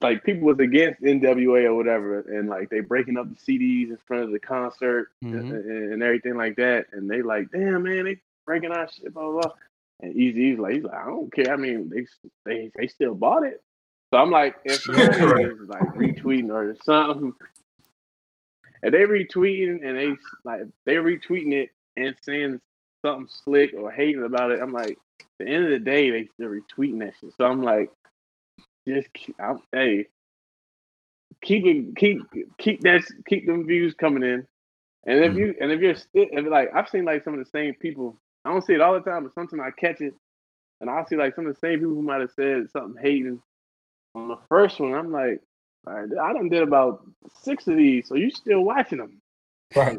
like 0.00 0.24
people 0.24 0.46
was 0.48 0.58
against 0.58 1.00
NWA 1.02 1.64
or 1.66 1.74
whatever, 1.74 2.20
and 2.20 2.48
like 2.48 2.70
they 2.70 2.80
breaking 2.80 3.16
up 3.18 3.26
the 3.28 3.36
CDs 3.36 3.90
in 3.90 3.98
front 4.06 4.24
of 4.24 4.32
the 4.32 4.40
concert 4.40 5.10
and, 5.22 5.34
Mhm. 5.34 5.50
and, 5.50 5.92
and 5.92 6.02
everything 6.02 6.36
like 6.36 6.56
that, 6.56 6.86
and 6.92 7.08
they 7.08 7.22
like, 7.22 7.50
damn 7.52 7.82
man, 7.84 8.04
they 8.04 8.20
breaking 8.46 8.72
our 8.72 8.88
shit, 8.90 9.12
blah 9.14 9.30
blah. 9.30 9.42
blah. 9.42 9.52
And 10.02 10.14
Eazy's 10.14 10.58
like, 10.58 10.74
he's 10.74 10.84
like, 10.84 10.94
I 10.94 11.06
don't 11.06 11.32
care. 11.32 11.52
I 11.52 11.56
mean, 11.56 11.88
they 11.88 12.06
they 12.44 12.70
they 12.76 12.88
still 12.88 13.14
bought 13.14 13.44
it. 13.44 13.62
So 14.12 14.18
I'm 14.18 14.30
like, 14.30 14.56
if 14.64 14.86
like 14.88 14.98
retweeting 15.94 16.50
or 16.50 16.76
something, 16.84 17.32
and 18.82 18.92
they 18.92 19.00
retweeting 19.00 19.86
and 19.86 19.96
they 19.96 20.12
like 20.44 20.62
they 20.84 20.96
retweeting 20.96 21.52
it 21.52 21.70
and 21.96 22.14
saying 22.20 22.60
something 23.04 23.28
slick 23.44 23.74
or 23.78 23.90
hating 23.90 24.24
about 24.24 24.50
it, 24.50 24.60
I'm 24.60 24.72
like, 24.72 24.98
at 25.20 25.26
the 25.38 25.46
end 25.46 25.64
of 25.64 25.70
the 25.70 25.78
day, 25.78 26.10
they 26.10 26.28
still 26.34 26.50
retweeting 26.50 26.98
that 27.00 27.14
shit. 27.20 27.32
So 27.36 27.44
I'm 27.44 27.62
like, 27.62 27.90
just 28.86 29.12
keep, 29.12 29.36
I'm, 29.40 29.60
hey, 29.72 30.06
keep 31.42 31.64
it, 31.64 31.96
keep 31.96 32.22
keep 32.58 32.80
that 32.82 33.02
keep 33.28 33.46
them 33.46 33.66
views 33.66 33.94
coming 33.94 34.24
in. 34.24 34.46
And 35.06 35.24
if 35.24 35.30
mm-hmm. 35.30 35.38
you 35.38 35.54
and 35.60 35.70
if 35.70 35.80
you're 35.80 35.94
still 35.94 36.26
if 36.30 36.46
like 36.46 36.70
I've 36.74 36.88
seen 36.88 37.04
like 37.04 37.24
some 37.24 37.34
of 37.34 37.40
the 37.40 37.50
same 37.50 37.74
people. 37.74 38.18
I 38.44 38.50
don't 38.50 38.64
see 38.64 38.74
it 38.74 38.80
all 38.80 38.94
the 38.94 39.00
time, 39.00 39.24
but 39.24 39.34
sometimes 39.34 39.62
I 39.62 39.70
catch 39.70 40.00
it, 40.00 40.14
and 40.80 40.90
I'll 40.90 41.06
see 41.06 41.16
like 41.16 41.34
some 41.34 41.46
of 41.46 41.54
the 41.54 41.60
same 41.60 41.78
people 41.78 41.94
who 41.94 42.02
might 42.02 42.20
have 42.20 42.32
said 42.32 42.70
something 42.70 43.00
hating 43.00 43.40
on 44.14 44.28
the 44.28 44.38
first 44.48 44.80
one. 44.80 44.94
I'm 44.94 45.12
like, 45.12 45.40
all 45.86 45.94
right, 45.94 46.08
I 46.20 46.32
done 46.32 46.48
did 46.48 46.62
about 46.62 47.04
six 47.42 47.66
of 47.66 47.76
these, 47.76 48.08
so 48.08 48.14
you 48.14 48.30
still 48.30 48.62
watching 48.62 48.98
them? 48.98 49.20
Right. 49.74 49.98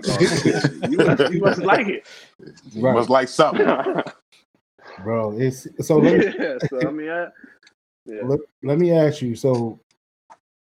you, 0.90 0.98
must, 0.98 1.34
you 1.34 1.42
must 1.42 1.62
like 1.64 1.88
it, 1.88 2.06
You 2.72 2.82
must 2.82 3.10
like 3.10 3.28
something. 3.28 3.66
Bro, 5.04 5.40
it's 5.40 5.68
so 5.82 5.98
let 5.98 6.18
me, 6.18 6.26
yeah. 6.40 6.58
So 6.70 6.88
I 6.88 6.92
mean, 6.92 7.10
I, 7.10 7.28
yeah. 8.06 8.22
let, 8.24 8.40
let 8.62 8.78
me 8.78 8.92
ask 8.92 9.22
you. 9.22 9.36
So, 9.36 9.80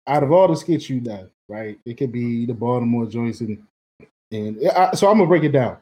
out 0.05 0.23
of 0.23 0.31
all 0.31 0.47
the 0.47 0.55
skits 0.55 0.89
you 0.89 0.99
done, 0.99 1.29
right? 1.47 1.79
It 1.86 1.95
could 1.95 2.12
be 2.12 2.45
the 2.45 2.53
Baltimore 2.53 3.05
joints, 3.05 3.41
and 3.41 3.57
and 4.31 4.69
I, 4.69 4.91
so 4.93 5.10
I'm 5.10 5.17
gonna 5.17 5.27
break 5.27 5.43
it 5.43 5.53
down. 5.53 5.77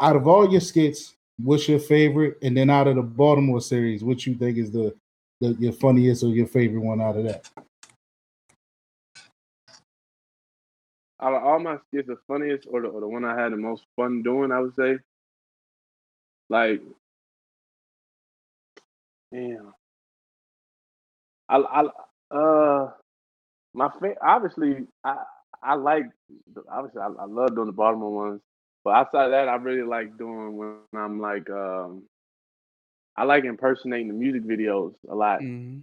Out 0.00 0.16
of 0.16 0.26
all 0.26 0.50
your 0.50 0.60
skits, 0.60 1.14
what's 1.38 1.68
your 1.68 1.78
favorite? 1.78 2.38
And 2.42 2.56
then 2.56 2.70
out 2.70 2.88
of 2.88 2.96
the 2.96 3.02
Baltimore 3.02 3.60
series, 3.60 4.02
what 4.02 4.26
you 4.26 4.34
think 4.34 4.56
is 4.56 4.70
the, 4.70 4.94
the 5.40 5.56
your 5.58 5.72
funniest 5.72 6.22
or 6.22 6.28
your 6.28 6.46
favorite 6.46 6.80
one 6.80 7.00
out 7.00 7.16
of 7.16 7.24
that? 7.24 7.46
out 11.20 11.34
of 11.34 11.42
all 11.42 11.58
my 11.58 11.76
skits, 11.88 12.08
the 12.08 12.16
funniest 12.26 12.66
or 12.70 12.82
the, 12.82 12.88
or 12.88 13.00
the 13.00 13.08
one 13.08 13.24
I 13.24 13.40
had 13.40 13.52
the 13.52 13.56
most 13.56 13.84
fun 13.96 14.22
doing, 14.22 14.50
I 14.50 14.60
would 14.60 14.74
say, 14.74 14.98
like, 16.48 16.80
damn, 19.32 19.74
I, 21.48 21.56
I, 21.56 22.34
uh, 22.34 22.90
my 23.74 23.90
fa- 24.00 24.16
obviously, 24.22 24.86
I, 25.04 25.16
I 25.62 25.74
like, 25.74 26.04
obviously, 26.70 27.02
I, 27.02 27.08
I 27.08 27.26
love 27.26 27.54
doing 27.54 27.66
the 27.66 27.72
Baltimore 27.72 28.30
ones, 28.30 28.40
but 28.84 28.94
outside 28.94 29.26
of 29.26 29.30
that, 29.32 29.48
I 29.48 29.56
really 29.56 29.82
like 29.86 30.16
doing 30.18 30.56
when 30.56 30.74
I'm 30.74 31.20
like, 31.20 31.48
um, 31.50 31.78
I 33.16 33.24
like 33.24 33.44
impersonating 33.44 34.08
the 34.08 34.14
music 34.14 34.42
videos 34.42 34.94
a 35.08 35.14
lot 35.14 35.40
Mhm. 35.40 35.82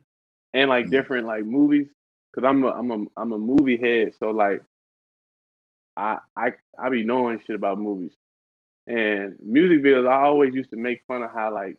and 0.54 0.70
like 0.70 0.90
different 0.90 1.28
like 1.28 1.46
movies 1.46 1.88
because 2.32 2.48
I'm 2.48 2.64
a 2.64 2.68
I'm 2.70 2.92
a 2.92 3.06
I'm 3.18 3.32
a 3.34 3.38
movie 3.38 3.78
head 3.78 4.14
so 4.20 4.32
like 4.32 4.64
I 5.96 6.20
I 6.36 6.54
I 6.78 6.90
be 6.90 7.04
knowing 7.04 7.40
shit 7.46 7.56
about 7.56 7.80
movies. 7.80 8.14
And 8.88 9.36
music 9.42 9.84
videos 9.84 10.08
I 10.08 10.22
always 10.24 10.54
used 10.54 10.70
to 10.72 10.78
make 10.78 11.04
fun 11.08 11.24
of 11.24 11.32
how 11.32 11.54
like 11.54 11.78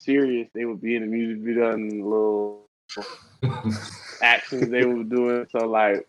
serious 0.00 0.48
they 0.54 0.64
would 0.64 0.80
be 0.80 0.96
in 0.96 1.02
the 1.02 1.08
music 1.08 1.42
video 1.44 1.72
and 1.72 1.90
the 1.90 2.04
little 2.04 2.68
actions 4.22 4.70
they 4.70 4.84
were 4.84 5.04
doing. 5.04 5.46
So 5.50 5.66
like 5.66 6.06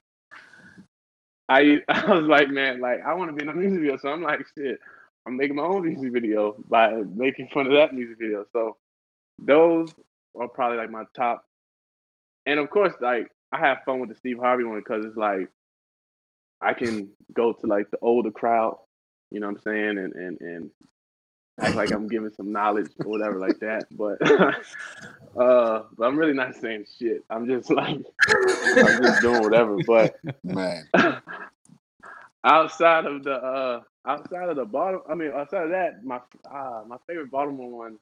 I 1.50 1.82
I 1.90 2.14
was 2.14 2.26
like 2.26 2.50
man 2.50 2.80
like 2.82 3.00
I 3.06 3.14
want 3.14 3.32
to 3.32 3.36
be 3.36 3.44
in 3.44 3.50
a 3.50 3.54
music 3.54 3.80
video 3.80 3.98
so 3.98 4.10
I'm 4.10 4.22
like 4.22 4.46
shit 4.58 4.80
I'm 5.26 5.38
making 5.38 5.56
my 5.56 5.64
own 5.64 5.86
music 5.86 6.12
video 6.12 6.56
by 6.70 6.92
making 7.16 7.48
fun 7.54 7.68
of 7.68 7.74
that 7.74 7.94
music 7.94 8.18
video. 8.20 8.46
So 8.52 8.78
those 9.40 9.94
are 10.40 10.48
probably 10.48 10.78
like 10.78 10.92
my 10.92 11.04
top. 11.16 11.46
And 12.46 12.60
of 12.60 12.70
course, 12.70 12.94
like 13.00 13.32
I 13.52 13.60
have 13.60 13.84
fun 13.86 14.00
with 14.00 14.10
the 14.10 14.16
Steve 14.16 14.38
Harvey 14.40 14.64
one 14.64 14.80
because 14.80 15.06
it's 15.06 15.16
like 15.16 15.50
I 16.62 16.74
can 16.74 17.10
go 17.34 17.54
to 17.54 17.68
like 17.68 17.90
the 17.92 18.00
older 18.02 18.32
crowd, 18.32 18.78
you 19.32 19.40
know 19.40 19.48
what 19.48 19.58
I'm 19.58 19.62
saying, 19.62 19.98
and 19.98 20.14
and 20.14 20.42
and 20.42 20.70
act 21.60 21.76
like 21.76 21.92
I'm 21.92 22.08
giving 22.08 22.32
some 22.32 22.52
knowledge 22.52 22.90
or 23.04 23.12
whatever 23.12 23.40
like 23.40 23.60
that. 23.60 23.86
But 23.92 24.22
uh 25.40 25.84
but 25.96 26.06
I'm 26.06 26.18
really 26.18 26.34
not 26.34 26.56
saying 26.56 26.86
shit. 26.98 27.24
I'm 27.30 27.48
just 27.48 27.70
like 27.70 28.00
I'm 28.28 29.04
just 29.04 29.22
doing 29.22 29.42
whatever. 29.42 29.78
But 29.86 30.16
Man. 30.44 30.88
outside 32.44 33.06
of 33.06 33.24
the 33.24 33.36
uh 33.36 33.82
outside 34.06 34.50
of 34.50 34.56
the 34.56 34.66
bottom 34.66 35.02
I 35.10 35.16
mean 35.16 35.32
outside 35.32 35.64
of 35.64 35.70
that, 35.72 36.04
my 36.04 36.20
uh 36.50 36.84
my 36.88 36.98
favorite 37.08 37.32
Baltimore 37.32 37.70
one 37.70 37.98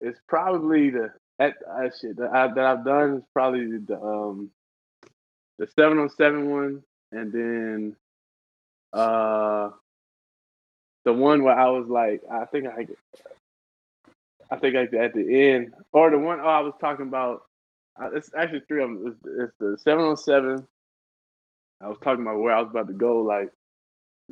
is 0.00 0.16
probably 0.28 0.90
the 0.90 1.12
that 1.38 1.54
uh, 1.70 1.90
shit 2.00 2.16
that, 2.16 2.30
I, 2.32 2.48
that 2.48 2.64
I've 2.64 2.84
done 2.84 3.18
is 3.18 3.22
probably 3.32 3.78
the 3.78 4.00
um 4.00 4.50
the 5.58 5.66
seven 5.66 5.98
on 5.98 6.10
seven 6.10 6.50
one 6.50 6.82
and 7.12 7.32
then 7.32 7.96
uh 8.92 9.70
the 11.06 11.14
one 11.14 11.44
where 11.44 11.58
I 11.58 11.70
was 11.70 11.88
like 11.88 12.20
I 12.30 12.44
think 12.46 12.66
I 12.66 12.88
I 14.50 14.56
think 14.58 14.74
like 14.74 14.92
at 14.92 15.14
the 15.14 15.50
end 15.52 15.72
or 15.92 16.10
the 16.10 16.18
one 16.18 16.40
oh 16.40 16.46
I 16.48 16.60
was 16.60 16.74
talking 16.80 17.08
about 17.08 17.42
uh, 18.00 18.10
it's 18.12 18.30
actually 18.36 18.62
three 18.68 18.82
of 18.82 18.90
them 18.90 19.04
it's, 19.06 19.18
it's 19.24 19.54
the 19.60 19.78
seven 19.78 20.04
on 20.04 20.16
seven. 20.18 20.66
I 21.80 21.88
was 21.88 21.98
talking 22.02 22.22
about 22.22 22.40
where 22.40 22.54
I 22.54 22.60
was 22.60 22.70
about 22.70 22.88
to 22.88 22.94
go 22.94 23.22
like 23.22 23.50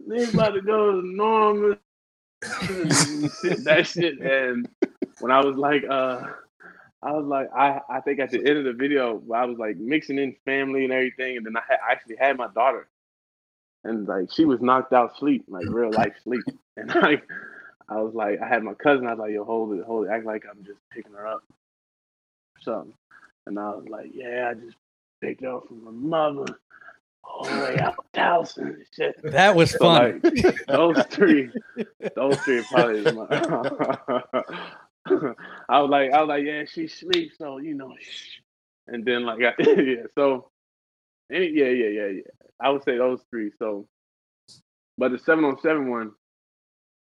niggas 0.09 0.35
about 0.35 0.55
to 0.55 0.63
go 0.63 1.01
to 1.01 1.07
Norman. 1.07 1.79
That 3.65 3.87
shit 3.87 4.21
and 4.21 4.69
when 5.21 5.33
I 5.33 5.45
was 5.45 5.57
like 5.57 5.85
uh 5.89 6.23
I 7.03 7.13
was 7.13 7.27
like 7.27 7.49
I 7.57 7.81
I 7.89 8.01
think 8.01 8.21
at 8.21 8.31
the 8.31 8.39
end 8.39 8.59
of 8.59 8.65
the 8.65 8.73
video 8.75 9.23
I 9.35 9.45
was 9.47 9.59
like 9.59 9.77
mixing 9.77 10.19
in 10.19 10.37
family 10.45 10.85
and 10.85 10.93
everything 10.93 11.37
and 11.37 11.47
then 11.47 11.57
I 11.57 11.63
had, 11.69 11.79
I 11.89 11.93
actually 11.93 12.17
had 12.19 12.37
my 12.37 12.49
daughter 12.55 12.89
and 13.85 14.07
like 14.09 14.31
she 14.33 14.45
was 14.45 14.61
knocked 14.61 14.93
out 14.93 15.17
sleep 15.19 15.45
like 15.49 15.65
real 15.69 15.93
life 15.93 16.15
sleep 16.25 16.45
and 16.77 16.95
like 16.97 17.25
I 17.89 18.01
was 18.01 18.15
like 18.15 18.41
I 18.43 18.49
had 18.49 18.63
my 18.63 18.75
cousin 18.75 19.07
I 19.07 19.13
was 19.13 19.21
like 19.21 19.33
yo 19.33 19.45
hold 19.45 19.73
it 19.75 19.85
hold 19.85 20.07
it 20.07 20.11
act 20.11 20.27
like 20.27 20.45
I'm 20.51 20.65
just 20.65 20.81
picking 20.93 21.13
her 21.13 21.27
up 21.27 21.43
or 22.57 22.63
something 22.63 22.95
and 23.47 23.59
I 23.59 23.71
was 23.71 23.87
like 23.89 24.11
yeah 24.13 24.51
I 24.51 24.55
just 24.55 24.77
picked 25.21 25.43
her 25.43 25.57
up 25.57 25.69
from 25.69 25.85
my 25.85 25.91
mother 25.91 26.47
all 27.25 27.45
the 27.45 27.51
way 27.61 27.79
out 27.79 27.95
house 28.15 28.57
and 28.59 28.77
shit 28.95 29.17
That 29.25 29.55
was 29.57 29.73
so 29.73 29.79
fun. 29.79 30.21
like 30.23 30.67
those 30.69 31.03
three, 31.11 31.51
those 32.15 32.39
three 32.41 32.63
probably 32.71 33.03
my. 33.13 33.27
I 35.69 35.81
was 35.81 35.91
like, 35.91 36.13
I 36.13 36.21
was 36.21 36.29
like, 36.29 36.45
yeah, 36.45 36.65
she 36.67 36.87
sleeps, 36.89 37.39
so 37.39 37.59
you 37.59 37.75
know, 37.75 37.95
shh. 38.01 38.39
and 38.89 39.05
then 39.05 39.25
like, 39.25 39.41
I, 39.43 39.53
yeah, 39.81 40.05
so, 40.15 40.51
any, 41.35 41.49
yeah, 41.49 41.67
yeah, 41.67 41.89
yeah, 41.89 42.07
yeah. 42.07 42.23
I 42.61 42.71
would 42.71 42.85
say 42.85 42.97
those 42.97 43.21
three. 43.31 43.51
So, 43.59 43.87
but 44.97 45.13
the 45.13 45.19
seven 45.19 45.45
on 45.45 45.59
seven 45.61 45.91
one, 45.91 46.13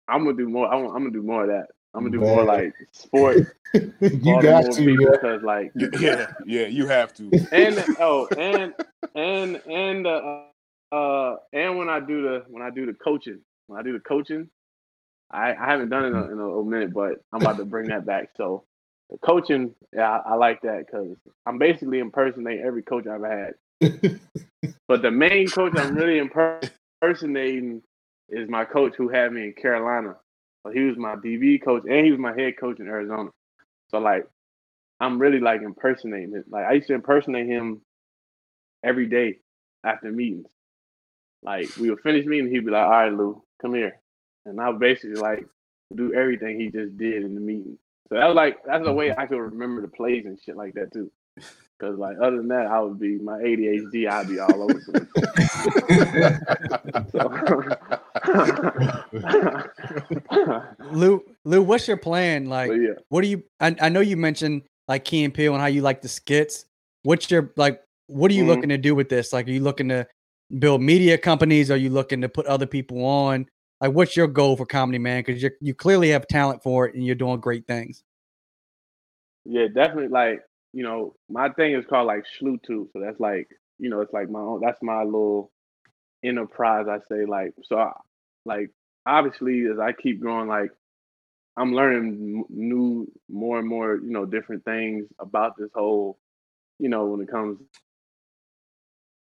I'm 0.09 0.25
gonna 0.25 0.37
do 0.37 0.49
more. 0.49 0.67
I 0.73 0.77
want, 0.77 0.97
I'm 0.97 1.03
gonna 1.03 1.11
do 1.11 1.23
more 1.23 1.43
of 1.43 1.49
that. 1.49 1.67
I'm 1.95 2.05
gonna 2.05 2.13
do 2.13 2.21
more 2.21 2.45
like 2.45 2.75
sport. 2.93 3.57
you 3.75 4.43
got 4.43 4.73
to, 4.73 4.83
yeah. 4.83 5.11
because 5.13 5.43
like 5.43 5.73
Yeah, 5.75 6.33
yeah, 6.47 6.67
you 6.67 6.87
have 6.87 7.13
to. 7.15 7.31
and 7.53 7.85
oh 8.01 8.27
and 8.37 8.75
and 9.15 9.57
and 9.67 10.07
uh, 10.07 10.45
uh 10.91 11.37
and 11.53 11.79
when 11.79 11.89
I 11.89 12.01
do 12.01 12.23
the 12.23 12.45
when 12.49 12.63
I 12.63 12.71
do 12.71 12.87
the 12.87 12.95
coaching 12.95 13.41
when 13.67 13.79
I 13.79 13.83
do 13.83 13.93
the 13.93 14.01
coaching 14.01 14.49
I, 15.31 15.55
I 15.55 15.67
haven't 15.67 15.89
done 15.89 16.05
it 16.05 16.09
in 16.09 16.15
a, 16.15 16.25
in 16.33 16.39
a 16.39 16.63
minute 16.65 16.93
but 16.93 17.15
I'm 17.33 17.41
about 17.41 17.57
to 17.59 17.65
bring 17.65 17.89
that 17.89 18.05
back 18.05 18.31
so 18.37 18.65
the 19.11 19.19
coaching 19.19 19.75
yeah 19.95 20.19
I, 20.19 20.33
I 20.33 20.35
like 20.35 20.61
that 20.63 20.85
because 20.87 21.17
I'm 21.47 21.59
basically 21.59 21.99
impersonating 21.99 22.65
every 22.65 22.83
coach 22.83 23.07
I've 23.07 23.15
ever 23.15 23.31
had 23.31 23.55
but 24.89 25.03
the 25.03 25.11
main 25.11 25.49
coach 25.49 25.73
I'm 25.77 25.95
really 25.95 26.19
impersonating 26.19 27.83
is 28.29 28.49
my 28.49 28.65
coach 28.65 28.95
who 28.97 29.09
had 29.09 29.33
me 29.33 29.45
in 29.45 29.53
Carolina 29.55 30.17
he 30.73 30.81
was 30.81 30.97
my 30.97 31.17
DB 31.17 31.63
coach 31.63 31.83
and 31.89 32.05
he 32.07 32.13
was 32.13 32.21
my 32.21 32.33
head 32.33 32.55
coach 32.59 32.79
in 32.81 32.87
Arizona 32.87 33.31
so 33.91 33.99
like 33.99 34.27
I'm 35.03 35.19
really 35.19 35.41
like 35.41 35.63
impersonating 35.63 36.37
it. 36.37 36.45
Like 36.49 36.65
I 36.65 36.75
used 36.75 36.87
to 36.87 36.95
impersonate 36.95 37.49
him 37.49 37.81
every 38.85 39.07
day 39.07 39.41
after 39.85 40.13
meetings. 40.13 40.47
Like 41.43 41.77
we 41.77 41.91
would 41.91 42.01
finish 42.01 42.25
meeting, 42.25 42.49
he'd 42.51 42.65
be 42.65 42.71
like, 42.71 42.85
"All 42.85 42.91
right, 42.91 43.13
Lou, 43.13 43.43
come 43.61 43.75
here," 43.75 43.99
and 44.47 44.61
I 44.61 44.69
would 44.69 44.79
basically 44.79 45.21
like 45.21 45.45
do 45.95 46.15
everything 46.15 46.61
he 46.61 46.71
just 46.71 46.97
did 46.97 47.25
in 47.25 47.35
the 47.35 47.41
meeting. 47.41 47.79
So 48.09 48.15
that 48.15 48.27
was 48.27 48.37
like 48.37 48.59
that's 48.65 48.85
the 48.85 48.93
way 48.93 49.13
I 49.17 49.27
could 49.27 49.41
remember 49.41 49.83
the 49.83 49.89
plays 49.89 50.25
and 50.25 50.39
shit 50.41 50.57
like 50.57 50.75
that 50.75 50.93
too. 50.93 51.11
Because 51.83 51.99
like 51.99 52.17
other 52.23 52.37
than 52.37 52.47
that, 52.49 52.67
I 52.67 52.79
would 52.81 53.01
be 53.01 53.19
my 53.19 53.39
ADHD. 53.41 54.07
I'd 54.07 54.29
be 54.29 54.39
all 54.39 54.63
over 54.63 54.75
the 54.75 54.93
place. 54.93 55.09
Lou, 60.93 61.25
Lou, 61.45 61.63
what's 61.63 61.89
your 61.89 61.97
plan? 61.97 62.47
Like, 62.47 62.71
yeah. 62.71 62.93
what 63.09 63.23
do 63.23 63.27
you? 63.27 63.43
I, 63.59 63.75
I 63.81 63.89
know 63.89 63.99
you 63.99 64.17
mentioned 64.17 64.63
like 64.87 65.05
Key 65.05 65.25
and 65.25 65.35
Peele 65.35 65.55
and 65.55 65.61
how 65.61 65.67
you 65.67 65.83
like 65.83 66.03
the 66.03 66.09
skits. 66.09 66.67
What's 67.03 67.29
your 67.33 67.53
like? 67.57 67.83
What 68.07 68.31
are 68.31 68.35
you 68.35 68.45
Mhm. 68.45 68.49
looking 68.49 68.69
to 68.69 68.79
do 68.79 68.95
with 68.95 69.09
this? 69.09 69.33
Like, 69.33 69.49
are 69.49 69.51
you 69.51 69.63
looking 69.63 69.89
to 69.89 70.07
build 70.61 70.83
media 70.83 71.19
companies? 71.19 71.69
Are 71.69 71.77
you 71.77 71.91
looking 71.91 72.21
to 72.21 72.29
put 72.29 72.47
other 72.47 72.67
people 72.67 73.05
on? 73.05 73.49
Like, 73.81 73.93
what's 73.93 74.17
your 74.17 74.29
goal 74.29 74.57
for 74.57 74.67
comedy, 74.67 74.99
man? 74.99 75.25
Because 75.25 75.43
you 75.43 75.51
you 75.61 75.75
clearly 75.75 76.11
have 76.11 76.29
talent 76.29 76.63
for 76.63 76.87
it 76.87 76.95
and 76.95 77.05
you're 77.05 77.17
doing 77.17 77.41
great 77.41 77.67
things. 77.67 78.05
Yeah, 79.45 79.67
definitely. 79.67 80.07
Like, 80.07 80.43
you 80.73 80.83
know, 80.85 81.15
my 81.29 81.51
thing 81.51 81.75
is 81.75 81.85
called 81.87 82.07
like 82.07 82.25
Schlutu. 82.41 82.89
So 82.93 83.01
that's 83.01 83.21
like, 83.21 83.49
you 83.79 83.91
know, 83.91 84.01
it's 84.01 84.13
like 84.13 84.31
my 84.31 84.41
own, 84.41 84.61
that's 84.65 84.83
my 84.83 85.03
little 85.03 85.51
enterprise, 86.25 86.87
I 86.89 86.99
say. 87.11 87.25
Like, 87.27 87.53
so, 87.65 87.79
I, 87.79 87.93
like, 88.45 88.71
obviously, 89.07 89.67
as 89.73 89.79
I 89.79 89.93
keep 89.93 90.21
growing, 90.21 90.49
like, 90.49 90.71
I'm 91.57 91.75
learning 91.75 92.45
new, 92.49 93.07
more 93.31 93.59
and 93.59 93.69
more, 93.69 93.97
you 93.97 94.11
know, 94.11 94.25
different 94.25 94.65
things 94.65 95.07
about 95.21 95.57
this 95.59 95.71
whole, 95.75 96.19
you 96.79 96.89
know, 96.89 97.07
when 97.07 97.21
it 97.21 97.31
comes 97.31 97.59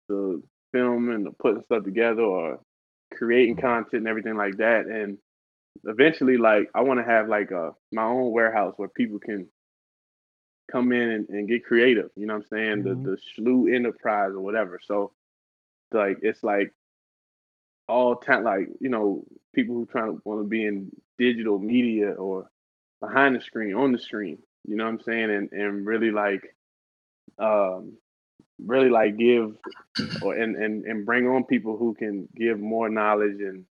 to 0.10 0.44
film 0.72 1.10
and 1.10 1.28
putting 1.40 1.64
stuff 1.64 1.84
together 1.84 2.22
or 2.22 2.60
creating 3.14 3.58
content 3.58 3.94
and 3.94 4.08
everything 4.08 4.36
like 4.36 4.58
that. 4.58 4.86
And 4.86 5.18
eventually, 5.86 6.38
like, 6.38 6.70
I 6.76 6.82
want 6.82 7.00
to 7.00 7.06
have 7.06 7.30
like 7.30 7.52
a 7.52 7.72
my 7.92 8.04
own 8.04 8.32
warehouse 8.32 8.74
where 8.78 8.90
people 8.90 9.20
can 9.20 9.48
come 10.72 10.92
in 10.92 11.10
and, 11.10 11.30
and 11.30 11.48
get 11.48 11.66
creative. 11.66 12.10
You 12.16 12.28
know 12.28 12.36
what 12.36 12.46
I'm 12.52 12.58
saying? 12.58 12.84
Mhm. 12.84 13.04
The 13.04 13.12
the 13.12 13.18
Shlu 13.18 13.74
Enterprise 13.74 14.32
or 14.34 14.42
whatever. 14.42 14.80
So 14.84 15.14
like 15.92 16.20
it's 16.22 16.44
like 16.44 16.74
all 17.88 18.16
talent 18.16 18.46
like, 18.46 18.68
you 18.80 18.90
know, 18.90 19.24
people 19.54 19.76
who 19.76 19.86
trying 19.86 20.16
to 20.16 20.22
want 20.26 20.42
to 20.42 20.48
be 20.48 20.66
in 20.66 20.92
digital 21.18 21.60
media 21.60 22.12
or 22.14 22.50
behind 23.02 23.36
the 23.36 23.42
screen, 23.42 23.74
on 23.76 23.92
the 23.92 24.00
screen. 24.00 24.38
You 24.66 24.76
know 24.76 24.86
what 24.86 24.92
I'm 24.94 25.02
saying? 25.02 25.32
And 25.32 25.52
and 25.52 25.86
really 25.86 26.12
like 26.12 26.56
um 27.40 27.98
really 28.66 28.90
like 28.90 29.18
give 29.18 29.56
or 30.22 30.36
and, 30.36 30.56
and 30.56 30.86
and 30.86 31.06
bring 31.06 31.28
on 31.28 31.46
people 31.46 31.78
who 31.78 31.94
can 31.94 32.28
give 32.36 32.60
more 32.60 32.90
knowledge 32.90 33.40
and 33.40 33.66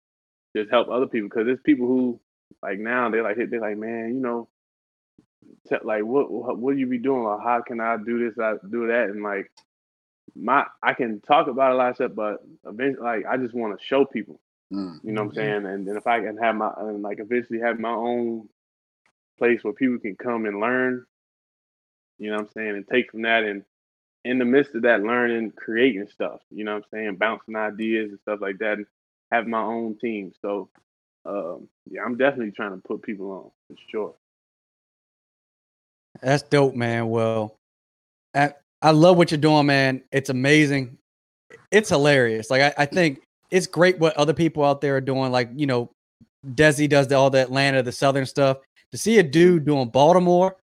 just 0.55 0.69
help 0.69 0.89
other 0.89 1.07
people 1.07 1.29
because 1.29 1.45
there's 1.45 1.59
people 1.65 1.87
who 1.87 2.19
like 2.63 2.79
now 2.79 3.09
they're 3.09 3.23
like 3.23 3.37
they're 3.49 3.61
like 3.61 3.77
man 3.77 4.13
you 4.15 4.21
know 4.21 4.47
te- 5.67 5.75
like 5.83 6.03
what 6.03 6.31
what 6.31 6.57
what 6.57 6.77
you 6.77 6.87
be 6.87 6.97
doing? 6.97 7.21
Or 7.21 7.39
how 7.39 7.61
can 7.61 7.79
I 7.79 7.97
do 7.97 8.19
this 8.19 8.37
I 8.39 8.53
do 8.69 8.87
that? 8.87 9.09
And 9.09 9.23
like 9.23 9.51
my 10.35 10.65
I 10.81 10.93
can 10.93 11.21
talk 11.21 11.47
about 11.47 11.71
a 11.71 11.75
lot 11.75 11.89
of 11.89 11.95
stuff 11.95 12.11
but 12.15 12.37
eventually 12.65 13.05
like 13.05 13.25
I 13.25 13.37
just 13.37 13.53
want 13.53 13.77
to 13.77 13.85
show 13.85 14.05
people. 14.05 14.39
Mm. 14.73 14.99
you 15.03 15.11
know 15.11 15.23
what 15.23 15.29
I'm 15.29 15.35
saying? 15.35 15.65
And 15.67 15.87
then 15.87 15.95
if 15.95 16.07
I 16.07 16.21
can 16.21 16.37
have 16.37 16.55
my 16.55 16.71
and 16.77 17.01
like 17.01 17.19
eventually 17.19 17.59
have 17.59 17.79
my 17.79 17.91
own 17.91 18.49
place 19.37 19.63
where 19.63 19.73
people 19.73 19.99
can 19.99 20.15
come 20.15 20.45
and 20.45 20.59
learn 20.59 21.05
you 22.17 22.29
know 22.29 22.37
what 22.37 22.45
I'm 22.45 22.51
saying? 22.53 22.69
And 22.69 22.87
take 22.87 23.11
from 23.11 23.23
that 23.23 23.43
and 23.43 23.63
in 24.23 24.39
the 24.39 24.45
midst 24.45 24.73
of 24.73 24.81
that 24.83 25.03
learning 25.03 25.51
creating 25.51 26.07
stuff 26.07 26.41
you 26.49 26.63
know 26.63 26.73
what 26.75 26.85
I'm 26.91 26.99
saying? 26.99 27.15
Bouncing 27.17 27.55
ideas 27.55 28.09
and 28.09 28.19
stuff 28.21 28.41
like 28.41 28.57
that 28.59 28.77
and 28.79 28.87
have 29.31 29.47
my 29.47 29.61
own 29.61 29.97
team. 29.97 30.33
So 30.41 30.69
um 31.25 31.67
yeah 31.89 32.03
I'm 32.03 32.17
definitely 32.17 32.51
trying 32.51 32.71
to 32.71 32.87
put 32.87 33.03
people 33.03 33.31
on 33.31 33.51
for 33.67 33.81
sure 33.89 34.15
That's 36.21 36.43
dope, 36.43 36.75
man. 36.75 37.09
Well, 37.09 37.55
I, 38.35 38.53
I 38.81 38.91
love 38.91 39.17
what 39.17 39.31
you're 39.31 39.37
doing, 39.37 39.65
man. 39.65 40.03
It's 40.11 40.29
amazing. 40.29 40.97
It's 41.71 41.89
hilarious. 41.89 42.49
Like 42.49 42.61
I, 42.61 42.83
I 42.83 42.85
think 42.85 43.21
it's 43.51 43.67
great 43.67 43.99
what 43.99 44.15
other 44.17 44.33
people 44.33 44.63
out 44.63 44.81
there 44.81 44.95
are 44.97 45.01
doing. 45.01 45.31
Like 45.31 45.49
you 45.55 45.67
know, 45.67 45.91
Desi 46.45 46.89
does 46.89 47.07
the, 47.07 47.15
all 47.15 47.29
the 47.29 47.41
Atlanta, 47.41 47.83
the 47.83 47.91
Southern 47.91 48.25
stuff. 48.25 48.57
To 48.91 48.97
see 48.97 49.17
a 49.19 49.23
dude 49.23 49.65
doing 49.65 49.89
Baltimore, 49.89 50.55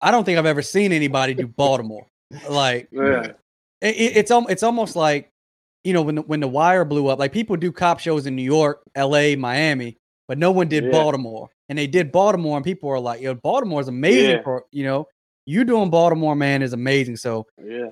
I 0.00 0.10
don't 0.10 0.24
think 0.24 0.38
I've 0.38 0.46
ever 0.46 0.62
seen 0.62 0.92
anybody 0.92 1.34
do 1.34 1.46
Baltimore. 1.46 2.06
Like 2.48 2.88
yeah 2.92 3.32
it, 3.80 3.96
it- 3.96 4.16
it's 4.16 4.30
it's 4.30 4.62
almost 4.62 4.96
like 4.96 5.30
you 5.84 5.92
know 5.92 6.02
when 6.02 6.16
the, 6.16 6.22
when 6.22 6.40
the 6.40 6.48
wire 6.48 6.84
blew 6.84 7.06
up 7.08 7.18
like 7.18 7.32
people 7.32 7.56
do 7.56 7.70
cop 7.72 8.00
shows 8.00 8.26
in 8.26 8.34
new 8.36 8.42
york 8.42 8.82
la 8.96 9.34
miami 9.36 9.96
but 10.28 10.38
no 10.38 10.50
one 10.52 10.68
did 10.68 10.84
Yeah. 10.84 10.90
Baltimore. 10.92 11.48
And 11.68 11.78
they 11.78 11.86
did 11.86 12.12
Baltimore, 12.12 12.56
and 12.56 12.64
people 12.64 12.88
were 12.88 13.00
like, 13.00 13.20
"Yo, 13.20 13.34
Baltimore 13.34 13.80
is 13.80 13.88
amazing 13.88 14.36
Yeah. 14.36 14.42
for 14.42 14.64
you 14.70 14.84
know, 14.84 15.08
you 15.46 15.64
doing 15.64 15.90
Baltimore, 15.90 16.36
man, 16.36 16.62
is 16.62 16.72
amazing." 16.72 17.16
So 17.16 17.46
Yeah. 17.62 17.90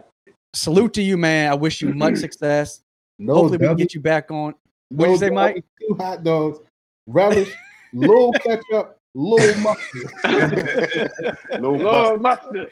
salute 0.54 0.92
to 0.94 1.02
you, 1.02 1.16
man. 1.16 1.50
I 1.50 1.54
wish 1.54 1.82
you 1.82 1.92
much 1.94 2.16
success. 2.26 2.82
No, 3.18 3.34
Hopefully, 3.34 3.58
we 3.58 3.66
can 3.66 3.76
get 3.76 3.94
you 3.94 4.00
back 4.00 4.30
on. 4.30 4.54
What'd 4.90 5.12
you 5.12 5.18
say, 5.18 5.26
double, 5.30 5.34
Mike? 5.36 5.64
Two 5.80 5.94
hot 5.98 6.22
dogs, 6.22 6.58
relish, 7.06 7.52
little 7.92 8.32
ketchup, 8.32 8.98
little 9.14 9.60
mustard. 9.62 10.12
No 11.60 11.72
Lord 11.72 12.20
mustard. 12.22 12.68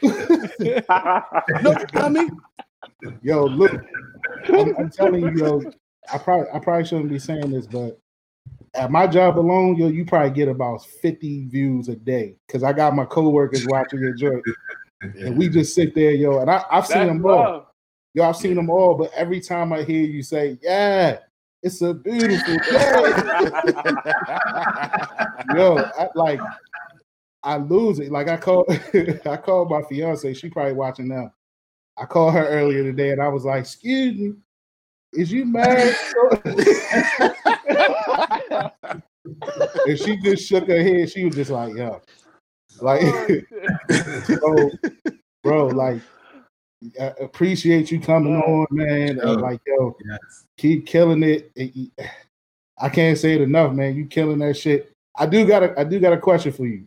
no, 1.63 1.75
dummy. 1.93 2.29
Yo, 3.23 3.45
look, 3.47 3.73
I'm, 4.49 4.77
I'm 4.77 4.91
telling 4.91 5.23
you, 5.23 5.33
yo, 5.37 5.63
I 6.13 6.19
probably 6.19 6.47
I 6.53 6.59
probably 6.59 6.85
shouldn't 6.85 7.09
be 7.09 7.19
saying 7.19 7.51
this, 7.51 7.67
but 7.67 7.99
at 8.75 8.91
my 8.91 9.07
job 9.07 9.39
alone, 9.39 9.77
yo, 9.77 9.89
you 9.89 10.05
probably 10.05 10.31
get 10.31 10.49
about 10.49 10.85
50 10.85 11.47
views 11.47 11.89
a 11.89 11.97
day 11.97 12.37
because 12.47 12.63
I 12.63 12.73
got 12.73 12.95
my 12.95 13.05
coworkers 13.05 13.67
watching 13.67 14.01
your 14.01 14.15
joint, 14.15 14.45
and 15.01 15.37
we 15.37 15.49
just 15.49 15.75
sit 15.75 15.95
there, 15.95 16.13
yo, 16.13 16.41
and 16.41 16.51
I, 16.51 16.65
I've 16.71 16.87
seen 16.87 17.07
That's 17.07 17.09
them 17.09 17.27
all. 17.27 17.75
Yo, 18.15 18.25
I've 18.25 18.37
seen 18.37 18.55
them 18.55 18.71
all, 18.71 18.95
but 18.95 19.11
every 19.15 19.41
time 19.41 19.73
I 19.73 19.83
hear 19.83 20.05
you 20.05 20.23
say, 20.23 20.57
"Yeah, 20.63 21.19
it's 21.63 21.83
a 21.83 21.95
beautiful 21.95 22.59
day," 22.59 22.65
yo, 25.55 25.79
I, 25.99 26.09
like 26.15 26.41
I 27.43 27.57
lose 27.57 27.99
it. 27.99 28.13
Like 28.13 28.29
I 28.29 28.37
call, 28.37 28.65
I 29.27 29.37
called 29.37 29.71
my 29.71 29.83
fiance. 29.83 30.33
She 30.35 30.49
probably 30.49 30.75
watching 30.75 31.09
now. 31.09 31.33
I 31.97 32.07
called 32.07 32.35
her 32.35 32.47
earlier 32.47 32.85
today, 32.85 33.11
and 33.11 33.21
I 33.21 33.29
was 33.29 33.45
like, 33.45 33.63
"Excuse 33.63 34.17
me, 34.17 34.35
is 35.13 35.33
you 35.33 35.45
mad?" 35.45 35.97
and 39.87 39.99
she 39.99 40.17
just 40.19 40.47
shook 40.47 40.69
her 40.69 40.83
head. 40.83 41.11
She 41.11 41.25
was 41.25 41.35
just 41.35 41.51
like, 41.51 41.75
"Yo, 41.75 42.01
like, 42.81 43.01
oh, 43.03 44.21
so, 44.25 44.71
bro, 45.43 45.67
like." 45.69 46.01
I 47.01 47.15
appreciate 47.19 47.91
you 47.91 47.99
coming 47.99 48.37
on, 48.37 48.67
man. 48.71 49.19
Sure. 49.19 49.39
like, 49.39 49.59
yo, 49.67 49.97
Yes. 50.05 50.45
keep 50.59 50.85
killing 50.87 51.23
it. 51.23 51.51
It- 51.57 51.91
I 52.77 52.91
can't 52.91 53.17
say 53.17 53.33
it 53.35 53.41
enough, 53.41 53.73
man. 53.73 53.95
You 53.97 54.05
killing 54.05 54.41
that 54.41 54.55
shit. 54.59 54.93
I 55.17 55.25
do 55.25 55.47
got 55.47 55.63
a 55.63 55.81
I 55.81 55.85
do 55.85 55.99
got 55.99 56.13
a 56.13 56.19
question 56.19 56.53
for 56.53 56.67
you. 56.67 56.87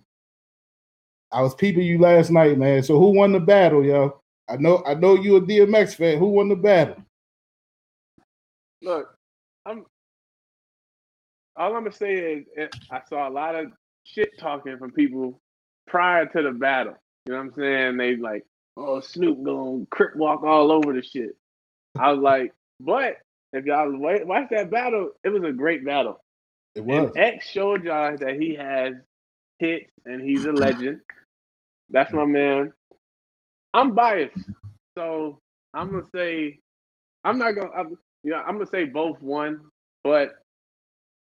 I 1.32 1.42
was 1.42 1.56
peeping 1.56 1.82
you 1.82 1.98
last 1.98 2.30
night, 2.30 2.60
man. 2.60 2.84
So 2.84 3.00
who 3.00 3.10
won 3.10 3.32
the 3.32 3.40
battle, 3.40 3.84
yo? 3.84 4.22
I 4.48 4.58
know 4.58 4.84
I 4.86 4.94
know 4.94 5.16
you 5.16 5.38
a 5.38 5.42
DMX 5.42 5.96
fan. 5.96 6.20
Who 6.20 6.28
won 6.28 6.50
the 6.50 6.56
battle? 6.56 7.04
Look, 8.84 9.08
I'm. 9.10 9.17
All 11.58 11.76
I'm 11.76 11.84
gonna 11.84 11.92
say 11.92 12.14
is 12.14 12.46
eh, 12.58 12.68
I 12.92 13.02
saw 13.10 13.28
a 13.28 13.32
lot 13.32 13.56
of 13.56 13.72
shit 14.04 14.38
talking 14.40 14.78
from 14.78 14.92
people 14.92 15.42
prior 15.88 16.26
to 16.26 16.42
the 16.42 16.52
battle. 16.52 16.96
You 17.26 17.34
know 17.34 17.40
what 17.40 17.46
I'm 17.46 17.54
saying? 17.58 17.98
They 17.98 18.16
like, 18.16 18.46
oh 18.78 19.02
Snoop 19.02 19.44
going 19.44 19.88
crip 19.90 20.16
walk 20.16 20.44
all 20.44 20.72
over 20.72 20.94
the 20.94 21.02
shit. 21.02 21.36
I 21.98 22.12
was 22.12 22.22
like, 22.22 22.54
but 22.80 23.18
if 23.54 23.66
y'all 23.66 23.92
watch 23.98 24.50
that 24.52 24.70
battle, 24.70 25.12
it 25.24 25.30
was 25.30 25.44
a 25.44 25.52
great 25.52 25.86
battle. 25.86 26.24
It 26.76 26.84
was. 26.86 27.12
And 27.16 27.26
X 27.26 27.50
showed 27.50 27.84
y'all 27.84 28.18
that 28.18 28.40
he 28.40 28.56
has 28.56 28.94
hits 29.60 29.92
and 30.06 30.22
he's 30.22 30.46
a 30.46 30.52
legend. 30.52 31.02
That's 31.90 32.14
my 32.14 32.26
man. 32.26 32.74
I'm 33.74 33.96
biased, 33.96 34.38
so 34.98 35.40
I'm 35.74 35.92
gonna 35.92 36.04
say 36.14 36.60
I'm 37.24 37.38
not 37.38 37.54
gonna. 37.54 37.72
I'm, 37.76 37.98
you 38.24 38.32
know, 38.32 38.38
I'm 38.38 38.54
gonna 38.54 38.68
say 38.68 38.86
both 38.86 39.22
won, 39.22 39.62
but 40.04 40.32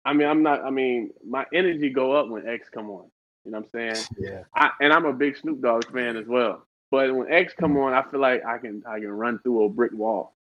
I 0.05 0.13
mean, 0.13 0.29
I'm 0.29 0.43
not. 0.43 0.65
I 0.65 0.71
mean, 0.71 1.11
my 1.27 1.45
energy 1.53 1.91
go 1.91 2.13
up 2.13 2.29
when 2.29 2.47
X 2.47 2.69
come 2.73 2.91
on. 2.91 3.11
You 3.45 3.53
know 3.53 3.59
what 3.59 3.81
I'm 3.81 3.95
saying? 3.95 4.07
Yeah. 4.19 4.43
I, 4.55 4.71
and 4.81 4.93
I'm 4.93 5.07
a 5.07 5.13
big 5.13 5.37
Snoop 5.37 5.63
Dogg 5.63 5.91
fan 5.93 6.17
as 6.17 6.27
well. 6.27 6.67
But 6.91 7.15
when 7.15 7.33
X 7.33 7.55
come 7.59 7.77
on, 7.77 7.93
I 7.93 8.03
feel 8.11 8.21
like 8.21 8.45
I 8.45 8.59
can 8.59 8.83
I 8.87 8.99
can 8.99 9.11
run 9.11 9.39
through 9.41 9.65
a 9.65 9.69
brick 9.69 9.93
wall. 9.93 10.35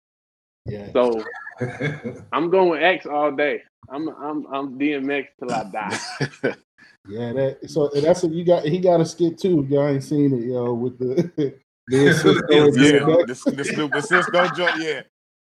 Yeah. 0.67 0.91
So 0.93 1.25
I'm 2.33 2.51
going 2.51 2.71
with 2.71 2.83
X 2.83 3.07
all 3.07 3.33
day. 3.33 3.63
I'm 3.89 4.09
I'm 4.09 4.47
I'm 4.53 4.79
DMX 4.79 5.27
till 5.39 5.53
I 5.53 5.65
die. 5.65 6.55
Yeah, 7.09 7.33
that 7.33 7.71
so 7.71 7.91
that's 7.95 8.23
what 8.23 8.33
you 8.33 8.45
got 8.45 8.65
he 8.65 8.79
got 8.79 9.01
a 9.01 9.07
skit 9.07 9.39
too. 9.39 9.67
Y'all 9.71 9.89
ain't 9.89 10.05
seen 10.05 10.33
it, 10.35 10.45
yo, 10.45 10.75
with 10.75 10.99
the 10.99 11.33
the 11.89 12.13
Cisco 12.13 12.41
and 12.51 12.77
yeah, 12.77 12.93
DMX. 13.01 13.27
this 13.27 13.45
this 13.45 13.69
Snoop 13.71 13.95
Cisco 14.03 14.49
joint. 14.49 14.77
Yeah, 14.79 15.03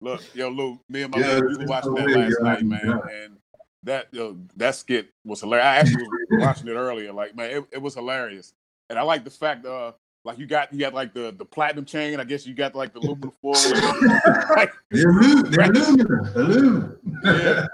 look, 0.00 0.20
yo, 0.34 0.48
Lou, 0.48 0.80
me 0.88 1.02
and 1.02 1.12
my 1.14 1.20
Yeah, 1.20 1.40
man, 1.40 1.46
we 1.46 1.56
were 1.58 1.66
watching 1.66 1.94
that 1.94 2.10
last 2.10 2.36
yeah, 2.40 2.44
night, 2.44 2.64
man, 2.64 2.80
yeah. 2.84 3.24
and 3.24 3.36
that 3.84 4.08
yo, 4.12 4.36
that 4.56 4.74
skit 4.74 5.08
was 5.24 5.40
hilarious. 5.40 5.66
I 5.66 5.76
actually 5.76 6.02
was 6.02 6.42
watching 6.44 6.68
it 6.68 6.72
earlier. 6.72 7.12
Like, 7.12 7.36
man, 7.36 7.50
it, 7.50 7.64
it 7.72 7.82
was 7.82 7.94
hilarious, 7.94 8.54
and 8.90 8.98
I 8.98 9.02
like 9.02 9.24
the 9.24 9.30
fact, 9.30 9.64
uh, 9.64 9.92
like 10.24 10.38
you 10.38 10.46
got 10.46 10.72
you 10.72 10.80
got 10.80 10.94
like 10.94 11.14
the 11.14 11.34
the 11.36 11.44
platinum 11.44 11.84
chain. 11.84 12.18
I 12.18 12.24
guess 12.24 12.46
you 12.46 12.54
got 12.54 12.74
like 12.74 12.92
the 12.92 13.00
aluminum 13.00 13.32
foil. 13.42 13.52
like, 14.56 14.72
The 14.90 15.04
alu- 15.04 15.42
the 15.42 15.64
aluminum, 15.64 16.26
aluminum. 16.34 16.98
Yeah. 17.24 17.66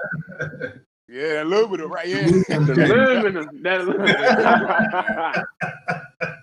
yeah, 1.08 1.42
aluminum, 1.42 1.92
right? 1.92 2.08
Yeah. 2.08 2.26
Aluminum, 2.50 3.62
that 3.62 3.80
aluminum. 3.80 5.46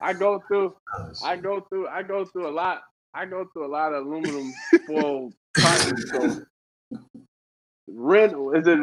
I 0.00 0.12
go 0.12 0.42
through 0.46 0.76
I 1.24 1.36
go 1.36 1.60
through 1.60 1.88
I 1.88 2.02
go 2.02 2.24
through 2.24 2.48
a 2.48 2.52
lot 2.52 2.82
I 3.14 3.26
go 3.26 3.46
through 3.52 3.66
a 3.66 3.72
lot 3.72 3.92
of 3.92 4.06
aluminum 4.06 4.52
foil 4.86 5.32
cotton. 5.56 5.96
So 6.06 6.42
Reynolds 7.88 8.58
is 8.60 8.68
it 8.68 8.78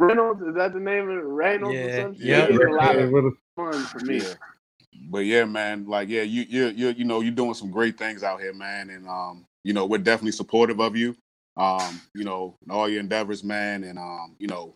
Reynolds? 0.00 0.42
Is 0.42 0.54
that 0.56 0.74
the 0.74 0.80
name 0.80 1.10
of 1.10 1.18
it? 1.18 1.22
Reynolds 1.24 1.82
or 1.82 1.90
Yeah, 1.90 1.96
some 1.96 2.16
shit? 2.16 2.26
yep. 2.26 2.50
It's 2.50 2.64
a 2.64 2.70
lot 2.70 2.96
Yeah, 2.96 3.02
of 3.02 3.12
fun 3.56 3.88
for 3.92 4.00
me. 4.00 4.22
Yeah. 4.22 4.34
But 5.10 5.20
yeah, 5.26 5.44
man, 5.46 5.86
like 5.86 6.08
yeah, 6.08 6.22
you 6.22 6.44
you 6.48 6.68
you 6.68 6.88
you 6.90 7.04
know 7.04 7.20
you're 7.20 7.32
doing 7.32 7.54
some 7.54 7.70
great 7.70 7.98
things 7.98 8.22
out 8.24 8.40
here, 8.40 8.54
man, 8.54 8.90
and 8.90 9.08
um, 9.08 9.46
you 9.64 9.72
know 9.72 9.86
we're 9.86 9.98
definitely 9.98 10.32
supportive 10.32 10.80
of 10.80 10.96
you, 10.96 11.16
um, 11.56 12.00
you 12.14 12.24
know 12.24 12.56
all 12.70 12.88
your 12.88 13.00
endeavors, 13.00 13.44
man, 13.44 13.84
and 13.84 13.98
um, 13.98 14.36
you 14.38 14.48
know 14.48 14.74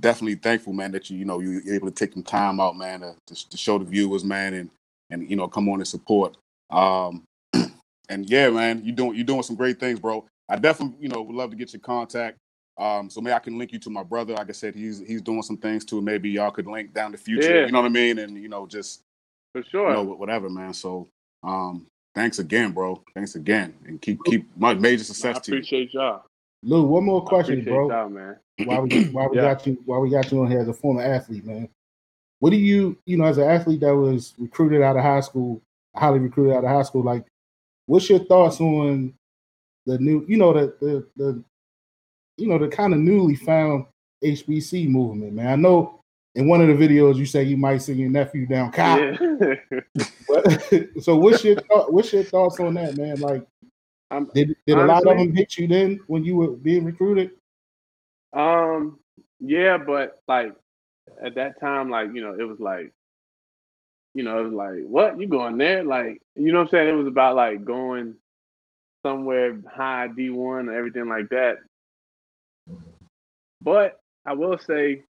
definitely 0.00 0.36
thankful, 0.36 0.72
man, 0.74 0.92
that 0.92 1.10
you 1.10 1.18
you 1.18 1.24
know 1.26 1.40
you- 1.40 1.62
you're 1.64 1.74
able 1.76 1.88
to 1.88 1.94
take 1.94 2.14
some 2.14 2.22
time 2.24 2.60
out, 2.60 2.76
man, 2.76 3.00
to, 3.00 3.16
to, 3.26 3.50
to 3.50 3.56
show 3.56 3.78
the 3.78 3.84
viewers, 3.86 4.24
man, 4.24 4.54
and 4.54 4.70
and 5.10 5.30
you 5.30 5.36
know 5.36 5.48
come 5.48 5.68
on 5.68 5.80
and 5.80 5.88
support. 5.88 6.36
Um, 6.70 7.24
and 8.10 8.28
yeah, 8.30 8.50
man, 8.50 8.84
you 8.84 8.92
doing 8.92 9.16
you're 9.16 9.24
doing 9.26 9.44
some 9.44 9.56
great 9.56 9.80
things, 9.80 10.00
bro. 10.00 10.26
I 10.48 10.56
definitely 10.56 10.96
you 11.00 11.08
know 11.08 11.22
would 11.22 11.34
love 11.36 11.50
to 11.50 11.56
get 11.56 11.72
your 11.72 11.80
contact. 11.80 12.38
Um, 12.76 13.08
so 13.08 13.20
maybe 13.20 13.34
I 13.34 13.38
can 13.38 13.56
link 13.56 13.72
you 13.72 13.78
to 13.80 13.90
my 13.90 14.02
brother. 14.02 14.34
Like 14.34 14.48
I 14.48 14.52
said, 14.52 14.74
he's 14.74 14.98
he's 15.06 15.22
doing 15.22 15.42
some 15.42 15.56
things 15.56 15.84
too. 15.84 16.00
Maybe 16.02 16.30
y'all 16.30 16.50
could 16.50 16.66
link 16.66 16.92
down 16.92 17.12
the 17.12 17.18
future. 17.18 17.60
Yeah. 17.60 17.66
You 17.66 17.72
know 17.72 17.80
what 17.80 17.86
I 17.86 17.90
mean? 17.90 18.18
And 18.18 18.36
you 18.36 18.48
know 18.48 18.66
just 18.66 19.02
For 19.52 19.62
sure. 19.62 19.88
you 19.88 19.94
know, 19.94 20.02
whatever, 20.02 20.50
man. 20.50 20.74
So, 20.74 21.08
um, 21.44 21.86
thanks 22.14 22.40
again, 22.40 22.72
bro. 22.72 23.02
Thanks 23.14 23.36
again, 23.36 23.74
and 23.86 24.00
keep 24.02 24.22
keep 24.24 24.46
my 24.56 24.74
major 24.74 25.02
I 25.02 25.04
success 25.04 25.40
to 25.42 25.52
you. 25.52 25.58
appreciate 25.58 25.94
y'all. 25.94 26.24
Lou, 26.64 26.82
one 26.84 27.04
more 27.04 27.24
question, 27.24 27.62
bro. 27.62 27.90
y'all, 27.90 28.08
man. 28.08 28.36
While 28.64 28.82
we 28.82 29.04
while 29.12 29.28
we 29.30 29.36
Yeah. 29.36 29.42
got 29.54 29.66
you 29.66 29.78
Why 29.84 29.98
we 29.98 30.10
got 30.10 30.30
you 30.32 30.40
on 30.42 30.50
here 30.50 30.60
as 30.60 30.68
a 30.68 30.74
former 30.74 31.02
athlete, 31.02 31.44
man. 31.44 31.68
What 32.40 32.50
do 32.50 32.56
you 32.56 32.98
you 33.06 33.16
know 33.16 33.24
as 33.24 33.38
an 33.38 33.48
athlete 33.48 33.80
that 33.80 33.94
was 33.94 34.34
recruited 34.38 34.82
out 34.82 34.96
of 34.96 35.02
high 35.02 35.20
school, 35.20 35.62
highly 35.94 36.18
recruited 36.18 36.54
out 36.56 36.64
of 36.64 36.70
high 36.70 36.82
school, 36.82 37.02
like 37.04 37.24
what's 37.86 38.08
your 38.10 38.18
thoughts 38.18 38.60
on 38.60 39.14
the 39.86 39.98
new 39.98 40.24
you 40.28 40.36
know 40.36 40.52
the 40.52 40.74
the, 40.80 41.06
the 41.16 41.44
you 42.36 42.48
know 42.48 42.58
the 42.58 42.68
kind 42.68 42.92
of 42.92 43.00
newly 43.00 43.36
found 43.36 43.86
HBC 44.22 44.88
movement, 44.88 45.34
man. 45.34 45.46
I 45.46 45.56
know 45.56 46.00
in 46.34 46.48
one 46.48 46.60
of 46.60 46.68
the 46.68 46.74
videos 46.74 47.16
you 47.16 47.26
say 47.26 47.44
you 47.44 47.56
might 47.56 47.78
see 47.78 47.94
your 47.94 48.10
nephew 48.10 48.46
down 48.46 48.72
cop. 48.72 48.98
Yeah. 48.98 49.54
So 51.00 51.16
what's 51.16 51.44
your 51.44 51.60
thought, 51.60 51.92
what's 51.92 52.12
your 52.12 52.24
thoughts 52.24 52.58
on 52.58 52.74
that, 52.74 52.96
man? 52.96 53.20
Like 53.20 53.46
I'm, 54.10 54.26
did 54.34 54.56
did 54.66 54.78
a 54.78 54.84
lot 54.84 55.06
of 55.06 55.16
them 55.16 55.34
hit 55.34 55.56
you 55.56 55.68
then 55.68 56.00
when 56.08 56.24
you 56.24 56.36
were 56.36 56.50
being 56.50 56.84
recruited? 56.84 57.32
Um, 58.32 58.98
yeah, 59.40 59.78
but 59.78 60.20
like 60.26 60.54
at 61.22 61.36
that 61.36 61.60
time, 61.60 61.90
like 61.90 62.08
you 62.12 62.20
know, 62.22 62.34
it 62.38 62.42
was 62.42 62.58
like, 62.58 62.92
you 64.14 64.24
know, 64.24 64.40
it 64.40 64.44
was 64.44 64.52
like, 64.52 64.82
what 64.86 65.20
you 65.20 65.28
going 65.28 65.58
there? 65.58 65.84
Like, 65.84 66.20
you 66.34 66.52
know 66.52 66.58
what 66.58 66.64
I'm 66.64 66.70
saying? 66.70 66.88
It 66.88 66.92
was 66.92 67.06
about 67.06 67.36
like 67.36 67.64
going 67.64 68.16
somewhere 69.04 69.58
high 69.72 70.08
D 70.08 70.30
one 70.30 70.68
and 70.68 70.76
everything 70.76 71.08
like 71.08 71.28
that. 71.30 71.58
But 73.60 74.00
I 74.26 74.34
will 74.34 74.58
say, 74.58 75.02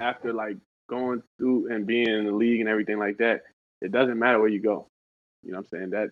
after 0.00 0.32
like 0.32 0.56
going 0.88 1.22
through 1.38 1.72
and 1.72 1.86
being 1.86 2.08
in 2.08 2.26
the 2.26 2.32
league 2.32 2.60
and 2.60 2.68
everything 2.68 2.98
like 2.98 3.18
that, 3.18 3.42
it 3.80 3.92
doesn't 3.92 4.18
matter 4.18 4.38
where 4.38 4.48
you 4.48 4.60
go. 4.62 4.88
You 5.42 5.52
know 5.52 5.58
what 5.58 5.66
I'm 5.72 5.78
saying? 5.78 5.90
That 5.90 6.10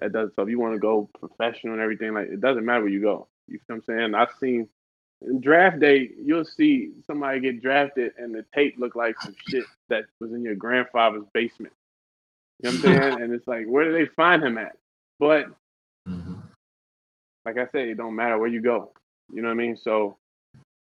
that 0.00 0.12
does 0.12 0.30
so 0.36 0.42
if 0.42 0.48
you 0.48 0.58
want 0.58 0.74
to 0.74 0.80
go 0.80 1.10
professional 1.18 1.74
and 1.74 1.82
everything 1.82 2.14
like 2.14 2.28
it 2.28 2.40
doesn't 2.40 2.64
matter 2.64 2.82
where 2.82 2.90
you 2.92 3.02
go. 3.02 3.28
You 3.48 3.58
feel 3.66 3.76
what 3.76 3.84
I'm 3.88 3.98
saying? 3.98 4.14
I've 4.14 4.34
seen 4.40 4.68
draft 5.40 5.80
day, 5.80 6.10
you'll 6.22 6.44
see 6.44 6.90
somebody 7.06 7.40
get 7.40 7.62
drafted 7.62 8.12
and 8.18 8.34
the 8.34 8.44
tape 8.54 8.76
look 8.78 8.94
like 8.94 9.20
some 9.20 9.34
shit 9.48 9.64
that 9.88 10.04
was 10.20 10.32
in 10.32 10.42
your 10.42 10.54
grandfather's 10.54 11.24
basement. 11.34 11.72
You 12.62 12.70
know 12.70 12.70
what 12.70 12.74
I'm 12.74 12.80
saying? 12.80 13.22
and 13.22 13.32
it's 13.34 13.46
like, 13.46 13.66
where 13.66 13.84
do 13.84 13.92
they 13.92 14.06
find 14.16 14.42
him 14.42 14.58
at? 14.58 14.76
But 15.18 15.46
Mhm. 16.08 16.42
like 17.44 17.58
I 17.58 17.66
said, 17.72 17.88
it 17.88 17.96
don't 17.96 18.16
matter 18.16 18.38
where 18.38 18.48
you 18.48 18.62
go. 18.62 18.92
You 19.32 19.42
know 19.42 19.48
what 19.48 19.54
I 19.54 19.58
mean? 19.58 19.76
So 19.76 20.16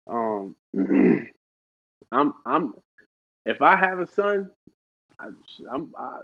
Um, 0.08 0.56
I'm 2.12 2.34
I'm 2.46 2.74
if 3.46 3.62
I 3.62 3.76
have 3.76 4.00
a 4.00 4.08
son, 4.08 4.50
I, 5.20 5.28
I'm 5.72 5.94
I, 5.98 6.20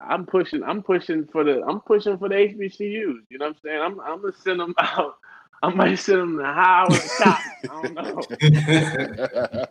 I'm 0.00 0.26
pushing 0.26 0.62
I'm 0.64 0.82
pushing 0.82 1.26
for 1.26 1.44
the 1.44 1.62
I'm 1.66 1.80
pushing 1.80 2.18
for 2.18 2.28
the 2.28 2.36
HBCUs. 2.36 2.80
You 3.30 3.38
know 3.38 3.46
what 3.46 3.56
I'm 3.56 3.56
saying? 3.64 3.80
I'm 3.80 4.00
I'm 4.00 4.20
gonna 4.22 4.32
send 4.34 4.60
them 4.60 4.74
out. 4.78 5.14
I 5.62 5.70
might 5.70 5.96
send 5.96 6.20
them 6.20 6.38
to 6.38 6.44
Howard. 6.44 7.10
I 7.20 7.40
don't 7.68 7.94
know. 7.94 8.32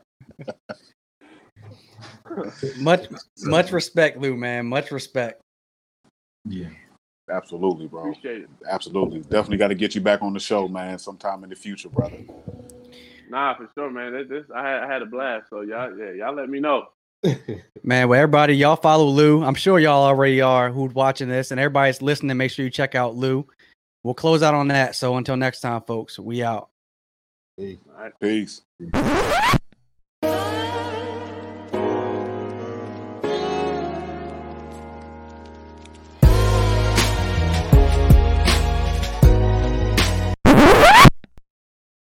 Much 2.78 3.08
much 3.42 3.72
respect, 3.72 4.18
Lou, 4.18 4.36
man. 4.36 4.66
Much 4.66 4.92
respect. 4.92 5.42
Yeah. 6.46 6.70
Absolutely, 7.30 7.88
bro. 7.88 8.02
Appreciate 8.02 8.42
it. 8.44 8.50
Absolutely. 8.70 9.22
Definitely 9.22 9.58
got 9.58 9.70
to 9.70 9.76
get 9.76 9.96
you 9.96 10.02
back 10.02 10.22
on 10.22 10.34
the 10.34 10.40
show, 10.40 10.68
man, 10.68 11.00
sometime 11.00 11.44
in 11.44 11.50
the 11.50 11.56
future, 11.56 11.90
brother. 11.90 12.18
Nah, 13.30 13.56
for 13.56 13.70
sure, 13.76 13.90
man. 13.90 14.14
This, 14.14 14.28
this 14.30 14.46
I 14.54 14.68
had 14.68 14.84
I 14.84 14.88
had 14.92 15.02
a 15.02 15.06
blast. 15.06 15.50
So 15.50 15.62
y'all 15.62 15.98
yeah, 15.98 16.12
y'all 16.12 16.36
let 16.36 16.50
me 16.50 16.60
know. 16.60 16.88
Man, 17.84 18.10
well, 18.10 18.20
everybody, 18.20 18.56
y'all 18.56 18.76
follow 18.76 19.06
Lou. 19.06 19.44
I'm 19.44 19.56
sure 19.56 19.80
y'all 19.80 20.04
already 20.04 20.42
are 20.42 20.70
who's 20.70 20.94
watching 20.94 21.30
this, 21.30 21.52
and 21.52 21.60
everybody's 21.60 22.02
listening. 22.02 22.36
Make 22.36 22.52
sure 22.52 22.66
you 22.66 22.72
check 22.72 22.96
out 22.96 23.16
Lou. 23.16 23.48
We'll 24.04 24.14
close 24.14 24.44
out 24.44 24.54
on 24.54 24.68
that. 24.68 24.96
So 24.96 25.16
until 25.16 25.38
next 25.38 25.62
time, 25.62 25.82
folks, 25.82 26.20
we 26.20 26.44
out. 26.44 26.70
All 27.58 27.66
right. 27.98 28.12
Peace. 28.20 28.62